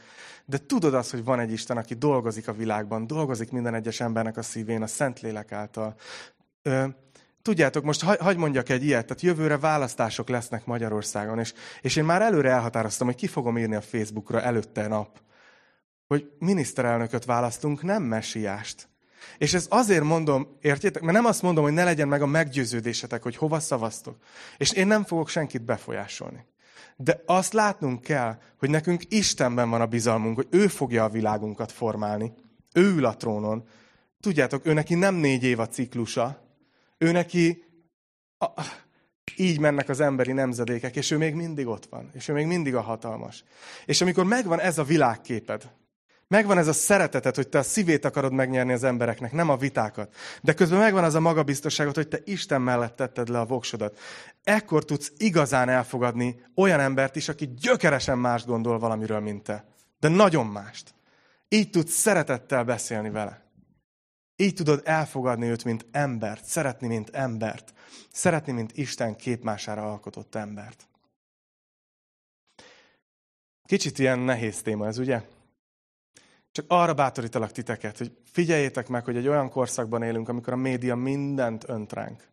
de 0.45 0.57
tudod 0.57 0.93
azt, 0.93 1.11
hogy 1.11 1.23
van 1.23 1.39
egy 1.39 1.51
Isten, 1.51 1.77
aki 1.77 1.93
dolgozik 1.93 2.47
a 2.47 2.53
világban, 2.53 3.07
dolgozik 3.07 3.51
minden 3.51 3.73
egyes 3.73 3.99
embernek 3.99 4.37
a 4.37 4.41
szívén, 4.41 4.81
a 4.81 4.87
Szentlélek 4.87 5.51
által. 5.51 5.95
Ö, 6.61 6.85
tudjátok, 7.43 7.83
most 7.83 8.03
hagy, 8.03 8.17
hagy 8.17 8.37
mondjak 8.37 8.69
egy 8.69 8.83
ilyet, 8.83 9.05
tehát 9.05 9.21
jövőre 9.21 9.57
választások 9.57 10.29
lesznek 10.29 10.65
Magyarországon, 10.65 11.39
és, 11.39 11.53
és 11.81 11.95
én 11.95 12.03
már 12.03 12.21
előre 12.21 12.49
elhatároztam, 12.49 13.07
hogy 13.07 13.15
ki 13.15 13.27
fogom 13.27 13.57
írni 13.57 13.75
a 13.75 13.81
Facebookra 13.81 14.41
előtte 14.41 14.87
nap, 14.87 15.21
hogy 16.07 16.31
miniszterelnököt 16.39 17.25
választunk, 17.25 17.83
nem 17.83 18.03
mesiást. 18.03 18.87
És 19.37 19.53
ez 19.53 19.65
azért 19.69 20.03
mondom, 20.03 20.57
értjétek? 20.61 21.01
Mert 21.01 21.15
nem 21.15 21.25
azt 21.25 21.41
mondom, 21.41 21.63
hogy 21.63 21.73
ne 21.73 21.83
legyen 21.83 22.07
meg 22.07 22.21
a 22.21 22.25
meggyőződésetek, 22.25 23.23
hogy 23.23 23.35
hova 23.35 23.59
szavaztok. 23.59 24.17
És 24.57 24.71
én 24.71 24.87
nem 24.87 25.03
fogok 25.03 25.29
senkit 25.29 25.61
befolyásolni. 25.61 26.45
De 26.95 27.21
azt 27.25 27.53
látnunk 27.53 28.01
kell, 28.01 28.37
hogy 28.59 28.69
nekünk 28.69 29.03
Istenben 29.07 29.69
van 29.69 29.81
a 29.81 29.85
bizalmunk, 29.85 30.35
hogy 30.35 30.47
ő 30.49 30.67
fogja 30.67 31.03
a 31.03 31.09
világunkat 31.09 31.71
formálni. 31.71 32.33
Ő 32.73 32.95
ül 32.95 33.05
a 33.05 33.15
trónon. 33.15 33.67
Tudjátok, 34.19 34.65
ő 34.65 34.73
neki 34.73 34.95
nem 34.95 35.15
négy 35.15 35.43
év 35.43 35.59
a 35.59 35.67
ciklusa. 35.67 36.52
Neki... 37.11 37.63
A, 38.37 38.45
így 39.35 39.59
mennek 39.59 39.89
az 39.89 39.99
emberi 39.99 40.31
nemzedékek, 40.31 40.95
és 40.95 41.11
ő 41.11 41.17
még 41.17 41.33
mindig 41.33 41.67
ott 41.67 41.85
van, 41.85 42.09
és 42.13 42.27
ő 42.27 42.33
még 42.33 42.45
mindig 42.45 42.75
a 42.75 42.81
hatalmas. 42.81 43.43
És 43.85 44.01
amikor 44.01 44.25
megvan 44.25 44.59
ez 44.59 44.77
a 44.77 44.83
világképed, 44.83 45.71
Megvan 46.33 46.57
ez 46.57 46.67
a 46.67 46.73
szeretetet, 46.73 47.35
hogy 47.35 47.47
te 47.47 47.57
a 47.57 47.63
szívét 47.63 48.05
akarod 48.05 48.31
megnyerni 48.31 48.73
az 48.73 48.83
embereknek, 48.83 49.31
nem 49.31 49.49
a 49.49 49.57
vitákat. 49.57 50.15
De 50.41 50.53
közben 50.53 50.79
megvan 50.79 51.03
az 51.03 51.15
a 51.15 51.19
magabiztosságot, 51.19 51.95
hogy 51.95 52.07
te 52.07 52.19
Isten 52.25 52.61
mellett 52.61 52.95
tetted 52.95 53.27
le 53.29 53.39
a 53.39 53.45
voksodat. 53.45 53.99
Ekkor 54.43 54.85
tudsz 54.85 55.11
igazán 55.17 55.69
elfogadni 55.69 56.43
olyan 56.55 56.79
embert 56.79 57.15
is, 57.15 57.29
aki 57.29 57.53
gyökeresen 57.59 58.17
mást 58.17 58.45
gondol 58.45 58.79
valamiről, 58.79 59.19
mint 59.19 59.43
te. 59.43 59.65
De 59.99 60.07
nagyon 60.07 60.45
mást. 60.45 60.93
Így 61.47 61.69
tudsz 61.69 61.93
szeretettel 61.93 62.63
beszélni 62.63 63.09
vele. 63.09 63.42
Így 64.35 64.53
tudod 64.53 64.81
elfogadni 64.85 65.47
őt, 65.47 65.63
mint 65.63 65.85
embert, 65.91 66.45
szeretni, 66.45 66.87
mint 66.87 67.09
embert. 67.09 67.73
Szeretni, 68.11 68.51
mint 68.51 68.77
Isten 68.77 69.15
képmására 69.15 69.91
alkotott 69.91 70.35
embert. 70.35 70.87
Kicsit 73.65 73.99
ilyen 73.99 74.19
nehéz 74.19 74.61
téma 74.61 74.87
ez, 74.87 74.97
ugye? 74.97 75.21
Csak 76.51 76.65
arra 76.67 76.93
bátorítalak 76.93 77.51
titeket, 77.51 77.97
hogy 77.97 78.17
figyeljétek 78.23 78.87
meg, 78.87 79.05
hogy 79.05 79.17
egy 79.17 79.27
olyan 79.27 79.49
korszakban 79.49 80.03
élünk, 80.03 80.29
amikor 80.29 80.53
a 80.53 80.57
média 80.57 80.95
mindent 80.95 81.69
önt 81.69 81.93
ránk. 81.93 82.31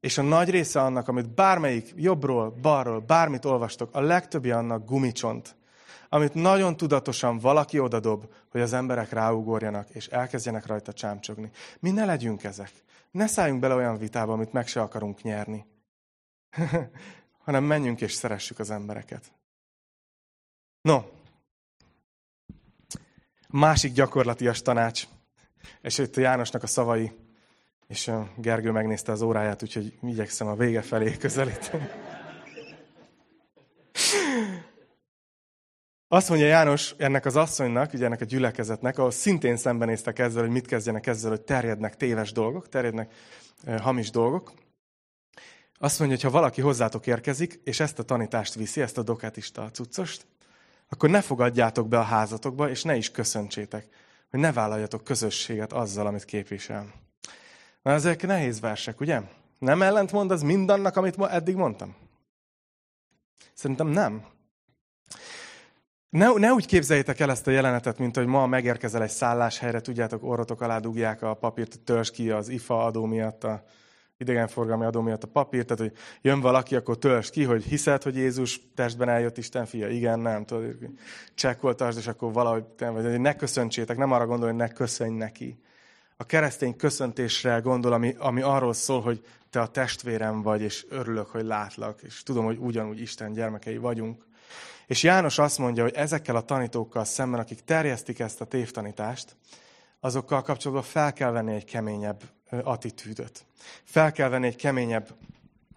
És 0.00 0.18
a 0.18 0.22
nagy 0.22 0.50
része 0.50 0.80
annak, 0.80 1.08
amit 1.08 1.34
bármelyik 1.34 1.92
jobbról, 1.96 2.50
balról, 2.50 3.00
bármit 3.00 3.44
olvastok, 3.44 3.94
a 3.94 4.00
legtöbbi 4.00 4.50
annak 4.50 4.84
gumicsont, 4.84 5.56
amit 6.12 6.34
nagyon 6.34 6.76
tudatosan 6.76 7.38
valaki 7.38 7.78
odadob, 7.78 8.32
hogy 8.50 8.60
az 8.60 8.72
emberek 8.72 9.10
ráugorjanak, 9.10 9.90
és 9.90 10.06
elkezdjenek 10.06 10.66
rajta 10.66 10.92
csámcsogni. 10.92 11.50
Mi 11.80 11.90
ne 11.90 12.04
legyünk 12.04 12.44
ezek. 12.44 12.72
Ne 13.10 13.26
szálljunk 13.26 13.60
bele 13.60 13.74
olyan 13.74 13.98
vitába, 13.98 14.32
amit 14.32 14.52
meg 14.52 14.66
se 14.66 14.80
akarunk 14.80 15.22
nyerni. 15.22 15.66
hanem 17.44 17.64
menjünk 17.64 18.00
és 18.00 18.12
szeressük 18.12 18.58
az 18.58 18.70
embereket. 18.70 19.32
No, 20.82 21.02
Másik 23.48 23.92
gyakorlatias 23.92 24.62
tanács, 24.62 25.04
és 25.80 25.98
itt 25.98 26.16
Jánosnak 26.16 26.62
a 26.62 26.66
szavai, 26.66 27.12
és 27.86 28.10
Gergő 28.36 28.70
megnézte 28.70 29.12
az 29.12 29.22
óráját, 29.22 29.62
úgyhogy 29.62 29.98
igyekszem 30.02 30.46
a 30.46 30.54
vége 30.54 30.82
felé 30.82 31.16
közelíteni. 31.16 31.88
Azt 36.12 36.28
mondja 36.28 36.46
János 36.46 36.94
ennek 36.98 37.24
az 37.24 37.36
asszonynak, 37.36 37.92
ugye 37.92 38.04
ennek 38.04 38.20
a 38.20 38.24
gyülekezetnek, 38.24 38.98
ahol 38.98 39.10
szintén 39.10 39.56
szembenéztek 39.56 40.18
ezzel, 40.18 40.42
hogy 40.42 40.50
mit 40.50 40.66
kezdjenek 40.66 41.06
ezzel, 41.06 41.30
hogy 41.30 41.40
terjednek 41.40 41.96
téves 41.96 42.32
dolgok, 42.32 42.68
terjednek 42.68 43.12
hamis 43.80 44.10
dolgok. 44.10 44.52
Azt 45.78 45.98
mondja, 45.98 46.16
hogy 46.16 46.24
ha 46.24 46.38
valaki 46.38 46.60
hozzátok 46.60 47.06
érkezik, 47.06 47.60
és 47.64 47.80
ezt 47.80 47.98
a 47.98 48.02
tanítást 48.02 48.54
viszi, 48.54 48.80
ezt 48.80 48.98
a 48.98 49.02
dokátista 49.02 49.70
cuccost, 49.70 50.26
akkor 50.88 51.10
ne 51.10 51.20
fogadjátok 51.20 51.88
be 51.88 51.98
a 51.98 52.02
házatokba, 52.02 52.70
és 52.70 52.82
ne 52.82 52.96
is 52.96 53.10
köszöntsétek, 53.10 53.86
hogy 54.30 54.40
ne 54.40 54.52
vállaljatok 54.52 55.04
közösséget 55.04 55.72
azzal, 55.72 56.06
amit 56.06 56.24
képvisel. 56.24 56.92
Mert 57.82 57.96
ezek 57.96 58.26
nehéz 58.26 58.60
versek, 58.60 59.00
ugye? 59.00 59.20
Nem 59.58 59.82
ellentmond 59.82 60.30
az 60.30 60.42
mindannak, 60.42 60.96
amit 60.96 61.16
ma 61.16 61.30
eddig 61.30 61.54
mondtam? 61.56 61.96
Szerintem 63.54 63.86
nem. 63.86 64.24
Ne, 66.10 66.32
ne 66.32 66.52
úgy 66.52 66.66
képzeljétek 66.66 67.20
el 67.20 67.30
ezt 67.30 67.46
a 67.46 67.50
jelenetet, 67.50 67.98
mint 67.98 68.16
hogy 68.16 68.26
ma 68.26 68.46
megérkezel 68.46 69.02
egy 69.02 69.10
szálláshelyre, 69.10 69.80
tudjátok, 69.80 70.22
orrotok 70.24 70.60
alá 70.60 70.78
dugják 70.78 71.22
a 71.22 71.34
papírt, 71.34 71.80
törzs 71.80 72.10
ki 72.10 72.30
az 72.30 72.48
IFA 72.48 72.84
adó 72.84 73.04
miatt, 73.04 73.44
a 73.44 73.64
idegenforgalmi 74.16 74.84
adó 74.84 75.00
miatt 75.00 75.22
a 75.22 75.26
papír, 75.26 75.64
tehát 75.64 75.82
hogy 75.82 75.92
jön 76.22 76.40
valaki, 76.40 76.76
akkor 76.76 76.98
törzs 76.98 77.30
ki, 77.30 77.44
hogy 77.44 77.64
hiszed, 77.64 78.02
hogy 78.02 78.16
Jézus 78.16 78.60
testben 78.74 79.08
eljött 79.08 79.38
Isten 79.38 79.66
fia? 79.66 79.88
Igen, 79.88 80.20
nem, 80.20 80.44
tudod, 80.44 80.76
csekkoltasd, 81.34 81.98
és 81.98 82.06
akkor 82.06 82.32
valahogy, 82.32 82.64
vagy 82.78 83.20
ne 83.20 83.36
köszöntsétek, 83.36 83.96
nem 83.96 84.12
arra 84.12 84.26
gondol, 84.26 84.48
hogy 84.48 84.56
ne 84.56 84.68
köszönj 84.68 85.16
neki. 85.16 85.60
A 86.16 86.24
keresztény 86.24 86.76
köszöntésre 86.76 87.58
gondol, 87.58 87.92
ami, 87.92 88.14
ami 88.18 88.42
arról 88.42 88.72
szól, 88.72 89.00
hogy 89.00 89.24
te 89.50 89.60
a 89.60 89.66
testvérem 89.66 90.42
vagy, 90.42 90.60
és 90.60 90.86
örülök, 90.88 91.26
hogy 91.26 91.44
látlak, 91.44 92.02
és 92.02 92.22
tudom, 92.22 92.44
hogy 92.44 92.58
ugyanúgy 92.58 93.00
Isten 93.00 93.32
gyermekei 93.32 93.76
vagyunk. 93.76 94.28
És 94.90 95.02
János 95.02 95.38
azt 95.38 95.58
mondja, 95.58 95.82
hogy 95.82 95.94
ezekkel 95.94 96.36
a 96.36 96.40
tanítókkal 96.40 97.04
szemben, 97.04 97.40
akik 97.40 97.60
terjesztik 97.60 98.18
ezt 98.18 98.40
a 98.40 98.44
tévtanítást, 98.44 99.36
azokkal 100.00 100.42
kapcsolatban 100.42 100.86
fel 100.86 101.12
kell 101.12 101.30
venni 101.30 101.54
egy 101.54 101.64
keményebb 101.64 102.22
attitűdöt. 102.62 103.46
Fel 103.84 104.12
kell 104.12 104.28
venni 104.28 104.46
egy 104.46 104.56
keményebb 104.56 105.08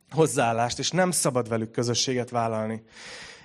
hozzáállást, 0.09 0.79
és 0.79 0.91
nem 0.91 1.11
szabad 1.11 1.49
velük 1.49 1.71
közösséget 1.71 2.29
vállalni. 2.29 2.83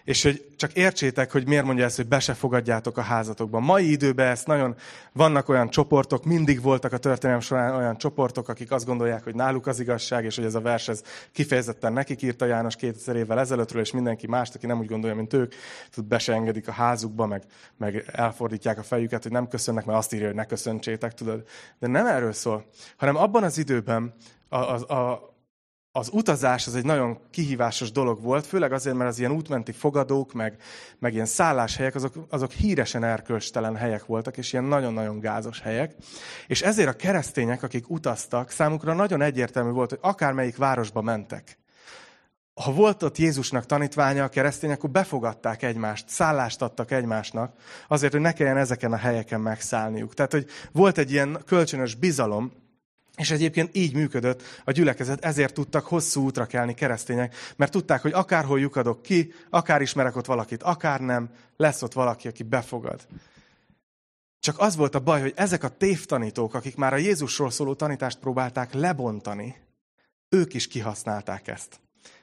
És 0.09 0.23
hogy 0.23 0.45
csak 0.57 0.73
értsétek, 0.73 1.33
hogy 1.33 1.47
miért 1.47 1.65
mondja 1.65 1.85
ezt, 1.85 1.97
hogy 1.97 2.07
be 2.07 2.21
se 2.21 2.35
fogadjátok 2.35 2.97
a 2.97 3.01
házatokban. 3.01 3.63
Mai 3.63 3.91
időben 3.91 4.27
ezt 4.27 4.47
nagyon, 4.47 4.77
vannak 5.13 5.49
olyan 5.49 5.71
csoportok, 5.71 6.25
mindig 6.25 6.63
voltak 6.63 6.93
a 6.93 6.99
történelem 6.99 7.41
során 7.41 7.75
olyan 7.75 7.97
csoportok, 7.99 8.49
akik 8.49 8.71
azt 8.71 8.87
gondolják, 8.87 9.25
hogy 9.25 9.35
náluk 9.35 9.67
az 9.67 9.81
igazság, 9.81 10.25
és 10.25 10.37
hogy 10.37 10.45
ez 10.45 10.55
a 10.55 10.61
vers 10.61 10.89
ez 10.89 11.03
kifejezetten 11.33 11.93
nekik 11.93 12.23
írta 12.23 12.47
János 12.47 12.77
2000 12.77 13.17
évvel 13.17 13.39
ezelőttről, 13.39 13.83
és 13.83 13.93
mindenki 13.93 14.27
más, 14.27 14.51
aki 14.55 14.67
nem 14.67 14.79
úgy 14.79 14.89
gondolja, 14.89 15.17
mint 15.17 15.33
ők, 15.33 15.55
tud 15.91 16.05
be 16.05 16.19
se 16.19 16.33
engedik 16.33 16.69
a 16.69 16.73
házukba, 16.73 17.27
meg, 17.27 17.43
meg 17.77 18.05
elfordítják 18.13 18.79
a 18.79 18.83
fejüket, 18.83 19.23
hogy 19.23 19.33
nem 19.33 19.49
köszönnek, 19.49 19.85
mert 19.85 19.99
azt 19.99 20.13
írja, 20.13 20.27
hogy 20.27 20.37
ne 20.37 20.45
köszöntsétek, 20.45 21.15
tudod. 21.15 21.43
De 21.79 21.87
nem 21.87 22.07
erről 22.07 22.33
szól, 22.33 22.65
hanem 22.97 23.17
abban 23.17 23.43
az 23.43 23.59
időben 23.59 24.15
a, 24.49 24.57
a, 24.57 24.95
a, 24.95 25.37
az 25.99 26.09
utazás 26.13 26.67
az 26.67 26.75
egy 26.75 26.85
nagyon 26.85 27.19
kihívásos 27.31 27.93
dolog 27.93 28.23
volt, 28.23 28.47
főleg 28.47 28.73
azért, 28.73 28.97
mert 28.97 29.11
az 29.11 29.19
ilyen 29.19 29.33
útmenti 29.33 29.73
fogadók, 29.73 30.33
meg, 30.33 30.57
meg 30.99 31.13
ilyen 31.13 31.27
szálláshelyek, 31.27 31.95
azok, 31.95 32.15
azok 32.29 32.51
híresen 32.53 33.05
erkölcstelen 33.05 33.77
helyek 33.77 34.07
voltak, 34.07 34.37
és 34.37 34.53
ilyen 34.53 34.65
nagyon-nagyon 34.65 35.21
gázos 35.21 35.61
helyek. 35.61 35.95
És 36.47 36.63
ezért 36.63 36.89
a 36.89 36.93
keresztények, 36.93 37.63
akik 37.63 37.91
utaztak, 37.91 38.51
számukra 38.51 38.95
nagyon 38.95 39.23
egyértelmű 39.23 39.71
volt, 39.71 39.91
hogy 39.91 39.99
akármelyik 40.03 40.57
városba 40.57 41.01
mentek, 41.01 41.59
ha 42.65 42.73
volt 42.73 43.03
ott 43.03 43.19
Jézusnak 43.19 43.67
tanítványa 43.67 44.25
a 44.25 44.29
keresztények, 44.29 44.77
akkor 44.77 44.91
befogadták 44.91 45.63
egymást, 45.63 46.09
szállást 46.09 46.63
adtak 46.63 46.91
egymásnak, 46.91 47.57
azért, 47.89 48.13
hogy 48.13 48.21
ne 48.21 48.33
kelljen 48.33 48.57
ezeken 48.57 48.93
a 48.93 48.97
helyeken 48.97 49.41
megszállniuk. 49.41 50.15
Tehát, 50.15 50.33
hogy 50.33 50.47
volt 50.73 50.99
egy 50.99 51.11
ilyen 51.13 51.43
kölcsönös 51.47 51.95
bizalom, 51.95 52.53
és 53.19 53.31
egyébként 53.31 53.77
így 53.77 53.95
működött 53.95 54.43
a 54.65 54.71
gyülekezet, 54.71 55.25
ezért 55.25 55.55
tudtak 55.55 55.87
hosszú 55.87 56.23
útra 56.23 56.47
kelni 56.47 56.75
keresztények, 56.75 57.35
mert 57.57 57.73
tudták, 57.73 58.03
hogy 58.03 58.13
akárhol 58.13 58.61
lyukadok 58.61 59.03
ki, 59.03 59.33
akár 59.51 59.81
ismerek 59.81 60.17
ott 60.17 60.27
valakit, 60.27 60.63
akár 60.63 61.01
nem, 61.01 61.31
lesz 61.57 61.83
ott 61.83 61.93
valaki, 61.93 62.29
aki 62.29 62.43
befogad. 62.43 63.07
Csak 64.41 64.59
az 64.59 64.77
volt 64.77 64.95
a 64.95 65.01
baj, 65.01 65.21
hogy 65.21 65.33
ezek 65.37 65.63
a 65.63 65.69
tévtanítók, 65.69 66.55
akik 66.55 66.77
már 66.77 66.93
a 66.93 66.97
Jézusról 66.97 67.51
szóló 67.51 67.75
tanítást 67.75 68.19
próbálták 68.19 68.73
lebontani, 68.73 69.57
ők 70.29 70.55
is 70.55 70.67
kihasználták 70.67 71.49
ezt. 71.49 71.81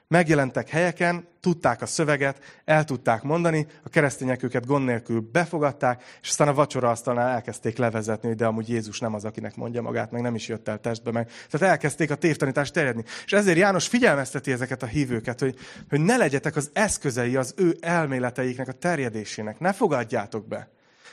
Megjelentek 0.08 0.68
helyeken, 0.68 1.28
tudták 1.40 1.82
a 1.82 1.86
szöveget, 1.86 2.62
el 2.64 2.84
tudták 2.84 3.22
mondani, 3.22 3.66
a 3.84 3.88
keresztények 3.88 4.42
őket 4.42 4.66
gond 4.66 4.84
nélkül 4.84 5.28
befogadták, 5.32 6.02
és 6.22 6.28
aztán 6.28 6.48
a 6.48 6.54
vacsora 6.54 6.90
asztalnál 6.90 7.28
elkezdték 7.28 7.76
levezetni, 7.76 8.34
de 8.34 8.46
amúgy 8.46 8.68
Jézus 8.68 9.00
nem 9.00 9.14
az, 9.14 9.24
akinek 9.24 9.56
mondja 9.56 9.82
magát, 9.82 10.10
meg 10.10 10.22
nem 10.22 10.34
is 10.34 10.48
jött 10.48 10.68
el 10.68 10.80
testbe 10.80 11.10
meg. 11.10 11.30
Tehát 11.50 11.68
elkezdték 11.68 12.10
a 12.10 12.14
tévtanítást 12.14 12.72
terjedni. 12.72 13.04
És 13.24 13.32
ezért 13.32 13.58
János 13.58 13.88
figyelmezteti 13.88 14.52
ezeket 14.52 14.82
a 14.82 14.86
hívőket, 14.86 15.40
hogy, 15.40 15.56
hogy 15.88 16.00
ne 16.00 16.16
legyetek 16.16 16.56
az 16.56 16.70
eszközei 16.72 17.36
az 17.36 17.54
ő 17.56 17.76
elméleteiknek 17.80 18.68
a 18.68 18.72
terjedésének. 18.72 19.58
Ne 19.58 19.72
fogadjátok 19.72 20.48
be. 20.48 20.70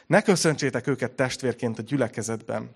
Ne 0.07 0.21
köszöntsétek 0.21 0.87
őket 0.87 1.11
testvérként 1.11 1.79
a 1.79 1.81
gyülekezetben. 1.81 2.75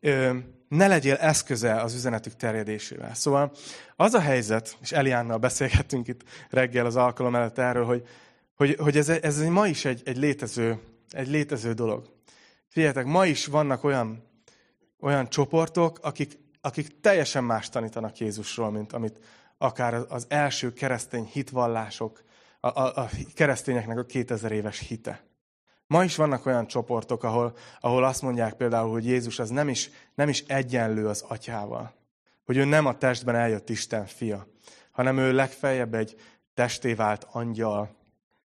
Ö, 0.00 0.36
ne 0.68 0.86
legyél 0.86 1.14
eszköze 1.14 1.80
az 1.80 1.94
üzenetük 1.94 2.36
terjedésével. 2.36 3.14
Szóval 3.14 3.52
az 3.96 4.14
a 4.14 4.20
helyzet, 4.20 4.76
és 4.80 4.92
Eliánnal 4.92 5.38
beszélgettünk 5.38 6.08
itt 6.08 6.22
reggel 6.50 6.86
az 6.86 6.96
alkalom 6.96 7.34
előtt 7.34 7.58
erről, 7.58 7.84
hogy, 7.84 8.06
hogy, 8.56 8.76
hogy 8.78 8.96
ez, 8.96 9.08
ez 9.08 9.42
ma 9.42 9.66
is 9.66 9.84
egy, 9.84 10.02
egy, 10.04 10.16
létező, 10.16 10.78
egy 11.10 11.28
létező 11.28 11.72
dolog. 11.72 12.14
Figyeljetek, 12.68 13.04
ma 13.04 13.26
is 13.26 13.46
vannak 13.46 13.84
olyan, 13.84 14.24
olyan 15.00 15.28
csoportok, 15.28 15.98
akik, 16.02 16.38
akik 16.60 17.00
teljesen 17.00 17.44
más 17.44 17.68
tanítanak 17.68 18.18
Jézusról, 18.18 18.70
mint 18.70 18.92
amit 18.92 19.18
akár 19.58 19.94
az 20.08 20.26
első 20.28 20.72
keresztény 20.72 21.24
hitvallások, 21.24 22.22
a, 22.60 22.68
a, 22.68 22.96
a 22.96 23.08
keresztényeknek 23.34 23.98
a 23.98 24.04
2000 24.04 24.52
éves 24.52 24.78
hite. 24.78 25.25
Ma 25.86 26.04
is 26.04 26.16
vannak 26.16 26.46
olyan 26.46 26.66
csoportok, 26.66 27.24
ahol, 27.24 27.56
ahol 27.80 28.04
azt 28.04 28.22
mondják 28.22 28.54
például, 28.54 28.90
hogy 28.90 29.06
Jézus 29.06 29.38
az 29.38 29.50
nem 29.50 29.68
is, 29.68 29.90
nem 30.14 30.28
is 30.28 30.40
egyenlő 30.40 31.08
az 31.08 31.24
atyával. 31.28 31.94
Hogy 32.44 32.56
ő 32.56 32.64
nem 32.64 32.86
a 32.86 32.98
testben 32.98 33.34
eljött 33.34 33.70
Isten 33.70 34.06
fia, 34.06 34.46
hanem 34.90 35.18
ő 35.18 35.32
legfeljebb 35.32 35.94
egy 35.94 36.16
testé 36.54 36.94
vált 36.94 37.26
angyal. 37.30 37.94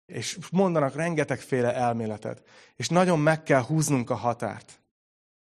És 0.06 0.38
mondanak 0.50 0.94
rengetegféle 0.94 1.74
elméletet. 1.74 2.42
És 2.76 2.88
nagyon 2.88 3.18
meg 3.18 3.42
kell 3.42 3.62
húznunk 3.62 4.10
a 4.10 4.14
határt. 4.14 4.80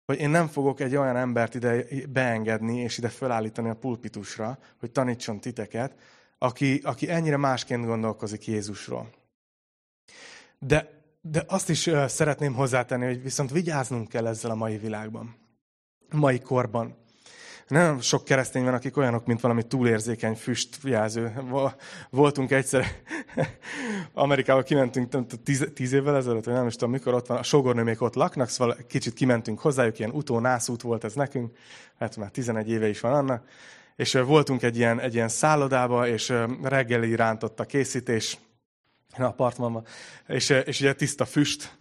Hogy 0.04 0.18
én 0.18 0.30
nem 0.30 0.46
fogok 0.46 0.80
egy 0.80 0.96
olyan 0.96 1.16
embert 1.16 1.54
ide 1.54 1.84
beengedni, 2.08 2.78
és 2.78 2.98
ide 2.98 3.08
fölállítani 3.08 3.68
a 3.68 3.74
pulpitusra, 3.74 4.58
hogy 4.80 4.90
tanítson 4.90 5.40
titeket, 5.40 5.94
aki, 6.38 6.80
aki 6.84 7.10
ennyire 7.10 7.36
másként 7.36 7.84
gondolkozik 7.84 8.46
Jézusról. 8.46 9.10
De 10.58 10.97
de 11.30 11.44
azt 11.46 11.70
is 11.70 11.90
szeretném 12.06 12.54
hozzátenni, 12.54 13.04
hogy 13.04 13.22
viszont 13.22 13.50
vigyáznunk 13.50 14.08
kell 14.08 14.26
ezzel 14.26 14.50
a 14.50 14.54
mai 14.54 14.78
világban, 14.78 15.36
mai 16.10 16.40
korban. 16.40 16.96
Nem 17.68 18.00
sok 18.00 18.24
keresztény 18.24 18.64
van, 18.64 18.74
akik 18.74 18.96
olyanok, 18.96 19.26
mint 19.26 19.40
valami 19.40 19.62
túlérzékeny 19.62 20.34
füstjelző. 20.34 21.32
Voltunk 22.10 22.50
egyszer, 22.50 22.84
Amerikába 24.12 24.62
kimentünk 24.62 25.26
tíz, 25.42 25.70
tíz 25.74 25.92
évvel 25.92 26.16
ezelőtt, 26.16 26.44
vagy 26.44 26.54
nem 26.54 26.66
is 26.66 26.74
tudom 26.74 26.90
mikor, 26.90 27.14
ott 27.14 27.26
van, 27.26 27.38
a 27.38 27.42
sogornő 27.42 27.82
még 27.82 28.02
ott 28.02 28.14
laknak, 28.14 28.48
szóval 28.48 28.76
kicsit 28.86 29.14
kimentünk 29.14 29.60
hozzájuk, 29.60 29.98
ilyen 29.98 30.10
utónászút 30.10 30.82
volt 30.82 31.04
ez 31.04 31.14
nekünk, 31.14 31.56
hát 31.98 32.16
már 32.16 32.30
11 32.30 32.70
éve 32.70 32.88
is 32.88 33.00
van 33.00 33.12
annak, 33.12 33.48
és 33.96 34.12
voltunk 34.12 34.62
egy 34.62 34.76
ilyen, 34.76 35.00
egy 35.00 35.14
ilyen 35.14 35.28
szállodába, 35.28 36.06
és 36.06 36.34
reggeli 36.62 37.16
rántott 37.16 37.60
a 37.60 37.64
készítés, 37.64 38.38
a 39.16 39.22
apartmanban, 39.22 39.84
és, 40.26 40.48
és 40.48 40.80
ugye 40.80 40.92
tiszta 40.92 41.24
füst, 41.24 41.78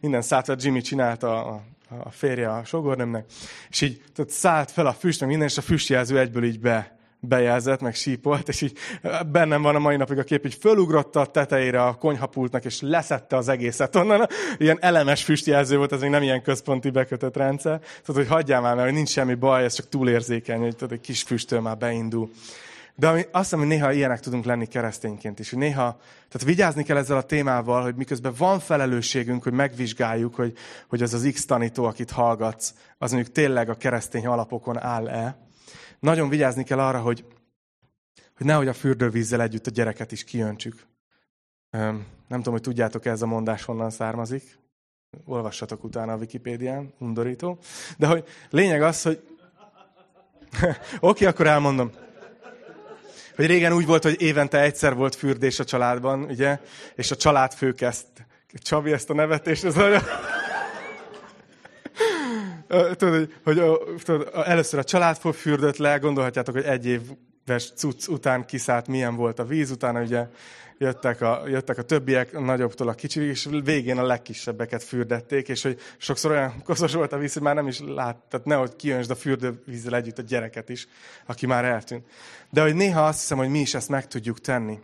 minden 0.00 0.22
szállt, 0.22 0.62
Jimmy 0.62 0.80
csinálta 0.80 1.44
a, 1.44 1.62
a 2.04 2.10
férje 2.10 2.50
a 2.52 2.64
sogornemnek, 2.64 3.24
és 3.68 3.80
így 3.80 4.02
tehát 4.14 4.30
szállt 4.30 4.70
fel 4.70 4.86
a 4.86 4.92
füst, 4.92 5.20
meg 5.20 5.28
minden, 5.28 5.48
és 5.48 5.58
a 5.58 5.62
füstjelző 5.62 6.18
egyből 6.18 6.44
így 6.44 6.60
be, 6.60 6.96
bejelzett, 7.20 7.80
meg 7.80 7.94
sípolt, 7.94 8.48
és 8.48 8.60
így 8.60 8.78
bennem 9.26 9.62
van 9.62 9.74
a 9.74 9.78
mai 9.78 9.96
napig 9.96 10.18
a 10.18 10.22
kép, 10.22 10.46
így 10.46 10.54
fölugrotta 10.54 11.20
a 11.20 11.26
tetejére 11.26 11.84
a 11.84 11.94
konyhapultnak, 11.94 12.64
és 12.64 12.80
leszette 12.80 13.36
az 13.36 13.48
egészet 13.48 13.96
onnan. 13.96 14.26
Ilyen 14.58 14.78
elemes 14.80 15.24
füstjelző 15.24 15.76
volt, 15.76 15.92
ez 15.92 16.00
még 16.00 16.10
nem 16.10 16.22
ilyen 16.22 16.42
központi 16.42 16.90
bekötött 16.90 17.36
rendszer. 17.36 17.80
Tudod, 18.04 18.22
hogy 18.22 18.30
hagyjál 18.32 18.60
már, 18.60 18.76
mert 18.76 18.92
nincs 18.92 19.08
semmi 19.08 19.34
baj, 19.34 19.64
ez 19.64 19.74
csak 19.74 19.88
túlérzékeny, 19.88 20.60
hogy 20.60 20.76
tudod, 20.76 20.92
egy 20.92 21.00
kis 21.00 21.22
füsttől 21.22 21.60
már 21.60 21.76
beindul. 21.76 22.30
De 22.94 23.08
ami, 23.08 23.20
azt 23.20 23.42
hiszem, 23.42 23.58
hogy 23.58 23.68
néha 23.68 23.92
ilyenek 23.92 24.20
tudunk 24.20 24.44
lenni 24.44 24.66
keresztényként 24.66 25.38
is. 25.38 25.50
Hogy 25.50 25.58
néha, 25.58 26.00
tehát 26.28 26.46
vigyázni 26.46 26.82
kell 26.82 26.96
ezzel 26.96 27.16
a 27.16 27.22
témával, 27.22 27.82
hogy 27.82 27.94
miközben 27.94 28.34
van 28.36 28.60
felelősségünk, 28.60 29.42
hogy 29.42 29.52
megvizsgáljuk, 29.52 30.34
hogy, 30.34 30.56
hogy 30.88 31.02
az 31.02 31.14
az 31.14 31.28
X 31.32 31.44
tanító, 31.44 31.84
akit 31.84 32.10
hallgatsz, 32.10 32.74
az 32.98 33.12
mondjuk 33.12 33.34
tényleg 33.34 33.68
a 33.68 33.74
keresztény 33.74 34.26
alapokon 34.26 34.78
áll-e. 34.78 35.36
Nagyon 36.00 36.28
vigyázni 36.28 36.64
kell 36.64 36.78
arra, 36.78 37.00
hogy, 37.00 37.24
hogy 38.36 38.46
nehogy 38.46 38.68
a 38.68 38.72
fürdővízzel 38.72 39.42
együtt 39.42 39.66
a 39.66 39.70
gyereket 39.70 40.12
is 40.12 40.24
kijöntsük. 40.24 40.86
Nem 41.70 42.04
tudom, 42.28 42.52
hogy 42.52 42.62
tudjátok, 42.62 43.04
ez 43.04 43.22
a 43.22 43.26
mondás 43.26 43.64
honnan 43.64 43.90
származik. 43.90 44.58
Olvassatok 45.24 45.84
utána 45.84 46.12
a 46.12 46.16
Wikipédián, 46.16 46.92
undorító. 46.98 47.58
De 47.98 48.06
hogy 48.06 48.24
lényeg 48.50 48.82
az, 48.82 49.02
hogy... 49.02 49.22
Oké, 50.60 50.76
okay, 51.00 51.26
akkor 51.26 51.46
elmondom 51.46 51.90
hogy 53.36 53.46
régen 53.46 53.72
úgy 53.72 53.86
volt, 53.86 54.02
hogy 54.02 54.22
évente 54.22 54.60
egyszer 54.60 54.94
volt 54.94 55.14
fürdés 55.14 55.58
a 55.58 55.64
családban, 55.64 56.22
ugye? 56.22 56.58
És 56.94 57.10
a 57.10 57.16
családfők 57.16 57.80
ezt, 57.80 58.06
Csabi 58.62 58.92
ezt 58.92 59.10
a 59.10 59.14
nevetést, 59.14 59.64
ez 59.64 59.76
olyan... 59.76 60.02
tudod, 62.96 63.32
hogy 63.44 63.62
tudod, 64.04 64.30
először 64.44 64.78
a 64.78 64.84
családfő 64.84 65.30
fürdött 65.30 65.76
le, 65.76 65.96
gondolhatjátok, 65.96 66.54
hogy 66.54 66.64
egy 66.64 67.00
éves 67.46 67.72
cucc 67.72 68.08
után 68.08 68.44
kiszállt, 68.44 68.86
milyen 68.86 69.16
volt 69.16 69.38
a 69.38 69.44
víz, 69.44 69.70
utána 69.70 70.02
ugye 70.02 70.26
jöttek 70.78 71.20
a, 71.20 71.42
jöttek 71.46 71.78
a 71.78 71.82
többiek, 71.82 72.34
a 72.34 72.40
nagyobbtól 72.40 72.88
a 72.88 72.94
kicsik, 72.94 73.22
és 73.22 73.48
végén 73.64 73.98
a 73.98 74.06
legkisebbeket 74.06 74.82
fürdették, 74.82 75.48
és 75.48 75.62
hogy 75.62 75.80
sokszor 75.96 76.30
olyan 76.30 76.60
koszos 76.64 76.94
volt 76.94 77.12
a 77.12 77.18
víz, 77.18 77.32
hogy 77.32 77.42
már 77.42 77.54
nem 77.54 77.66
is 77.66 77.80
lát, 77.80 78.16
tehát 78.16 78.46
nehogy 78.46 78.76
kijönsd 78.76 79.10
a 79.10 79.14
fürdővízzel 79.14 79.94
együtt 79.94 80.18
a 80.18 80.22
gyereket 80.22 80.68
is, 80.68 80.88
aki 81.26 81.46
már 81.46 81.64
eltűnt. 81.64 82.06
De 82.50 82.62
hogy 82.62 82.74
néha 82.74 83.06
azt 83.06 83.20
hiszem, 83.20 83.38
hogy 83.38 83.48
mi 83.48 83.58
is 83.58 83.74
ezt 83.74 83.88
meg 83.88 84.06
tudjuk 84.06 84.40
tenni. 84.40 84.78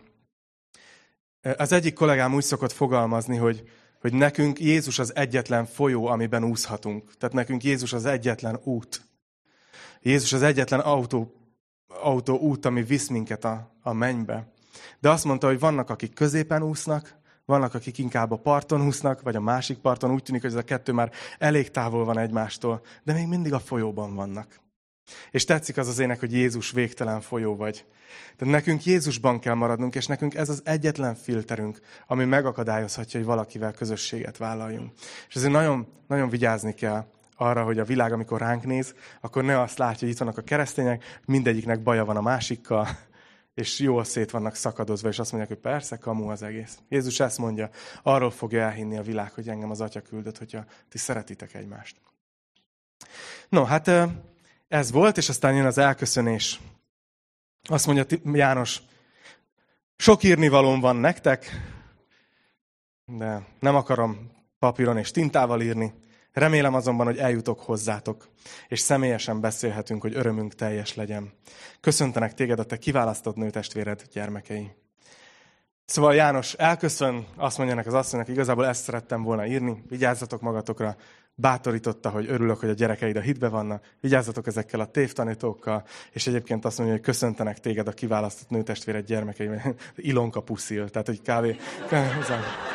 Az 1.57 1.71
egyik 1.71 1.93
kollégám 1.93 2.33
úgy 2.33 2.43
szokott 2.43 2.71
fogalmazni, 2.71 3.37
hogy, 3.37 3.63
hogy 4.01 4.13
nekünk 4.13 4.59
Jézus 4.59 4.99
az 4.99 5.15
egyetlen 5.15 5.65
folyó, 5.65 6.05
amiben 6.07 6.43
úszhatunk. 6.43 7.17
Tehát 7.17 7.35
nekünk 7.35 7.63
Jézus 7.63 7.93
az 7.93 8.05
egyetlen 8.05 8.59
út. 8.63 9.01
Jézus 10.01 10.33
az 10.33 10.41
egyetlen 10.41 10.79
autó, 10.79 11.38
autó 12.01 12.37
út, 12.37 12.65
ami 12.65 12.83
visz 12.83 13.07
minket 13.07 13.45
a, 13.45 13.71
a 13.81 13.93
mennybe. 13.93 14.47
De 14.99 15.09
azt 15.09 15.25
mondta, 15.25 15.47
hogy 15.47 15.59
vannak, 15.59 15.89
akik 15.89 16.13
középen 16.13 16.63
úsznak, 16.63 17.17
vannak, 17.45 17.73
akik 17.73 17.97
inkább 17.97 18.31
a 18.31 18.37
parton 18.37 18.85
úsznak, 18.85 19.21
vagy 19.21 19.35
a 19.35 19.41
másik 19.41 19.77
parton. 19.77 20.11
Úgy 20.11 20.23
tűnik, 20.23 20.41
hogy 20.41 20.51
ez 20.51 20.57
a 20.57 20.63
kettő 20.63 20.91
már 20.91 21.11
elég 21.37 21.71
távol 21.71 22.05
van 22.05 22.17
egymástól, 22.17 22.81
de 23.03 23.13
még 23.13 23.27
mindig 23.27 23.53
a 23.53 23.59
folyóban 23.59 24.15
vannak. 24.15 24.59
És 25.31 25.45
tetszik 25.45 25.77
az 25.77 25.87
az 25.87 25.99
ének, 25.99 26.19
hogy 26.19 26.33
Jézus 26.33 26.71
végtelen 26.71 27.21
folyó 27.21 27.55
vagy. 27.55 27.85
Tehát 28.37 28.53
nekünk 28.53 28.85
Jézusban 28.85 29.39
kell 29.39 29.53
maradnunk, 29.53 29.95
és 29.95 30.05
nekünk 30.05 30.35
ez 30.35 30.49
az 30.49 30.61
egyetlen 30.65 31.15
filterünk, 31.15 31.79
ami 32.07 32.25
megakadályozhatja, 32.25 33.19
hogy 33.19 33.27
valakivel 33.27 33.71
közösséget 33.71 34.37
vállaljunk. 34.37 34.91
És 35.27 35.35
ezért 35.35 35.51
nagyon, 35.51 35.87
nagyon 36.07 36.29
vigyázni 36.29 36.73
kell 36.73 37.05
arra, 37.39 37.63
hogy 37.63 37.79
a 37.79 37.83
világ, 37.83 38.11
amikor 38.11 38.39
ránk 38.39 38.65
néz, 38.65 38.93
akkor 39.21 39.43
ne 39.43 39.61
azt 39.61 39.77
látja, 39.77 39.99
hogy 39.99 40.09
itt 40.09 40.17
vannak 40.17 40.37
a 40.37 40.41
keresztények, 40.41 41.21
mindegyiknek 41.25 41.83
baja 41.83 42.05
van 42.05 42.17
a 42.17 42.21
másikkal, 42.21 42.87
és 43.53 43.79
jól 43.79 44.03
szét 44.03 44.31
vannak 44.31 44.55
szakadozva, 44.55 45.09
és 45.09 45.19
azt 45.19 45.31
mondják, 45.31 45.53
hogy 45.53 45.71
persze, 45.71 45.97
kamu 45.97 46.29
az 46.29 46.43
egész. 46.43 46.77
Jézus 46.89 47.19
ezt 47.19 47.37
mondja, 47.37 47.69
arról 48.03 48.31
fogja 48.31 48.61
elhinni 48.61 48.97
a 48.97 49.01
világ, 49.01 49.31
hogy 49.31 49.49
engem 49.49 49.69
az 49.69 49.81
Atya 49.81 50.01
küldött, 50.01 50.37
hogyha 50.37 50.65
ti 50.89 50.97
szeretitek 50.97 51.53
egymást. 51.53 52.01
No, 53.49 53.63
hát 53.63 53.91
ez 54.67 54.91
volt, 54.91 55.17
és 55.17 55.29
aztán 55.29 55.55
jön 55.55 55.65
az 55.65 55.77
elköszönés. 55.77 56.59
Azt 57.63 57.85
mondja 57.85 58.17
János, 58.33 58.81
sok 59.95 60.23
írnivalóm 60.23 60.79
van 60.79 60.95
nektek, 60.95 61.51
de 63.05 63.47
nem 63.59 63.75
akarom 63.75 64.31
papíron 64.59 64.97
és 64.97 65.11
tintával 65.11 65.61
írni, 65.61 65.93
Remélem 66.39 66.73
azonban, 66.73 67.05
hogy 67.05 67.17
eljutok 67.17 67.59
hozzátok, 67.59 68.27
és 68.67 68.79
személyesen 68.79 69.41
beszélhetünk, 69.41 70.01
hogy 70.01 70.15
örömünk 70.15 70.55
teljes 70.55 70.95
legyen. 70.95 71.31
Köszöntenek 71.79 72.33
téged 72.33 72.59
a 72.59 72.63
te 72.63 72.77
kiválasztott 72.77 73.35
nőtestvéred 73.35 74.03
gyermekei. 74.13 74.71
Szóval 75.85 76.15
János 76.15 76.53
elköszön, 76.53 77.27
azt 77.35 77.57
mondja 77.57 77.75
ennek 77.75 77.87
az 77.87 77.93
asszonynak, 77.93 78.27
igazából 78.27 78.65
ezt 78.65 78.83
szerettem 78.83 79.23
volna 79.23 79.45
írni, 79.45 79.83
vigyázzatok 79.89 80.41
magatokra, 80.41 80.95
bátorította, 81.35 82.09
hogy 82.09 82.29
örülök, 82.29 82.59
hogy 82.59 82.69
a 82.69 82.73
gyerekeid 82.73 83.15
a 83.15 83.21
hitbe 83.21 83.47
vannak, 83.47 83.85
vigyázzatok 83.99 84.47
ezekkel 84.47 84.79
a 84.79 84.85
tévtanítókkal, 84.85 85.83
és 86.11 86.27
egyébként 86.27 86.65
azt 86.65 86.77
mondja, 86.77 86.95
hogy 86.95 87.05
köszöntenek 87.05 87.59
téged 87.59 87.87
a 87.87 87.91
kiválasztott 87.91 88.49
nőtestvéred 88.49 89.05
gyermekei, 89.05 89.49
Ilonka 89.95 90.41
puszil, 90.41 90.89
tehát 90.89 91.07
hogy 91.07 91.21
kávé 91.21 91.55